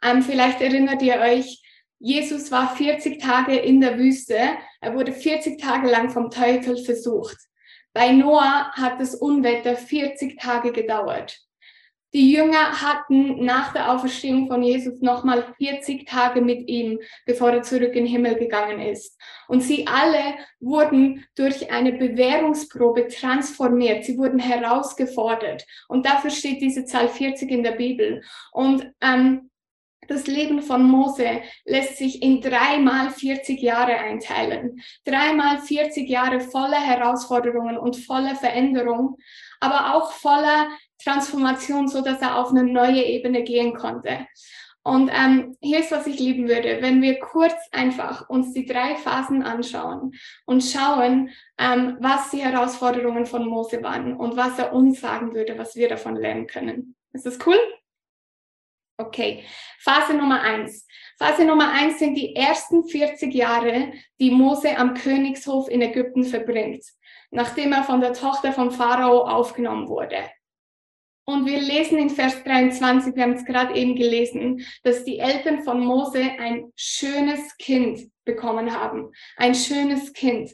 Ähm, 0.04 0.22
vielleicht 0.22 0.62
erinnert 0.62 1.02
ihr 1.02 1.20
euch, 1.20 1.60
Jesus 1.98 2.52
war 2.52 2.76
40 2.76 3.20
Tage 3.20 3.56
in 3.56 3.82
der 3.82 3.98
Wüste. 3.98 4.38
Er 4.80 4.94
wurde 4.94 5.12
40 5.12 5.60
Tage 5.60 5.90
lang 5.90 6.12
vom 6.12 6.30
Teufel 6.30 6.78
versucht. 6.78 7.38
Bei 7.94 8.12
Noah 8.12 8.72
hat 8.74 9.00
das 9.00 9.16
Unwetter 9.16 9.76
40 9.76 10.40
Tage 10.40 10.72
gedauert. 10.72 11.40
Die 12.14 12.32
Jünger 12.32 12.82
hatten 12.82 13.44
nach 13.44 13.74
der 13.74 13.92
Auferstehung 13.92 14.48
von 14.48 14.62
Jesus 14.62 15.02
nochmal 15.02 15.56
40 15.58 16.08
Tage 16.08 16.42
mit 16.42 16.68
ihm, 16.70 17.00
bevor 17.26 17.50
er 17.50 17.64
zurück 17.64 17.96
in 17.96 18.06
den 18.06 18.06
Himmel 18.06 18.36
gegangen 18.36 18.80
ist. 18.80 19.20
Und 19.48 19.62
sie 19.62 19.88
alle 19.88 20.36
wurden 20.60 21.26
durch 21.36 21.72
eine 21.72 21.94
Bewährungsprobe 21.94 23.08
transformiert. 23.08 24.06
Sie 24.06 24.18
wurden 24.18 24.38
herausgefordert. 24.38 25.66
Und 25.88 26.06
dafür 26.06 26.30
steht 26.30 26.62
diese 26.62 26.86
Zahl 26.86 27.10
40 27.10 27.50
in 27.50 27.64
der 27.64 27.72
Bibel. 27.72 28.22
Und 28.52 28.92
ähm, 29.02 29.50
das 30.08 30.28
Leben 30.28 30.62
von 30.62 30.84
Mose 30.84 31.42
lässt 31.66 31.98
sich 31.98 32.22
in 32.22 32.42
dreimal 32.42 33.10
40 33.10 33.60
Jahre 33.62 33.98
einteilen. 33.98 34.82
Dreimal 35.06 35.60
40 35.60 36.08
Jahre 36.10 36.42
voller 36.42 36.80
Herausforderungen 36.80 37.78
und 37.78 37.96
voller 37.98 38.36
Veränderung, 38.36 39.18
aber 39.60 39.96
auch 39.96 40.12
voller 40.12 40.68
Transformation, 41.04 41.88
so 41.88 42.02
dass 42.02 42.22
er 42.22 42.38
auf 42.38 42.50
eine 42.50 42.64
neue 42.64 43.04
Ebene 43.04 43.44
gehen 43.44 43.74
konnte. 43.74 44.28
Und 44.86 45.10
ähm, 45.14 45.56
hier 45.62 45.80
ist, 45.80 45.92
was 45.92 46.08
ich 46.08 46.20
lieben 46.20 46.50
würde, 46.50 46.82
wenn 46.82 47.02
wir 47.02 47.20
kurz 47.20 47.56
einfach 47.72 48.28
uns 48.30 48.54
die 48.54 48.66
drei 48.66 48.96
Phasen 48.96 49.42
anschauen 49.42 50.12
und 50.46 50.62
schauen, 50.62 51.30
ähm, 51.58 51.98
was 52.02 52.32
die 52.32 52.42
Herausforderungen 52.42 53.26
von 53.26 53.48
Mose 53.48 53.82
waren 53.82 54.14
und 54.14 54.36
was 54.36 54.60
er 54.60 54.74
uns 54.74 55.00
sagen 55.00 55.34
würde, 55.34 55.58
was 55.58 55.78
wir 55.78 55.88
davon 55.88 56.18
lernen 56.18 56.48
können. 56.48 56.96
Ist 57.14 57.26
das 57.26 57.40
cool? 57.46 57.58
Okay, 58.98 59.46
Phase 59.80 60.14
Nummer 60.14 60.42
eins. 60.42 60.86
Phase 61.18 61.46
Nummer 61.46 61.72
eins 61.72 62.00
sind 62.00 62.16
die 62.16 62.36
ersten 62.36 62.84
40 62.84 63.34
Jahre, 63.34 63.94
die 64.20 64.32
Mose 64.32 64.78
am 64.78 64.94
Königshof 64.96 65.70
in 65.70 65.82
Ägypten 65.82 66.26
verbringt, 66.26 66.84
nachdem 67.32 67.72
er 67.72 67.84
von 67.84 68.02
der 68.02 68.14
Tochter 68.14 68.52
von 68.52 68.70
Pharao 68.70 69.22
aufgenommen 69.22 69.88
wurde. 69.88 70.30
Und 71.26 71.46
wir 71.46 71.60
lesen 71.60 71.98
in 71.98 72.10
Vers 72.10 72.44
23, 72.44 73.16
wir 73.16 73.24
haben 73.24 73.34
es 73.34 73.46
gerade 73.46 73.74
eben 73.76 73.96
gelesen, 73.96 74.66
dass 74.84 75.06
die 75.06 75.20
Eltern 75.20 75.64
von 75.64 75.80
Mose 75.80 76.22
ein 76.38 76.72
schönes 76.76 77.58
Kind 77.58 78.10
bekommen 78.26 78.74
haben. 78.74 79.12
Ein 79.38 79.56
schönes 79.56 80.12
Kind. 80.12 80.54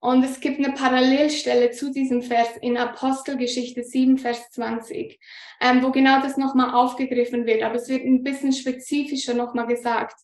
Und 0.00 0.24
es 0.24 0.40
gibt 0.40 0.58
eine 0.58 0.74
Parallelstelle 0.74 1.70
zu 1.70 1.92
diesem 1.92 2.22
Vers 2.22 2.48
in 2.62 2.76
Apostelgeschichte 2.76 3.82
7, 3.82 4.18
Vers 4.18 4.50
20, 4.50 5.18
ähm, 5.60 5.82
wo 5.82 5.90
genau 5.90 6.20
das 6.20 6.36
nochmal 6.36 6.74
aufgegriffen 6.74 7.44
wird. 7.44 7.62
Aber 7.62 7.74
es 7.76 7.88
wird 7.88 8.04
ein 8.04 8.22
bisschen 8.22 8.52
spezifischer 8.52 9.34
nochmal 9.34 9.66
gesagt. 9.66 10.18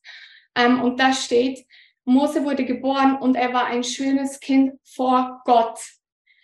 Ähm, 0.54 0.80
und 0.80 1.00
da 1.00 1.12
steht, 1.12 1.66
Mose 2.04 2.44
wurde 2.44 2.64
geboren 2.64 3.16
und 3.16 3.34
er 3.34 3.52
war 3.52 3.66
ein 3.66 3.84
schönes 3.84 4.40
Kind 4.40 4.72
vor 4.84 5.42
Gott. 5.44 5.78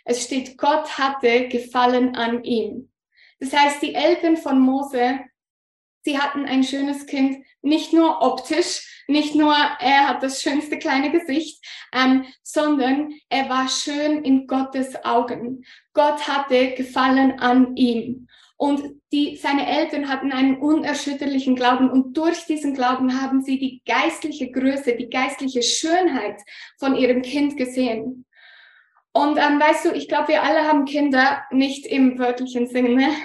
Es 0.05 0.24
steht, 0.24 0.57
Gott 0.59 0.99
hatte 0.99 1.49
Gefallen 1.49 2.14
an 2.14 2.44
ihm. 2.44 2.90
Das 3.41 3.53
heißt, 3.53 3.82
die 3.82 3.95
Eltern 3.95 4.36
von 4.36 4.61
Mose, 4.61 5.20
sie 6.03 6.18
hatten 6.18 6.45
ein 6.45 6.64
schönes 6.64 7.07
Kind, 7.07 7.45
nicht 7.62 7.93
nur 7.93 8.22
optisch, 8.22 9.05
nicht 9.09 9.34
nur 9.34 9.55
er 9.55 10.09
hat 10.09 10.22
das 10.22 10.43
schönste 10.43 10.78
kleine 10.78 11.11
Gesicht, 11.11 11.64
ähm, 11.93 12.24
sondern 12.43 13.12
er 13.28 13.49
war 13.49 13.68
schön 13.68 14.22
in 14.24 14.47
Gottes 14.47 15.05
Augen. 15.05 15.64
Gott 15.95 16.28
hatte 16.28 16.74
Gefallen 16.74 17.39
an 17.41 17.76
ihm. 17.76 18.28
Und 18.57 19.01
die, 19.12 19.36
seine 19.36 19.66
Eltern 19.68 20.09
hatten 20.09 20.32
einen 20.32 20.59
unerschütterlichen 20.59 21.55
Glauben 21.55 21.91
und 21.91 22.16
durch 22.16 22.45
diesen 22.47 22.74
Glauben 22.74 23.22
haben 23.22 23.41
sie 23.41 23.59
die 23.59 23.82
geistliche 23.86 24.51
Größe, 24.51 24.97
die 24.97 25.09
geistliche 25.09 25.62
Schönheit 25.62 26.41
von 26.76 26.97
ihrem 26.97 27.22
Kind 27.22 27.57
gesehen. 27.57 28.26
Und 29.12 29.38
ähm, 29.38 29.61
weißt 29.61 29.86
du, 29.86 29.92
ich 29.92 30.09
glaube, 30.09 30.28
wir 30.28 30.42
alle 30.42 30.64
haben 30.64 30.84
Kinder, 30.84 31.42
nicht 31.50 31.86
im 31.86 32.18
wörtlichen 32.18 32.66
Sinne. 32.66 32.90
Ne? 32.90 33.09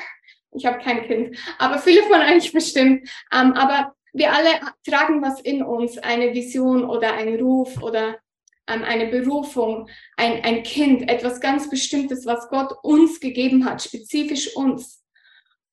Ich 0.56 0.68
habe 0.68 0.78
kein 0.78 1.08
Kind, 1.08 1.36
aber 1.58 1.80
viele 1.80 2.04
von 2.04 2.22
euch 2.22 2.54
bestimmt. 2.54 3.10
Ähm, 3.34 3.54
aber 3.54 3.96
wir 4.14 4.32
alle 4.34 4.50
tragen 4.88 5.20
was 5.24 5.42
in 5.42 5.64
uns, 5.64 5.98
eine 5.98 6.32
Vision 6.36 6.86
oder 6.86 7.14
einen 7.16 7.42
Ruf 7.42 7.82
oder 7.82 8.20
ähm, 8.68 8.84
eine 8.84 9.08
Berufung, 9.08 9.90
ein, 10.16 10.44
ein 10.44 10.64
Kind, 10.64 11.10
etwas 11.10 11.42
ganz 11.42 11.70
Bestimmtes, 11.70 12.26
was 12.26 12.50
Gott 12.50 12.72
uns 12.84 13.20
gegeben 13.20 13.66
hat, 13.66 13.82
spezifisch 13.82 14.56
uns. 14.56 15.04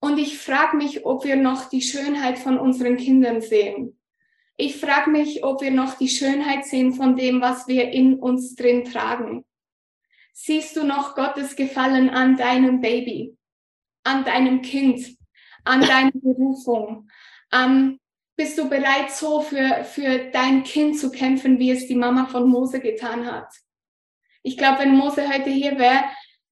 Und 0.00 0.18
ich 0.18 0.38
frage 0.38 0.76
mich, 0.76 1.04
ob 1.04 1.24
wir 1.24 1.36
noch 1.36 1.68
die 1.68 1.82
Schönheit 1.82 2.38
von 2.38 2.58
unseren 2.58 2.96
Kindern 2.96 3.42
sehen. 3.42 3.98
Ich 4.56 4.76
frage 4.76 5.10
mich, 5.10 5.44
ob 5.44 5.60
wir 5.60 5.70
noch 5.70 5.98
die 5.98 6.08
Schönheit 6.08 6.64
sehen 6.64 6.94
von 6.94 7.16
dem, 7.16 7.40
was 7.40 7.68
wir 7.68 7.90
in 7.90 8.18
uns 8.18 8.54
drin 8.54 8.84
tragen. 8.84 9.44
Siehst 10.42 10.74
du 10.74 10.84
noch 10.84 11.16
Gottes 11.16 11.54
Gefallen 11.54 12.08
an 12.08 12.38
deinem 12.38 12.80
Baby, 12.80 13.36
an 14.04 14.24
deinem 14.24 14.62
Kind, 14.62 15.18
an 15.64 15.82
deiner 15.82 16.12
Berufung? 16.14 17.10
Ähm, 17.52 18.00
bist 18.38 18.56
du 18.56 18.66
bereit, 18.70 19.10
so 19.10 19.42
für, 19.42 19.84
für 19.84 20.30
dein 20.30 20.62
Kind 20.62 20.98
zu 20.98 21.10
kämpfen, 21.10 21.58
wie 21.58 21.72
es 21.72 21.88
die 21.88 21.94
Mama 21.94 22.24
von 22.24 22.48
Mose 22.48 22.80
getan 22.80 23.30
hat? 23.30 23.52
Ich 24.42 24.56
glaube, 24.56 24.78
wenn 24.78 24.96
Mose 24.96 25.28
heute 25.28 25.50
hier 25.50 25.78
wäre, 25.78 26.04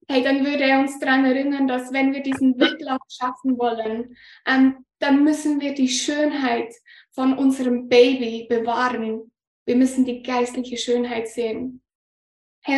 hey, 0.07 0.21
dann 0.21 0.45
würde 0.45 0.65
er 0.65 0.81
uns 0.81 0.99
daran 0.99 1.25
erinnern, 1.25 1.67
dass 1.67 1.91
wenn 1.91 2.13
wir 2.13 2.21
diesen 2.21 2.59
Wettlauf 2.59 3.01
schaffen 3.09 3.57
wollen, 3.57 4.15
ähm, 4.45 4.85
dann 4.99 5.23
müssen 5.23 5.61
wir 5.61 5.73
die 5.73 5.89
Schönheit 5.89 6.71
von 7.13 7.35
unserem 7.35 7.89
Baby 7.89 8.45
bewahren. 8.47 9.31
Wir 9.65 9.75
müssen 9.75 10.05
die 10.05 10.21
geistliche 10.21 10.77
Schönheit 10.77 11.27
sehen. 11.27 11.81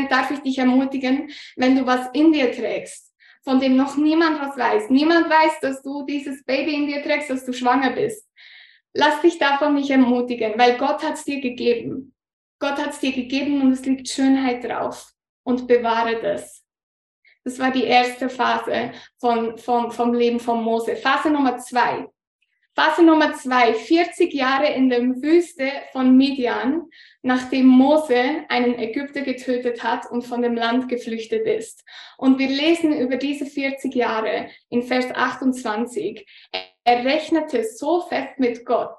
Darf 0.09 0.31
ich 0.31 0.39
dich 0.39 0.57
ermutigen, 0.57 1.31
wenn 1.55 1.75
du 1.75 1.85
was 1.85 2.07
in 2.13 2.31
dir 2.31 2.51
trägst, 2.51 3.13
von 3.43 3.59
dem 3.59 3.75
noch 3.75 3.97
niemand 3.97 4.39
was 4.41 4.57
weiß, 4.57 4.89
niemand 4.89 5.29
weiß, 5.29 5.59
dass 5.61 5.81
du 5.81 6.05
dieses 6.05 6.43
Baby 6.45 6.75
in 6.75 6.87
dir 6.87 7.03
trägst, 7.03 7.29
dass 7.29 7.45
du 7.45 7.53
schwanger 7.53 7.91
bist, 7.91 8.27
lass 8.93 9.21
dich 9.21 9.37
davon 9.37 9.75
nicht 9.75 9.89
ermutigen, 9.89 10.53
weil 10.57 10.77
Gott 10.77 11.03
hat 11.03 11.13
es 11.13 11.23
dir 11.23 11.41
gegeben. 11.41 12.13
Gott 12.59 12.77
hat 12.77 12.91
es 12.91 12.99
dir 12.99 13.11
gegeben 13.11 13.61
und 13.61 13.71
es 13.71 13.85
liegt 13.85 14.07
Schönheit 14.07 14.63
drauf 14.63 15.11
und 15.43 15.67
bewahre 15.67 16.21
das. 16.21 16.63
Das 17.43 17.57
war 17.57 17.71
die 17.71 17.85
erste 17.85 18.29
Phase 18.29 18.91
von, 19.19 19.57
vom, 19.57 19.91
vom 19.91 20.13
Leben 20.13 20.39
von 20.39 20.63
Mose. 20.63 20.95
Phase 20.95 21.31
Nummer 21.31 21.57
zwei. 21.57 22.07
Phase 22.73 23.03
Nummer 23.03 23.33
zwei, 23.33 23.73
40 23.73 24.33
Jahre 24.33 24.67
in 24.73 24.89
der 24.89 25.01
Wüste 25.01 25.69
von 25.91 26.15
Midian, 26.15 26.83
nachdem 27.21 27.65
Mose 27.65 28.45
einen 28.47 28.79
Ägypter 28.79 29.21
getötet 29.21 29.83
hat 29.83 30.09
und 30.09 30.21
von 30.21 30.41
dem 30.41 30.55
Land 30.55 30.87
geflüchtet 30.87 31.45
ist. 31.45 31.83
Und 32.17 32.39
wir 32.39 32.47
lesen 32.47 32.97
über 32.97 33.17
diese 33.17 33.45
40 33.45 33.93
Jahre 33.93 34.49
in 34.69 34.83
Vers 34.83 35.13
28. 35.13 36.25
Er 36.85 37.03
rechnete 37.03 37.65
so 37.65 38.01
fest 38.01 38.39
mit 38.39 38.65
Gott, 38.65 38.97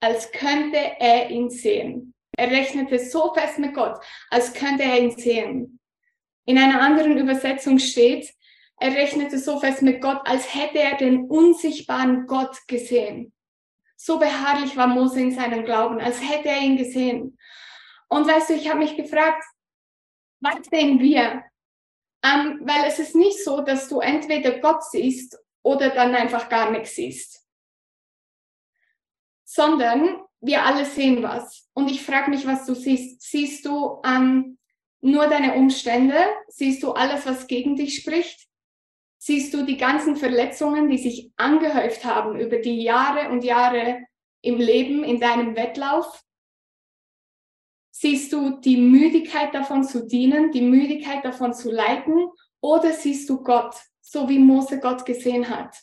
als 0.00 0.32
könnte 0.32 0.78
er 0.98 1.28
ihn 1.28 1.50
sehen. 1.50 2.14
Er 2.38 2.50
rechnete 2.50 2.98
so 2.98 3.34
fest 3.34 3.58
mit 3.58 3.74
Gott, 3.74 3.98
als 4.30 4.54
könnte 4.54 4.84
er 4.84 4.98
ihn 4.98 5.10
sehen. 5.10 5.78
In 6.46 6.56
einer 6.56 6.80
anderen 6.80 7.18
Übersetzung 7.18 7.78
steht, 7.78 8.32
er 8.80 8.94
rechnete 8.94 9.38
so 9.38 9.60
fest 9.60 9.82
mit 9.82 10.00
Gott, 10.00 10.22
als 10.24 10.54
hätte 10.54 10.78
er 10.78 10.96
den 10.96 11.28
unsichtbaren 11.28 12.26
Gott 12.26 12.56
gesehen. 12.66 13.32
So 13.94 14.18
beharrlich 14.18 14.74
war 14.74 14.86
Mose 14.86 15.20
in 15.20 15.32
seinem 15.32 15.66
Glauben, 15.66 16.00
als 16.00 16.22
hätte 16.22 16.48
er 16.48 16.60
ihn 16.60 16.78
gesehen. 16.78 17.38
Und 18.08 18.26
weißt 18.26 18.48
du, 18.48 18.54
ich 18.54 18.70
habe 18.70 18.78
mich 18.78 18.96
gefragt, 18.96 19.44
was 20.40 20.64
sehen 20.70 20.98
wir? 20.98 21.44
Ähm, 22.24 22.60
weil 22.62 22.84
es 22.86 22.98
ist 22.98 23.14
nicht 23.14 23.44
so, 23.44 23.60
dass 23.60 23.88
du 23.88 24.00
entweder 24.00 24.58
Gott 24.60 24.82
siehst 24.84 25.38
oder 25.62 25.90
dann 25.90 26.14
einfach 26.14 26.48
gar 26.48 26.70
nichts 26.70 26.94
siehst. 26.94 27.46
Sondern 29.44 30.22
wir 30.40 30.64
alle 30.64 30.86
sehen 30.86 31.22
was. 31.22 31.68
Und 31.74 31.90
ich 31.90 32.02
frage 32.02 32.30
mich, 32.30 32.46
was 32.46 32.64
du 32.64 32.74
siehst. 32.74 33.20
Siehst 33.20 33.66
du 33.66 34.00
ähm, 34.06 34.58
nur 35.02 35.26
deine 35.26 35.54
Umstände? 35.54 36.16
Siehst 36.48 36.82
du 36.82 36.92
alles, 36.92 37.26
was 37.26 37.46
gegen 37.46 37.76
dich 37.76 37.96
spricht? 37.96 38.49
Siehst 39.22 39.52
du 39.52 39.64
die 39.64 39.76
ganzen 39.76 40.16
Verletzungen, 40.16 40.88
die 40.88 40.98
sich 40.98 41.30
angehäuft 41.36 42.04
haben 42.04 42.40
über 42.40 42.56
die 42.56 42.82
Jahre 42.82 43.30
und 43.30 43.44
Jahre 43.44 44.00
im 44.40 44.56
Leben, 44.56 45.04
in 45.04 45.20
deinem 45.20 45.54
Wettlauf? 45.56 46.24
Siehst 47.90 48.32
du 48.32 48.58
die 48.60 48.78
Müdigkeit 48.78 49.54
davon 49.54 49.84
zu 49.84 50.06
dienen, 50.06 50.52
die 50.52 50.62
Müdigkeit 50.62 51.24
davon 51.24 51.52
zu 51.52 51.70
leiten? 51.70 52.28
Oder 52.62 52.92
siehst 52.92 53.28
du 53.28 53.42
Gott? 53.42 53.74
so 54.10 54.28
wie 54.28 54.40
Mose 54.40 54.80
Gott 54.80 55.06
gesehen 55.06 55.48
hat. 55.48 55.76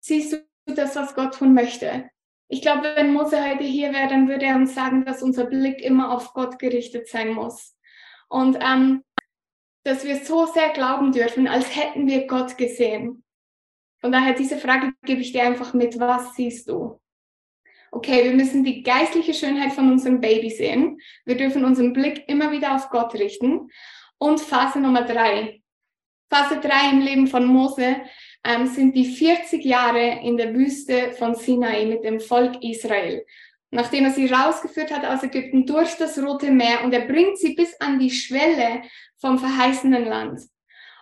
Siehst 0.00 0.32
du 0.32 0.74
das, 0.74 0.96
was 0.96 1.14
Gott 1.14 1.34
tun 1.34 1.52
möchte? 1.52 2.08
Ich 2.48 2.62
glaube, 2.62 2.94
wenn 2.96 3.12
Mose 3.12 3.44
heute 3.44 3.64
hier 3.64 3.92
wäre, 3.92 4.08
dann 4.08 4.28
würde 4.28 4.46
er 4.46 4.56
uns 4.56 4.74
sagen, 4.74 5.04
dass 5.04 5.22
unser 5.22 5.44
Blick 5.44 5.82
immer 5.82 6.10
auf 6.10 6.32
Gott 6.32 6.58
gerichtet 6.58 7.06
sein 7.06 7.34
muss. 7.34 7.76
Und 8.28 8.56
ähm, 8.60 9.04
dass 9.82 10.04
wir 10.04 10.16
so 10.16 10.46
sehr 10.46 10.70
glauben 10.70 11.12
dürfen, 11.12 11.48
als 11.48 11.74
hätten 11.76 12.06
wir 12.06 12.26
Gott 12.26 12.56
gesehen. 12.58 13.24
Von 14.00 14.12
daher, 14.12 14.34
diese 14.34 14.56
Frage 14.56 14.92
gebe 15.02 15.20
ich 15.20 15.32
dir 15.32 15.42
einfach 15.42 15.74
mit, 15.74 15.98
was 15.98 16.34
siehst 16.34 16.68
du? 16.68 17.00
Okay, 17.92 18.24
wir 18.24 18.32
müssen 18.32 18.62
die 18.64 18.82
geistliche 18.82 19.34
Schönheit 19.34 19.72
von 19.72 19.90
unserem 19.90 20.20
Baby 20.20 20.50
sehen. 20.50 21.00
Wir 21.24 21.36
dürfen 21.36 21.64
unseren 21.64 21.92
Blick 21.92 22.28
immer 22.28 22.52
wieder 22.52 22.74
auf 22.76 22.88
Gott 22.90 23.14
richten. 23.14 23.68
Und 24.18 24.40
Phase 24.40 24.80
Nummer 24.80 25.02
drei, 25.02 25.60
Phase 26.30 26.60
3 26.60 26.90
im 26.92 27.00
Leben 27.00 27.26
von 27.26 27.44
Mose 27.44 27.96
ähm, 28.44 28.68
sind 28.68 28.94
die 28.94 29.04
40 29.04 29.64
Jahre 29.64 30.20
in 30.22 30.36
der 30.36 30.54
Wüste 30.54 31.12
von 31.12 31.34
Sinai 31.34 31.86
mit 31.86 32.04
dem 32.04 32.20
Volk 32.20 32.62
Israel. 32.62 33.26
Nachdem 33.70 34.04
er 34.04 34.10
sie 34.10 34.26
rausgeführt 34.26 34.90
hat 34.90 35.04
aus 35.04 35.22
Ägypten 35.22 35.64
durch 35.64 35.96
das 35.96 36.18
Rote 36.18 36.50
Meer 36.50 36.82
und 36.84 36.92
er 36.92 37.06
bringt 37.06 37.38
sie 37.38 37.54
bis 37.54 37.80
an 37.80 37.98
die 37.98 38.10
Schwelle 38.10 38.82
vom 39.18 39.38
verheißenen 39.38 40.04
Land. 40.04 40.40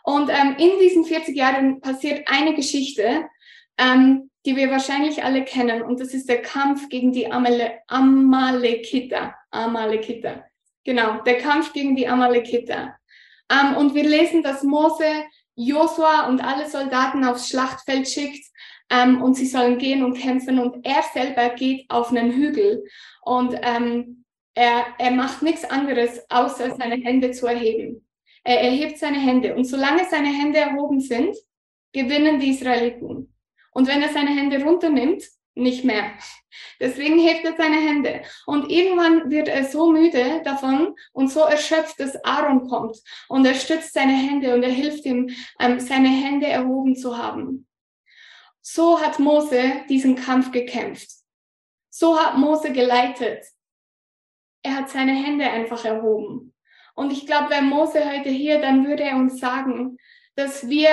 Und 0.03 0.31
ähm, 0.31 0.57
in 0.59 0.79
diesen 0.81 1.05
40 1.05 1.37
Jahren 1.37 1.81
passiert 1.81 2.29
eine 2.29 2.55
Geschichte, 2.55 3.27
ähm, 3.79 4.31
die 4.45 4.57
wir 4.57 4.71
wahrscheinlich 4.71 5.25
alle 5.25 5.45
kennen. 5.45 5.83
Und 5.83 6.01
das 6.01 6.15
ist 6.15 6.29
der 6.29 6.43
Kampf 6.43 6.89
gegen 6.89 7.13
die 7.13 7.31
Amale 7.31 7.79
Amalekiter. 7.89 9.35
Amalekiter. 9.51 10.45
Genau, 10.85 11.23
der 11.23 11.39
Kampf 11.39 11.73
gegen 11.73 11.97
die 11.97 12.09
Amalekiter. 12.09 12.97
Ähm, 13.51 13.77
und 13.77 13.95
wir 13.95 14.05
lesen, 14.05 14.43
dass 14.43 14.63
Mose 14.63 15.25
Josua 15.55 16.29
und 16.29 16.43
alle 16.43 16.69
Soldaten 16.69 17.25
aufs 17.25 17.49
Schlachtfeld 17.49 18.09
schickt 18.09 18.47
ähm, 18.91 19.23
und 19.23 19.35
sie 19.35 19.47
sollen 19.47 19.79
gehen 19.79 20.05
und 20.05 20.19
kämpfen 20.19 20.59
und 20.59 20.85
er 20.85 21.03
selber 21.13 21.51
geht 21.51 21.89
auf 21.91 22.11
einen 22.11 22.33
Hügel 22.33 22.85
und 23.23 23.55
ähm, 23.63 24.25
er, 24.55 24.87
er 24.99 25.11
macht 25.13 25.43
nichts 25.43 25.65
anderes, 25.65 26.21
außer 26.31 26.75
seine 26.77 26.97
Hände 26.97 27.31
zu 27.31 27.47
erheben. 27.47 28.05
Er 28.43 28.61
erhebt 28.61 28.99
seine 28.99 29.21
Hände 29.21 29.55
und 29.55 29.65
solange 29.65 30.05
seine 30.11 30.29
Hände 30.29 30.59
erhoben 30.59 31.01
sind, 31.01 31.37
gewinnen 31.93 32.41
die 32.41 32.51
Israeliten. 32.51 33.33
Und 33.73 33.87
wenn 33.87 34.03
er 34.03 34.09
seine 34.09 34.31
Hände 34.31 34.61
runternimmt, 34.61 35.23
nicht 35.55 35.85
mehr. 35.85 36.11
Deswegen 36.81 37.19
hebt 37.19 37.45
er 37.45 37.57
seine 37.57 37.77
Hände. 37.77 38.23
Und 38.47 38.69
irgendwann 38.69 39.31
wird 39.31 39.47
er 39.47 39.65
so 39.65 39.93
müde 39.93 40.43
davon 40.45 40.97
und 41.13 41.31
so 41.31 41.41
erschöpft, 41.41 42.01
dass 42.01 42.25
Aaron 42.25 42.67
kommt 42.67 42.97
und 43.29 43.47
er 43.47 43.55
stützt 43.55 43.95
seine 43.95 44.15
Hände 44.15 44.55
und 44.55 44.65
er 44.65 44.73
hilft 44.73 45.05
ihm, 45.05 45.31
ähm, 45.61 45.79
seine 45.79 46.09
Hände 46.09 46.49
erhoben 46.49 46.97
zu 46.97 47.17
haben. 47.17 47.68
So 48.71 49.01
hat 49.01 49.19
Mose 49.19 49.83
diesen 49.89 50.15
Kampf 50.15 50.53
gekämpft. 50.53 51.09
So 51.89 52.21
hat 52.21 52.37
Mose 52.37 52.71
geleitet. 52.71 53.47
Er 54.63 54.77
hat 54.77 54.91
seine 54.91 55.15
Hände 55.15 55.49
einfach 55.49 55.87
erhoben. 55.87 56.53
Und 56.95 57.11
ich 57.11 57.25
glaube, 57.25 57.49
wenn 57.49 57.65
Mose 57.65 58.05
heute 58.05 58.29
hier, 58.29 58.61
dann 58.61 58.87
würde 58.87 59.05
er 59.05 59.17
uns 59.17 59.41
sagen, 59.41 59.97
dass 60.37 60.69
wir 60.69 60.91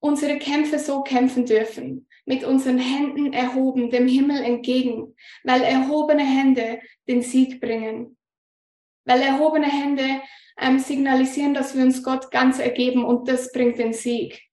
unsere 0.00 0.38
Kämpfe 0.38 0.78
so 0.78 1.02
kämpfen 1.02 1.46
dürfen, 1.46 2.08
mit 2.26 2.44
unseren 2.44 2.78
Händen 2.78 3.32
erhoben 3.32 3.88
dem 3.88 4.06
Himmel 4.06 4.44
entgegen, 4.44 5.16
weil 5.44 5.62
erhobene 5.62 6.24
Hände 6.24 6.80
den 7.08 7.22
Sieg 7.22 7.58
bringen. 7.58 8.18
Weil 9.06 9.22
erhobene 9.22 9.66
Hände 9.66 10.20
ähm, 10.58 10.78
signalisieren, 10.78 11.54
dass 11.54 11.74
wir 11.74 11.82
uns 11.82 12.02
Gott 12.02 12.30
ganz 12.30 12.58
ergeben 12.58 13.02
und 13.02 13.28
das 13.28 13.50
bringt 13.50 13.78
den 13.78 13.94
Sieg. 13.94 14.46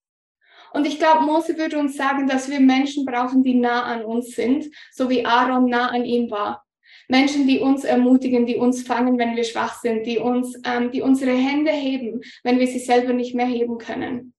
Und 0.74 0.88
ich 0.88 0.98
glaube, 0.98 1.24
Mose 1.24 1.58
würde 1.58 1.78
uns 1.78 1.96
sagen, 1.96 2.28
dass 2.28 2.50
wir 2.50 2.60
Menschen 2.60 3.06
brauchen, 3.06 3.44
die 3.44 3.54
nah 3.54 3.84
an 3.84 4.04
uns 4.04 4.36
sind, 4.36 4.66
so 4.92 5.08
wie 5.10 5.24
Aaron 5.24 5.70
nah 5.70 5.90
an 5.90 6.04
ihm 6.04 6.32
war. 6.32 6.66
Menschen, 7.08 7.48
die 7.48 7.60
uns 7.60 7.84
ermutigen, 7.84 8.48
die 8.48 8.56
uns 8.56 8.82
fangen, 8.82 9.20
wenn 9.20 9.36
wir 9.36 9.44
schwach 9.44 9.80
sind, 9.80 10.06
die 10.08 10.18
uns, 10.18 10.60
ähm, 10.66 10.92
die 10.92 11.04
unsere 11.04 11.32
Hände 11.32 11.72
heben, 11.72 12.22
wenn 12.44 12.60
wir 12.60 12.68
sie 12.68 12.80
selber 12.80 13.14
nicht 13.14 13.36
mehr 13.36 13.46
heben 13.46 13.78
können. 13.78 14.34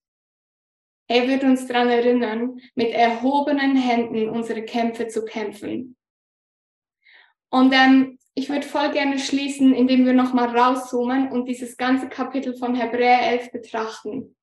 Er 1.07 1.28
wird 1.28 1.45
uns 1.45 1.66
daran 1.66 1.89
erinnern, 1.89 2.59
mit 2.74 2.91
erhobenen 2.91 3.76
Händen 3.76 4.28
unsere 4.28 4.62
Kämpfe 4.62 5.07
zu 5.07 5.24
kämpfen. 5.24 5.97
Und 7.51 7.72
ähm, 7.72 8.18
ich 8.35 8.49
würde 8.49 8.66
voll 8.66 8.91
gerne 8.91 9.20
schließen, 9.20 9.72
indem 9.72 10.05
wir 10.05 10.14
nochmal 10.14 10.57
rauszoomen 10.57 11.30
und 11.30 11.47
dieses 11.47 11.76
ganze 11.76 12.09
Kapitel 12.09 12.57
von 12.57 12.74
Hebräer 12.74 13.30
11 13.30 13.53
betrachten. 13.53 14.34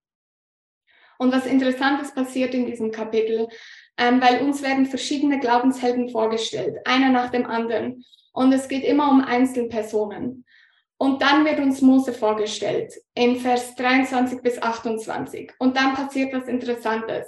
Und 1.22 1.32
was 1.32 1.46
Interessantes 1.46 2.16
passiert 2.16 2.56
in 2.56 2.66
diesem 2.66 2.90
Kapitel, 2.90 3.48
ähm, 3.96 4.20
weil 4.20 4.42
uns 4.42 4.64
werden 4.64 4.88
verschiedene 4.88 5.40
Glaubenshelden 5.40 6.10
vorgestellt, 6.10 6.78
einer 6.84 7.12
nach 7.12 7.30
dem 7.30 7.46
anderen. 7.46 8.04
Und 8.34 8.52
es 8.52 8.68
geht 8.68 8.84
immer 8.84 9.12
um 9.12 9.24
Einzelpersonen. 9.24 10.46
Und 10.98 11.22
dann 11.22 11.46
wird 11.46 11.60
uns 11.60 11.80
Mose 11.80 12.12
vorgestellt 12.12 12.96
in 13.14 13.36
Vers 13.36 13.76
23 13.76 14.42
bis 14.42 14.60
28. 14.60 15.52
Und 15.60 15.78
dann 15.78 15.94
passiert 15.94 16.34
was 16.34 16.48
Interessantes. 16.48 17.28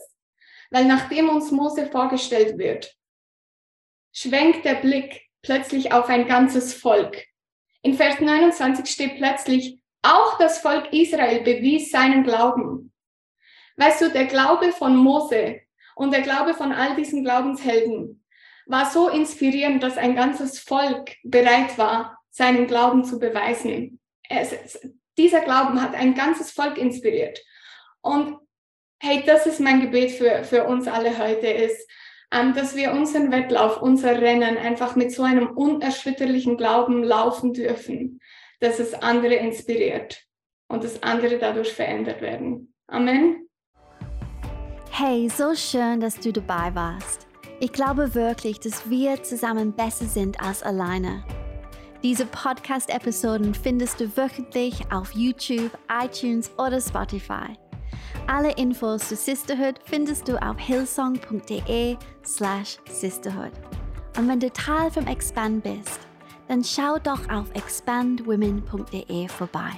Weil 0.71 0.85
nachdem 0.85 1.29
uns 1.29 1.51
Mose 1.51 1.85
vorgestellt 1.85 2.57
wird, 2.57 2.95
schwenkt 4.11 4.65
der 4.65 4.75
Blick 4.75 5.21
plötzlich 5.43 5.93
auf 5.93 6.09
ein 6.09 6.25
ganzes 6.25 6.73
Volk. 6.73 7.23
In 7.83 7.93
Vers 7.93 8.19
29 8.19 8.87
steht 8.87 9.17
plötzlich, 9.17 9.77
auch 10.01 10.39
das 10.39 10.57
Volk 10.57 10.91
Israel 10.93 11.43
bewies 11.43 11.91
seinen 11.91 12.23
Glauben. 12.23 12.89
Weißt 13.77 14.01
du, 14.01 14.09
der 14.09 14.25
Glaube 14.25 14.71
von 14.71 14.95
Mose 14.95 15.61
und 15.95 16.11
der 16.11 16.21
Glaube 16.21 16.53
von 16.53 16.71
all 16.71 16.95
diesen 16.95 17.23
Glaubenshelden 17.23 18.23
war 18.65 18.89
so 18.89 19.09
inspirierend, 19.09 19.83
dass 19.83 19.97
ein 19.97 20.15
ganzes 20.15 20.59
Volk 20.59 21.11
bereit 21.23 21.77
war, 21.77 22.19
seinen 22.29 22.67
Glauben 22.67 23.03
zu 23.03 23.19
beweisen. 23.19 23.99
Es, 24.29 24.79
dieser 25.17 25.41
Glauben 25.41 25.81
hat 25.81 25.95
ein 25.95 26.15
ganzes 26.15 26.51
Volk 26.51 26.77
inspiriert. 26.77 27.39
Und 28.01 28.37
hey, 28.99 29.23
das 29.25 29.45
ist 29.45 29.59
mein 29.59 29.81
Gebet 29.81 30.11
für, 30.11 30.43
für 30.43 30.63
uns 30.65 30.87
alle 30.87 31.17
heute, 31.17 31.47
ist, 31.47 31.87
ähm, 32.31 32.53
dass 32.53 32.75
wir 32.75 32.91
unseren 32.93 33.31
Wettlauf, 33.31 33.81
unser 33.81 34.19
Rennen 34.19 34.57
einfach 34.57 34.95
mit 34.95 35.11
so 35.11 35.23
einem 35.23 35.49
unerschütterlichen 35.49 36.57
Glauben 36.57 37.03
laufen 37.03 37.53
dürfen, 37.53 38.19
dass 38.59 38.79
es 38.79 38.93
andere 38.93 39.35
inspiriert 39.35 40.23
und 40.67 40.83
dass 40.83 41.03
andere 41.03 41.37
dadurch 41.37 41.73
verändert 41.73 42.21
werden. 42.21 42.73
Amen. 42.87 43.49
Hey, 44.95 45.27
so 45.27 45.55
schön, 45.55 46.01
dass 46.01 46.19
du 46.19 46.31
dabei 46.31 46.75
warst. 46.75 47.25
Ich 47.59 47.71
glaube 47.71 48.13
wirklich, 48.13 48.59
dass 48.59 48.87
wir 48.91 49.23
zusammen 49.23 49.73
besser 49.73 50.05
sind 50.05 50.39
als 50.39 50.61
alleine. 50.61 51.23
Diese 52.03 52.27
Podcast-Episoden 52.27 53.55
findest 53.55 53.99
du 53.99 54.15
wöchentlich 54.15 54.75
auf 54.91 55.11
YouTube, 55.15 55.71
iTunes 55.89 56.51
oder 56.59 56.79
Spotify. 56.79 57.57
Alle 58.27 58.51
Infos 58.51 59.09
zu 59.09 59.15
Sisterhood 59.15 59.79
findest 59.83 60.27
du 60.27 60.39
auf 60.39 60.59
hillsong.de 60.59 61.97
slash 62.23 62.77
sisterhood. 62.87 63.53
Und 64.19 64.27
wenn 64.27 64.39
du 64.39 64.51
Teil 64.51 64.91
vom 64.91 65.07
Expand 65.07 65.63
bist, 65.63 66.01
dann 66.47 66.63
schau 66.63 66.99
doch 66.99 67.27
auf 67.31 67.49
expandwomen.de 67.55 69.27
vorbei. 69.27 69.71